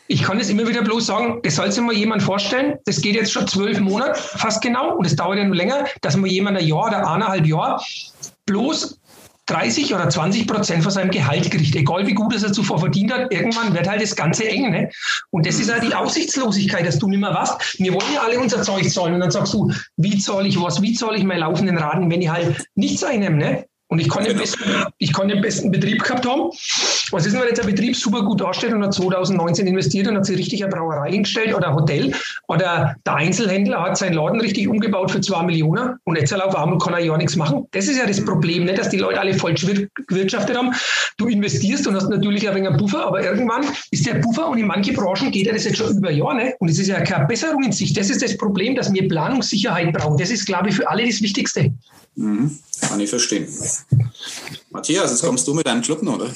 Ich 0.08 0.24
kann 0.24 0.39
es 0.39 0.50
immer 0.50 0.68
wieder 0.68 0.82
bloß 0.82 1.06
sagen, 1.06 1.39
das 1.44 1.56
soll 1.56 1.72
sich 1.72 1.84
mal 1.84 1.96
jemand 1.96 2.22
vorstellen, 2.22 2.76
das 2.86 3.02
geht 3.02 3.15
jetzt 3.15 3.32
schon 3.32 3.48
zwölf 3.48 3.80
Monate, 3.80 4.20
fast 4.20 4.62
genau, 4.62 4.96
und 4.96 5.06
es 5.06 5.15
dauert 5.15 5.38
ja 5.38 5.46
nur 5.46 5.56
länger, 5.56 5.86
dass 6.02 6.18
man 6.18 6.30
jemand 6.30 6.58
ein 6.58 6.68
Jahr 6.68 6.88
oder 6.88 6.98
eineinhalb 6.98 7.46
Jahr 7.46 7.82
bloß 8.46 9.00
30 9.47 9.93
oder 9.93 10.10
20 10.10 10.47
Prozent 10.47 10.84
von 10.84 10.91
seinem 10.91 11.12
Gehalt 11.12 11.49
kriegt, 11.51 11.75
egal 11.75 12.08
wie 12.08 12.13
gut 12.13 12.34
es 12.34 12.43
er 12.43 12.51
zuvor 12.51 12.79
verdient 12.79 13.13
hat, 13.13 13.31
irgendwann 13.31 13.73
wird 13.73 13.88
halt 13.88 14.01
das 14.01 14.15
Ganze 14.15 14.47
eng. 14.47 14.71
Ne? 14.71 14.89
Und 15.29 15.45
das 15.45 15.60
ist 15.60 15.69
ja 15.69 15.79
die 15.79 15.93
Aussichtslosigkeit, 15.93 16.86
dass 16.86 16.97
du 16.99 17.08
nicht 17.08 17.19
mehr 17.19 17.34
weißt, 17.34 17.79
wir 17.79 17.93
wollen 17.93 18.13
ja 18.13 18.21
alle 18.21 18.39
unser 18.39 18.63
Zeug 18.63 18.89
zahlen 18.89 19.13
und 19.13 19.19
dann 19.19 19.31
sagst 19.31 19.53
du, 19.53 19.71
wie 19.97 20.17
zahle 20.17 20.47
ich 20.47 20.60
was, 20.60 20.81
wie 20.81 20.93
zahle 20.93 21.17
ich 21.17 21.23
meinen 21.23 21.39
laufenden 21.39 21.77
Raten, 21.77 22.10
wenn 22.10 22.21
ich 22.21 22.29
halt 22.29 22.65
nichts 22.75 23.03
einnehme. 23.03 23.38
Ne? 23.38 23.65
Und 23.88 24.00
ich 24.00 24.10
kann, 24.10 24.24
den 24.24 24.38
besten, 24.38 24.63
ich 24.98 25.13
kann 25.13 25.28
den 25.28 25.41
besten 25.41 25.71
Betrieb 25.71 26.04
gehabt 26.04 26.26
haben. 26.26 26.50
Was 27.12 27.26
ist 27.26 27.34
denn, 27.34 27.41
wenn 27.41 27.50
jetzt 27.50 27.60
ein 27.60 27.67
Betrieb 27.67 27.95
super 27.95 28.24
gut 28.24 28.41
dasteht 28.41 28.74
und 28.74 28.84
hat 28.84 28.95
2019 28.95 29.67
investiert 29.67 30.08
und 30.08 30.17
hat 30.17 30.26
sich 30.26 30.38
richtig 30.38 30.63
eine 30.63 30.76
Brauerei 30.76 31.12
hingestellt 31.12 31.54
oder 31.54 31.67
ein 31.67 31.76
Hotel 31.76 32.12
oder 32.48 32.95
der 33.06 33.15
Einzelhändler 33.15 33.84
hat 33.84 33.98
seinen 33.98 34.13
Laden 34.13 34.41
richtig 34.41 34.67
umgebaut 34.67 35.12
für 35.12 35.21
zwei 35.21 35.43
Millionen 35.43 35.98
und 36.04 36.17
jetzt 36.17 36.34
auf 36.34 36.56
einmal 36.56 36.80
kann 36.80 36.93
er 36.93 37.00
ja 37.00 37.15
nichts 37.15 37.36
machen. 37.36 37.67
Das 37.71 37.88
ist 37.88 37.98
ja 37.98 38.08
das 38.08 38.26
Problem, 38.26 38.65
nicht, 38.65 38.80
dass 38.80 38.89
die 38.89 38.98
Leute 38.98 39.19
alle 39.19 39.36
falsch 39.36 39.65
gewirtschaftet 40.08 40.58
haben. 40.58 40.71
Du 41.17 41.28
investierst 41.28 41.86
und 41.88 41.95
hast 41.95 42.10
natürlich 42.10 42.50
ein 42.50 42.56
wenig 42.56 42.69
einen 42.69 42.78
Buffer, 42.78 43.06
aber 43.06 43.24
irgendwann 43.24 43.65
ist 43.91 44.08
der 44.08 44.15
Buffer 44.15 44.50
und 44.50 44.58
in 44.58 44.65
manche 44.65 44.93
Branchen 44.93 45.32
geht 45.32 45.45
er 45.45 45.54
das 45.54 45.65
jetzt 45.65 45.78
schon 45.78 45.95
über 45.95 46.12
Jahre 46.12 46.36
ne? 46.36 46.54
und 46.60 46.69
es 46.69 46.80
ist 46.80 46.88
ja 46.88 47.00
keine 47.02 47.28
Besserung 47.28 47.63
in 47.63 47.71
sich. 47.71 47.93
Das 47.93 48.10
ist 48.10 48.24
das 48.24 48.36
Problem, 48.36 48.76
dass 48.76 48.91
wir 48.91 49.08
Planungssicherheit 49.08 49.93
brauchen. 49.93 50.17
Das 50.17 50.32
ist, 50.32 50.45
glaube 50.45 50.69
ich, 50.69 50.76
für 50.76 50.89
alle 50.89 51.06
das 51.06 51.21
Wichtigste. 51.21 51.71
Mhm, 52.17 52.60
kann 52.82 52.99
ich 53.01 53.10
verstehen. 53.10 53.47
Matthias, 54.69 55.12
jetzt 55.12 55.23
kommst 55.23 55.47
du 55.47 55.54
mit 55.54 55.67
deinem 55.67 55.82
Club 55.82 56.01
oder? 56.04 56.30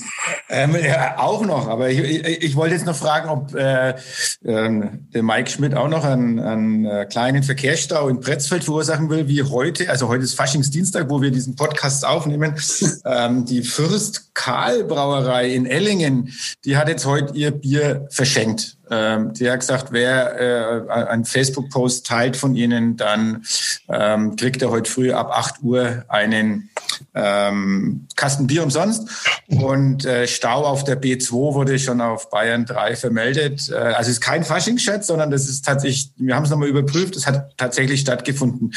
Ähm, 0.49 0.75
ja, 0.75 1.17
auch 1.17 1.45
noch, 1.45 1.67
aber 1.67 1.89
ich, 1.89 1.99
ich, 1.99 2.43
ich, 2.43 2.55
wollte 2.55 2.75
jetzt 2.75 2.85
noch 2.85 2.95
fragen, 2.95 3.29
ob 3.29 3.55
äh, 3.55 3.91
äh, 3.91 3.95
der 4.43 5.23
Mike 5.23 5.49
Schmidt 5.49 5.75
auch 5.75 5.87
noch 5.87 6.03
einen, 6.03 6.39
einen 6.39 6.85
äh, 6.85 7.05
kleinen 7.05 7.43
Verkehrsstau 7.43 8.09
in 8.09 8.19
Pretzfeld 8.19 8.65
verursachen 8.65 9.09
will, 9.09 9.27
wie 9.27 9.43
heute, 9.43 9.89
also 9.89 10.09
heute 10.09 10.23
ist 10.23 10.33
Faschingsdienstag, 10.33 11.09
wo 11.09 11.21
wir 11.21 11.31
diesen 11.31 11.55
Podcast 11.55 12.05
aufnehmen. 12.05 12.55
ähm, 13.05 13.45
die 13.45 13.63
Fürst 13.63 14.33
Karl 14.33 14.83
Brauerei 14.83 15.53
in 15.53 15.65
Ellingen, 15.65 16.33
die 16.65 16.75
hat 16.75 16.89
jetzt 16.89 17.05
heute 17.05 17.35
ihr 17.35 17.51
Bier 17.51 18.07
verschenkt. 18.09 18.78
Ähm, 18.91 19.34
die 19.34 19.49
hat 19.49 19.60
gesagt, 19.60 19.88
wer 19.91 20.88
äh, 20.88 20.91
einen 20.91 21.25
Facebook-Post 21.25 22.06
teilt 22.06 22.38
von 22.38 22.56
Ihnen, 22.56 22.97
dann 22.97 23.43
ähm, 23.88 24.36
kriegt 24.36 24.62
er 24.62 24.69
heute 24.69 24.89
früh 24.89 25.12
ab 25.12 25.32
8 25.32 25.62
Uhr 25.62 26.04
einen 26.08 26.69
ähm, 27.13 28.08
Kasten 28.15 28.47
Bier 28.47 28.63
umsonst. 28.63 29.08
Und 29.47 30.06
äh, 30.06 30.28
Stau 30.28 30.65
auf 30.65 30.84
der 30.84 31.02
B2 31.02 31.32
wurde 31.32 31.80
schon 31.80 32.02
auf 32.02 32.30
Bayern 32.30 32.65
3 32.65 32.95
vermeldet. 32.95 33.69
Äh, 33.69 33.75
also 33.75 34.10
es 34.10 34.17
ist 34.17 34.21
kein 34.21 34.43
Faschingschatz, 34.43 35.08
sondern 35.08 35.32
das 35.32 35.47
ist 35.47 35.65
tatsächlich, 35.65 36.12
wir 36.17 36.36
haben 36.36 36.43
es 36.43 36.49
nochmal 36.49 36.69
überprüft, 36.69 37.15
es 37.15 37.28
hat 37.28 37.58
tatsächlich 37.58 38.02
stattgefunden. 38.02 38.73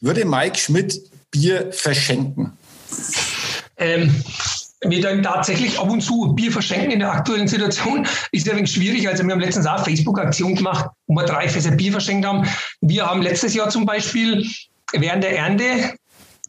Würde 0.00 0.24
Mike 0.24 0.58
Schmidt 0.58 1.00
Bier 1.30 1.72
verschenken? 1.72 2.52
Ähm, 3.76 4.24
wir 4.84 5.00
dann 5.00 5.22
tatsächlich 5.22 5.78
ab 5.78 5.90
und 5.90 6.00
zu 6.00 6.34
Bier 6.34 6.52
verschenken 6.52 6.90
in 6.90 7.00
der 7.00 7.10
aktuellen 7.10 7.48
Situation, 7.48 8.06
ist 8.32 8.46
ja 8.46 8.52
ein 8.52 8.58
wenig 8.58 8.72
schwierig. 8.72 9.08
Also 9.08 9.24
wir 9.24 9.32
haben 9.32 9.40
letztens 9.40 9.66
auch 9.66 9.84
Facebook-Aktion 9.84 10.54
gemacht, 10.54 10.86
wo 11.06 11.14
wir 11.16 11.24
drei 11.24 11.48
Fässer 11.48 11.72
Bier 11.72 11.92
verschenkt 11.92 12.26
haben. 12.26 12.46
Wir 12.80 13.06
haben 13.06 13.22
letztes 13.22 13.54
Jahr 13.54 13.68
zum 13.70 13.86
Beispiel 13.86 14.46
während 14.92 15.24
der 15.24 15.36
Ernte 15.36 15.96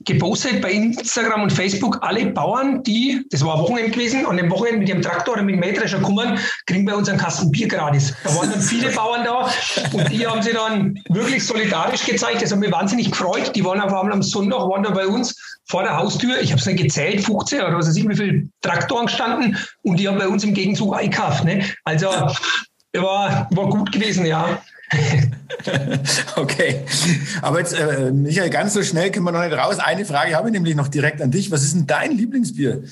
gepostet 0.05 0.61
bei 0.61 0.71
Instagram 0.71 1.43
und 1.43 1.51
Facebook, 1.51 1.99
alle 2.01 2.25
Bauern, 2.27 2.83
die, 2.83 3.25
das 3.31 3.43
war 3.43 3.59
Wochenende 3.59 3.91
gewesen, 3.91 4.25
an 4.25 4.37
dem 4.37 4.49
Wochenende 4.49 4.79
mit 4.79 4.89
dem 4.89 5.01
Traktor 5.01 5.33
oder 5.33 5.43
mit 5.43 5.55
dem 5.55 5.59
Mähdrescher 5.59 5.99
kommen, 5.99 6.37
kriegen 6.65 6.85
bei 6.85 6.95
uns 6.95 7.09
einen 7.09 7.19
Kasten 7.19 7.51
Bier 7.51 7.67
gratis. 7.67 8.13
Da 8.23 8.35
waren 8.35 8.49
dann 8.49 8.61
viele 8.61 8.89
Bauern 8.91 9.23
da 9.23 9.49
und 9.91 10.11
die 10.11 10.25
haben 10.25 10.41
sich 10.41 10.53
dann 10.53 10.99
wirklich 11.09 11.45
solidarisch 11.45 12.05
gezeigt. 12.05 12.41
Das 12.41 12.51
hat 12.51 12.59
mich 12.59 12.71
wahnsinnig 12.71 13.11
gefreut. 13.11 13.51
Die 13.55 13.63
waren 13.63 13.81
auf 13.81 13.93
einmal 13.93 14.13
am 14.13 14.23
Sonntag, 14.23 14.59
waren 14.59 14.83
da 14.83 14.91
bei 14.91 15.07
uns 15.07 15.35
vor 15.65 15.83
der 15.83 15.97
Haustür. 15.97 16.39
Ich 16.41 16.51
habe 16.51 16.59
es 16.59 16.65
nicht 16.65 16.81
gezählt, 16.81 17.21
15 17.23 17.61
oder 17.61 17.77
was 17.77 17.87
weiß 17.87 17.95
ich, 17.95 18.07
wie 18.07 18.15
viele 18.15 18.49
Traktoren 18.61 19.07
gestanden 19.07 19.57
und 19.83 19.99
die 19.99 20.07
haben 20.07 20.17
bei 20.17 20.27
uns 20.27 20.43
im 20.43 20.53
Gegenzug 20.53 20.95
eingekauft. 20.95 21.43
Ne? 21.43 21.63
Also 21.83 22.07
war, 22.07 23.47
war 23.51 23.69
gut 23.69 23.91
gewesen, 23.91 24.25
ja. 24.25 24.59
okay. 26.35 26.81
Aber 27.41 27.59
jetzt, 27.59 27.73
äh, 27.73 28.11
Michael, 28.11 28.49
ganz 28.49 28.73
so 28.73 28.83
schnell 28.83 29.11
können 29.11 29.25
wir 29.25 29.31
noch 29.31 29.43
nicht 29.43 29.57
raus. 29.57 29.79
Eine 29.79 30.05
Frage 30.05 30.35
habe 30.35 30.49
ich 30.49 30.53
nämlich 30.53 30.75
noch 30.75 30.87
direkt 30.87 31.21
an 31.21 31.31
dich. 31.31 31.51
Was 31.51 31.63
ist 31.63 31.75
denn 31.75 31.87
dein 31.87 32.17
Lieblingsbier? 32.17 32.83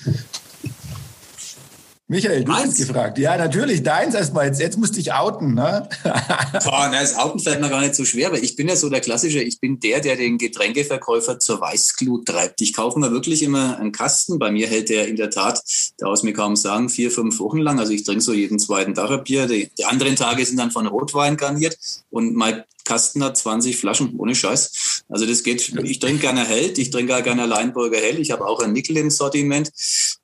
Michael, 2.09 2.45
du 2.45 2.53
hast 2.53 2.77
gefragt. 2.77 3.17
Ja, 3.17 3.35
natürlich, 3.35 3.83
deins 3.83 4.15
erstmal. 4.15 4.45
Jetzt, 4.45 4.61
jetzt 4.61 4.77
musst 4.77 4.93
du 4.93 4.99
dich 4.99 5.11
outen. 5.11 5.53
Ne? 5.55 5.89
Boah, 6.03 6.87
na, 6.89 7.01
das 7.01 7.17
Outen 7.17 7.37
fällt 7.37 7.59
mir 7.59 7.69
gar 7.69 7.81
nicht 7.81 7.95
so 7.95 8.05
schwer, 8.05 8.31
weil 8.31 8.41
ich 8.45 8.55
bin 8.55 8.69
ja 8.69 8.77
so 8.77 8.89
der 8.89 9.01
Klassische, 9.01 9.41
ich 9.41 9.59
bin 9.59 9.81
der, 9.81 9.99
der 9.99 10.15
den 10.15 10.37
Getränkeverkäufer 10.37 11.37
zur 11.39 11.59
Weißglut 11.59 12.25
treibt. 12.25 12.61
Ich 12.61 12.73
kaufe 12.73 12.97
mir 12.97 13.11
wirklich 13.11 13.43
immer 13.43 13.77
einen 13.77 13.91
Kasten. 13.91 14.39
Bei 14.39 14.51
mir 14.51 14.67
hält 14.67 14.87
der 14.87 15.09
in 15.09 15.17
der 15.17 15.29
Tat, 15.29 15.61
da 15.97 16.07
aus 16.07 16.23
mir 16.23 16.31
kaum 16.31 16.55
sagen, 16.55 16.87
vier, 16.87 17.11
fünf 17.11 17.41
Wochen 17.41 17.57
lang. 17.57 17.77
Also 17.77 17.91
ich 17.91 18.05
trinke 18.05 18.21
so 18.21 18.31
jeden 18.31 18.57
zweiten 18.57 18.93
Tag 18.93 19.11
ein 19.11 19.25
Bier. 19.25 19.45
Die, 19.45 19.69
die 19.77 19.83
anderen 19.83 20.15
Tage 20.15 20.45
sind 20.45 20.57
dann 20.57 20.71
von 20.71 20.87
Rotwein 20.87 21.35
garniert. 21.35 21.77
Und 22.09 22.35
mein 22.35 22.63
Kasten 22.85 23.21
hat 23.21 23.35
20 23.35 23.75
Flaschen, 23.75 24.15
ohne 24.17 24.33
Scheiß. 24.33 24.96
Also 25.09 25.25
das 25.25 25.43
geht, 25.43 25.73
ich 25.83 25.99
trinke 25.99 26.19
gerne 26.19 26.45
Held, 26.45 26.77
ich 26.77 26.89
trinke 26.89 27.15
auch 27.15 27.23
gerne 27.23 27.45
Leinburger 27.45 27.97
Hell, 27.97 28.19
ich 28.19 28.31
habe 28.31 28.45
auch 28.45 28.59
ein 28.61 28.73
Nickel 28.73 28.97
im 28.97 29.09
Sortiment. 29.09 29.71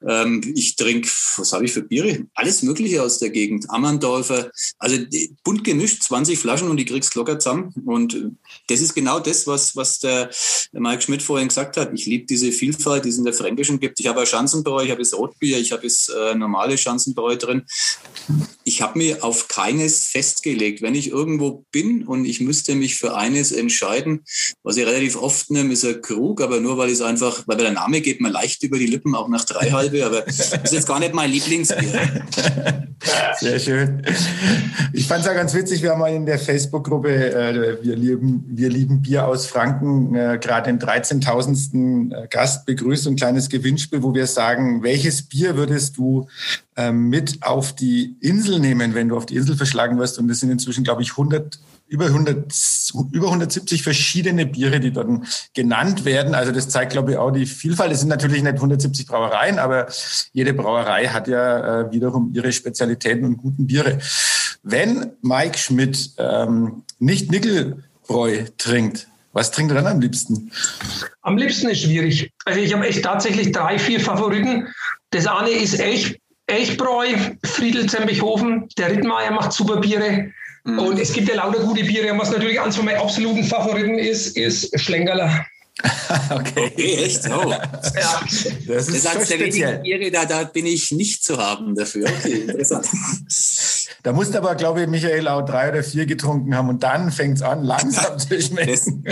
Ähm, 0.08 0.42
ich 0.56 0.76
trinke, 0.76 1.10
was 1.38 1.54
habe 1.54 1.66
ich 1.66 1.72
für 1.72 1.84
Biere? 1.84 2.26
Alles 2.34 2.64
Mögliche 2.64 3.02
aus 3.02 3.20
der 3.20 3.30
Gegend. 3.30 3.70
Ammerndorfer, 3.70 4.52
also 4.78 4.98
bunt 5.44 5.64
gemischt, 5.64 6.04
20 6.04 6.38
Flaschen 6.38 6.70
und 6.70 6.78
die 6.78 6.86
kriegst 6.86 7.16
locker 7.16 7.40
zusammen. 7.40 7.74
Und 7.86 8.32
das 8.68 8.82
ist 8.82 8.94
genau 8.94 9.20
das, 9.20 9.48
was, 9.48 9.76
was 9.76 10.00
der, 10.00 10.30
der 10.74 10.82
Mike 10.82 11.02
Schmidt 11.02 11.22
vorhin 11.22 11.48
gesagt 11.48 11.78
hat. 11.78 11.92
Ich 11.94 12.06
liebe 12.06 12.26
diese 12.26 12.52
Vielfalt, 12.52 13.06
die 13.06 13.10
es 13.10 13.18
in 13.18 13.24
der 13.24 13.34
Fränkischen 13.34 13.80
gibt. 13.80 14.00
Ich 14.00 14.08
habe 14.08 14.22
ein 14.22 14.26
Schanzenbräu, 14.26 14.84
ich 14.84 14.92
habe 14.92 15.02
das 15.02 15.14
Rotbier, 15.14 15.60
ich 15.60 15.72
habe 15.72 15.84
das 15.84 16.10
äh, 16.10 16.36
normale 16.36 16.78
Schanzenbräu 16.78 17.38
drin. 17.38 17.64
Ich 18.64 18.82
habe 18.82 18.98
mir 18.98 19.24
auf 19.24 19.48
keines 19.48 20.06
festgelegt. 20.06 20.82
Wenn 20.82 20.96
ich 20.96 21.10
irgendwo 21.10 21.66
bin 21.72 22.06
und 22.06 22.26
ich 22.26 22.42
müsste 22.42 22.76
mich 22.76 22.96
für 22.96 23.16
eines 23.16 23.52
entscheiden, 23.52 24.24
was 24.64 24.73
ich 24.78 24.86
relativ 24.86 25.16
oft 25.16 25.52
nehme, 25.52 25.74
ist 25.74 25.86
ein 25.86 26.02
Krug, 26.02 26.42
aber 26.42 26.60
nur 26.60 26.78
weil 26.78 26.90
es 26.90 27.02
einfach, 27.02 27.44
weil 27.46 27.58
der 27.58 27.72
Name 27.72 28.02
geht 28.02 28.22
mir 28.22 28.30
leicht 28.30 28.64
über 28.64 28.78
die 28.78 28.88
Lippen, 28.88 29.16
auch 29.16 29.28
nach 29.28 29.46
drei 29.46 29.72
halbe, 29.72 30.06
aber 30.06 30.22
das 30.22 30.54
ist 30.54 30.74
jetzt 30.74 30.88
gar 30.88 31.00
nicht 31.00 31.14
mein 31.14 31.32
Lieblingsbier. 31.32 32.26
Sehr 33.40 33.60
schön. 33.60 34.02
Ich 34.94 35.08
fand 35.08 35.22
es 35.22 35.28
ja 35.28 35.34
ganz 35.34 35.54
witzig, 35.54 35.82
wir 35.82 35.92
haben 35.92 36.00
mal 36.00 36.14
in 36.14 36.26
der 36.26 36.40
Facebook-Gruppe 36.40 37.34
äh, 37.34 37.78
wir, 37.84 37.96
lieben, 37.96 38.46
wir 38.48 38.70
lieben 38.70 39.02
Bier 39.02 39.28
aus 39.28 39.46
Franken 39.46 40.16
äh, 40.16 40.38
gerade 40.42 40.72
den 40.72 40.80
13.000. 40.80 42.14
Äh, 42.14 42.28
Gast 42.28 42.66
begrüßt, 42.66 43.08
ein 43.08 43.16
kleines 43.16 43.50
Gewinnspiel, 43.50 44.04
wo 44.04 44.14
wir 44.14 44.28
sagen, 44.28 44.84
welches 44.84 45.24
Bier 45.24 45.56
würdest 45.58 45.98
du 45.98 46.28
äh, 46.76 46.92
mit 46.92 47.44
auf 47.44 47.74
die 47.76 48.16
Insel 48.22 48.60
nehmen, 48.60 48.96
wenn 48.96 49.10
du 49.10 49.18
auf 49.18 49.26
die 49.26 49.36
Insel 49.36 49.56
verschlagen 49.56 49.98
wirst. 50.00 50.20
Und 50.20 50.28
das 50.28 50.40
sind 50.40 50.52
inzwischen, 50.52 50.84
glaube 50.84 51.02
ich, 51.02 51.12
100 51.12 51.60
über 51.94 52.08
100, 52.08 52.92
über 53.12 53.28
170 53.28 53.84
verschiedene 53.84 54.48
Biere, 54.48 54.80
die 54.80 54.92
dort 54.92 55.08
genannt 55.54 56.06
werden. 56.06 56.34
Also 56.34 56.52
das 56.52 56.68
zeigt, 56.68 56.94
glaube 56.94 57.12
ich, 57.12 57.18
auch 57.18 57.30
die 57.30 57.46
Vielfalt. 57.46 57.92
Es 57.92 58.00
sind 58.00 58.10
natürlich 58.10 58.42
nicht 58.42 58.56
170 58.56 59.06
Brauereien, 59.06 59.60
aber 59.60 59.88
jede 60.32 60.56
Brauerei 60.56 61.06
hat 61.06 61.28
ja 61.28 61.82
äh, 61.82 61.92
wiederum 61.92 62.32
ihre 62.34 62.52
Spezialitäten 62.52 63.26
und 63.26 63.38
guten 63.38 63.68
Biere. 63.68 64.00
Wenn 64.64 65.12
Mike 65.22 65.60
Schmidt 65.60 66.10
ähm, 66.18 66.82
nicht 66.98 67.30
Nickelbräu 67.30 68.46
trinkt, 68.58 69.08
was 69.32 69.52
trinkt 69.52 69.72
er 69.72 69.84
dann 69.84 69.94
am 69.94 70.02
liebsten? 70.02 70.52
Am 71.22 71.38
liebsten 71.38 71.70
ist 71.70 71.84
schwierig. 71.84 72.32
Also 72.46 72.60
ich 72.60 72.74
habe 72.74 72.88
echt 72.88 73.04
tatsächlich 73.04 73.52
drei, 73.52 73.78
vier 73.78 74.00
Favoriten. 74.00 74.68
Das 75.12 75.28
eine 75.28 75.52
ist 75.52 75.80
echt 75.80 76.18
Elchbräu, 76.48 77.08
Friedel 77.46 77.88
Zembechhofen, 77.88 78.68
der 78.80 78.90
Rittmeier 78.90 79.32
macht 79.32 79.54
super 79.54 79.78
Biere. 79.78 80.32
Mhm. 80.64 80.80
Und 80.80 81.00
es 81.00 81.12
gibt 81.14 81.28
ja 81.30 81.36
lauter 81.36 81.60
gute 81.60 81.84
Biere. 81.84 82.12
Und 82.12 82.20
was 82.20 82.32
natürlich 82.32 82.60
eins 82.60 82.76
von 82.76 82.86
meinen 82.86 83.00
absoluten 83.00 83.44
Favoriten 83.44 83.98
ist, 83.98 84.38
ist 84.38 84.80
Schlengerler. 84.80 85.46
okay. 86.30 86.72
okay. 86.72 86.96
echt? 87.04 87.26
Oh. 87.28 87.50
Ja. 87.50 88.22
Das 88.68 88.88
ist, 88.88 89.06
das 89.06 89.16
eines 89.16 89.28
der 89.28 89.40
wenigen 89.40 89.82
Biere, 89.82 90.12
da, 90.12 90.26
da 90.26 90.44
bin 90.44 90.66
ich 90.66 90.92
nicht 90.92 91.24
zu 91.24 91.38
haben 91.38 91.76
dafür. 91.76 92.08
Okay, 92.08 92.42
interessant. 92.42 92.88
Da 94.04 94.12
musst 94.12 94.36
aber, 94.36 94.56
glaube 94.56 94.82
ich, 94.82 94.88
Michael 94.88 95.28
auch 95.28 95.44
drei 95.44 95.70
oder 95.70 95.84
vier 95.84 96.06
getrunken 96.06 96.56
haben 96.56 96.70
und 96.70 96.84
dann 96.84 97.12
fängt 97.12 97.38
es 97.38 97.42
an, 97.42 97.64
langsam 97.64 98.18
zu 98.20 98.42
schmecken. 98.42 99.04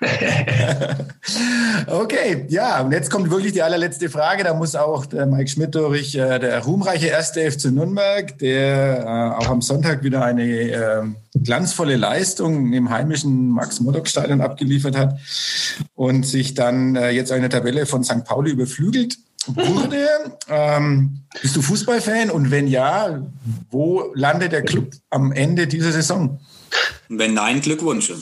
okay, 1.86 2.46
ja, 2.48 2.80
und 2.80 2.92
jetzt 2.92 3.10
kommt 3.10 3.30
wirklich 3.30 3.52
die 3.52 3.62
allerletzte 3.62 4.10
Frage. 4.10 4.44
Da 4.44 4.54
muss 4.54 4.74
auch 4.74 5.06
der 5.06 5.26
Mike 5.26 5.50
Schmidt 5.50 5.74
durch, 5.74 6.14
äh, 6.14 6.38
der 6.38 6.60
ruhmreiche 6.64 7.08
erste 7.08 7.50
FC 7.50 7.66
Nürnberg, 7.66 8.38
der 8.38 9.00
äh, 9.00 9.42
auch 9.42 9.48
am 9.48 9.62
Sonntag 9.62 10.02
wieder 10.02 10.24
eine 10.24 10.42
äh, 10.44 11.02
glanzvolle 11.34 11.96
Leistung 11.96 12.72
im 12.72 12.90
heimischen 12.90 13.48
Max-Morlock-Stadion 13.50 14.40
abgeliefert 14.40 14.96
hat 14.96 15.18
und 15.94 16.26
sich 16.26 16.54
dann 16.54 16.96
äh, 16.96 17.10
jetzt 17.10 17.32
eine 17.32 17.48
Tabelle 17.48 17.86
von 17.86 18.04
St. 18.04 18.24
Pauli 18.24 18.50
überflügelt 18.50 19.18
wurde. 19.48 20.06
Ähm, 20.48 21.20
bist 21.40 21.56
du 21.56 21.62
Fußballfan? 21.62 22.30
Und 22.30 22.50
wenn 22.50 22.66
ja, 22.66 23.22
wo 23.70 24.12
landet 24.14 24.52
der 24.52 24.62
Club 24.62 24.92
am 25.10 25.32
Ende 25.32 25.66
dieser 25.66 25.92
Saison? 25.92 26.40
Wenn 27.08 27.34
nein, 27.34 27.60
Glückwunsch. 27.60 28.12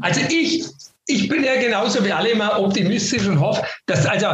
also 0.00 0.20
ich 0.28 0.64
ich 1.08 1.28
bin 1.28 1.44
ja 1.44 1.54
genauso 1.60 2.04
wie 2.04 2.10
alle 2.10 2.30
immer 2.30 2.58
optimistisch 2.58 3.28
und 3.28 3.38
hoffe, 3.38 3.62
dass, 3.86 4.06
also 4.06 4.26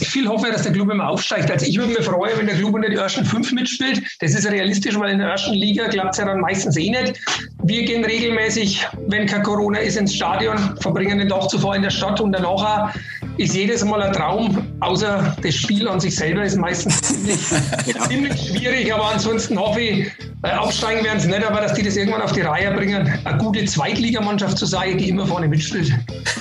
viel 0.00 0.26
hoffe, 0.26 0.50
dass 0.50 0.62
der 0.62 0.72
Club 0.72 0.90
immer 0.90 1.08
aufsteigt. 1.08 1.48
Also 1.48 1.64
ich 1.64 1.78
würde 1.78 1.92
mir 1.92 2.02
freuen, 2.02 2.36
wenn 2.36 2.46
der 2.46 2.56
Club 2.56 2.74
unter 2.74 2.88
die 2.88 2.96
ersten 2.96 3.24
fünf 3.24 3.52
mitspielt. 3.52 4.02
Das 4.18 4.34
ist 4.34 4.44
realistisch, 4.50 4.98
weil 4.98 5.12
in 5.12 5.18
der 5.18 5.28
ersten 5.28 5.54
Liga 5.54 5.86
klappt 5.86 6.14
es 6.14 6.18
ja 6.18 6.24
dann 6.24 6.40
meistens 6.40 6.76
eh 6.76 6.90
nicht. 6.90 7.20
Wir 7.62 7.84
gehen 7.84 8.04
regelmäßig, 8.04 8.84
wenn 9.06 9.26
kein 9.26 9.44
Corona 9.44 9.78
ist, 9.78 9.96
ins 9.96 10.14
Stadion, 10.14 10.58
verbringen 10.80 11.18
den 11.18 11.28
Tag 11.28 11.48
zuvor 11.50 11.76
in 11.76 11.82
der 11.82 11.90
Stadt 11.90 12.20
und 12.20 12.32
danach 12.32 12.92
ist 13.38 13.54
jedes 13.54 13.84
Mal 13.84 14.02
ein 14.02 14.12
Traum, 14.12 14.66
außer 14.80 15.36
das 15.40 15.54
Spiel 15.54 15.88
an 15.88 16.00
sich 16.00 16.16
selber 16.16 16.42
ist 16.42 16.56
meistens 16.56 17.00
ziemlich, 17.00 17.38
ziemlich 18.08 18.48
schwierig, 18.48 18.92
aber 18.92 19.12
ansonsten 19.12 19.58
hoffe 19.58 19.80
ich, 19.80 20.12
äh, 20.42 20.52
aufsteigen 20.52 21.04
werden 21.04 21.20
sie 21.20 21.28
nicht, 21.28 21.44
aber 21.44 21.60
dass 21.60 21.74
die 21.74 21.82
das 21.82 21.96
irgendwann 21.96 22.22
auf 22.22 22.32
die 22.32 22.40
Reihe 22.40 22.72
bringen, 22.72 23.08
eine 23.24 23.38
gute 23.38 23.64
Zweitligamannschaft 23.64 24.58
zu 24.58 24.66
sein, 24.66 24.98
die 24.98 25.08
immer 25.08 25.26
vorne 25.26 25.48
mitspielt. 25.48 25.92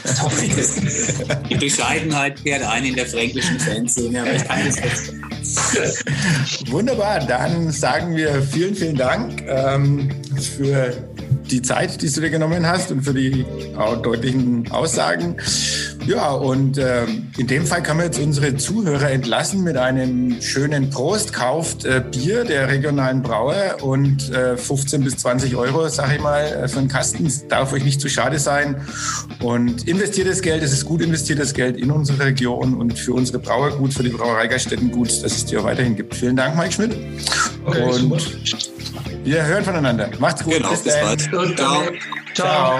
Das 0.04 0.22
hoffe 0.22 0.46
ich. 0.46 1.50
Die 1.50 1.56
Bescheidenheit 1.56 2.44
kehrt 2.44 2.64
ein 2.64 2.86
in 2.86 2.96
der 2.96 3.06
fränkischen 3.06 3.60
Fanszene, 3.60 4.22
aber 4.22 4.34
ich 4.34 4.48
kann 4.48 4.60
das 4.66 4.80
jetzt. 4.80 6.72
Wunderbar, 6.72 7.20
dann 7.20 7.72
sagen 7.72 8.16
wir 8.16 8.42
vielen, 8.42 8.76
vielen 8.76 8.96
Dank 8.96 9.44
ähm, 9.48 10.10
für 10.58 10.94
die 11.50 11.62
Zeit, 11.62 12.02
die 12.02 12.12
du 12.12 12.22
dir 12.22 12.30
genommen 12.30 12.68
hast 12.68 12.92
und 12.92 13.04
für 13.04 13.14
die 13.14 13.46
deutlichen 14.04 14.70
Aussagen. 14.72 15.38
Ja, 16.08 16.32
und 16.32 16.78
äh, 16.78 17.06
in 17.38 17.48
dem 17.48 17.66
Fall 17.66 17.84
kann 17.84 17.98
man 17.98 18.06
jetzt 18.06 18.18
unsere 18.20 18.56
Zuhörer 18.56 19.12
entlassen 19.12 19.62
mit 19.64 19.76
einem 19.76 20.42
schönen 20.42 20.90
Prost. 20.90 21.34
Kauft 21.34 21.84
äh, 21.84 22.02
Bier 22.10 22.46
der 22.46 22.70
regionalen 22.70 23.22
Brauer 23.22 23.78
und 23.82 24.32
äh, 24.32 24.56
15 24.56 25.04
bis 25.04 25.18
20 25.18 25.58
Euro, 25.58 25.90
sage 25.90 26.16
ich 26.16 26.22
mal, 26.22 26.46
äh, 26.46 26.68
für 26.70 26.80
einen 26.80 26.88
Kasten. 26.88 27.30
Darf 27.50 27.74
euch 27.74 27.84
nicht 27.84 28.00
zu 28.00 28.08
schade 28.08 28.40
sein. 28.40 28.78
Und 29.42 29.86
investiert 29.86 30.30
das 30.30 30.42
Geld, 30.42 30.64
es 30.64 30.72
ist 30.72 30.86
gut 30.86 31.02
investiertes 31.02 31.54
Geld 31.54 31.76
in 31.76 31.92
unsere 31.92 32.24
Region 32.24 32.76
und 32.76 32.98
für 32.98 33.12
unsere 33.12 33.40
Brauer 33.40 33.72
gut, 33.72 33.94
für 33.94 34.04
die 34.04 34.10
Brauerei 34.10 34.48
Gaststätten 34.48 34.90
gut, 34.92 35.10
dass 35.10 35.34
es 35.34 35.46
die 35.46 35.58
auch 35.58 35.66
weiterhin 35.66 35.98
gibt. 35.98 36.16
Vielen 36.16 36.38
Dank, 36.38 36.56
Mike 36.56 36.72
Schmidt. 36.72 36.96
Okay, 37.66 37.84
und 37.84 37.94
super. 37.94 38.18
Wir 39.26 39.46
hören 39.46 39.66
voneinander. 39.66 40.10
Macht's 40.20 40.42
gut. 40.42 40.54
Genau, 40.54 40.70
bis, 40.70 40.84
bis 40.84 40.96
bald. 41.02 41.58
Ciao. 41.58 41.84
Ciao. 42.34 42.80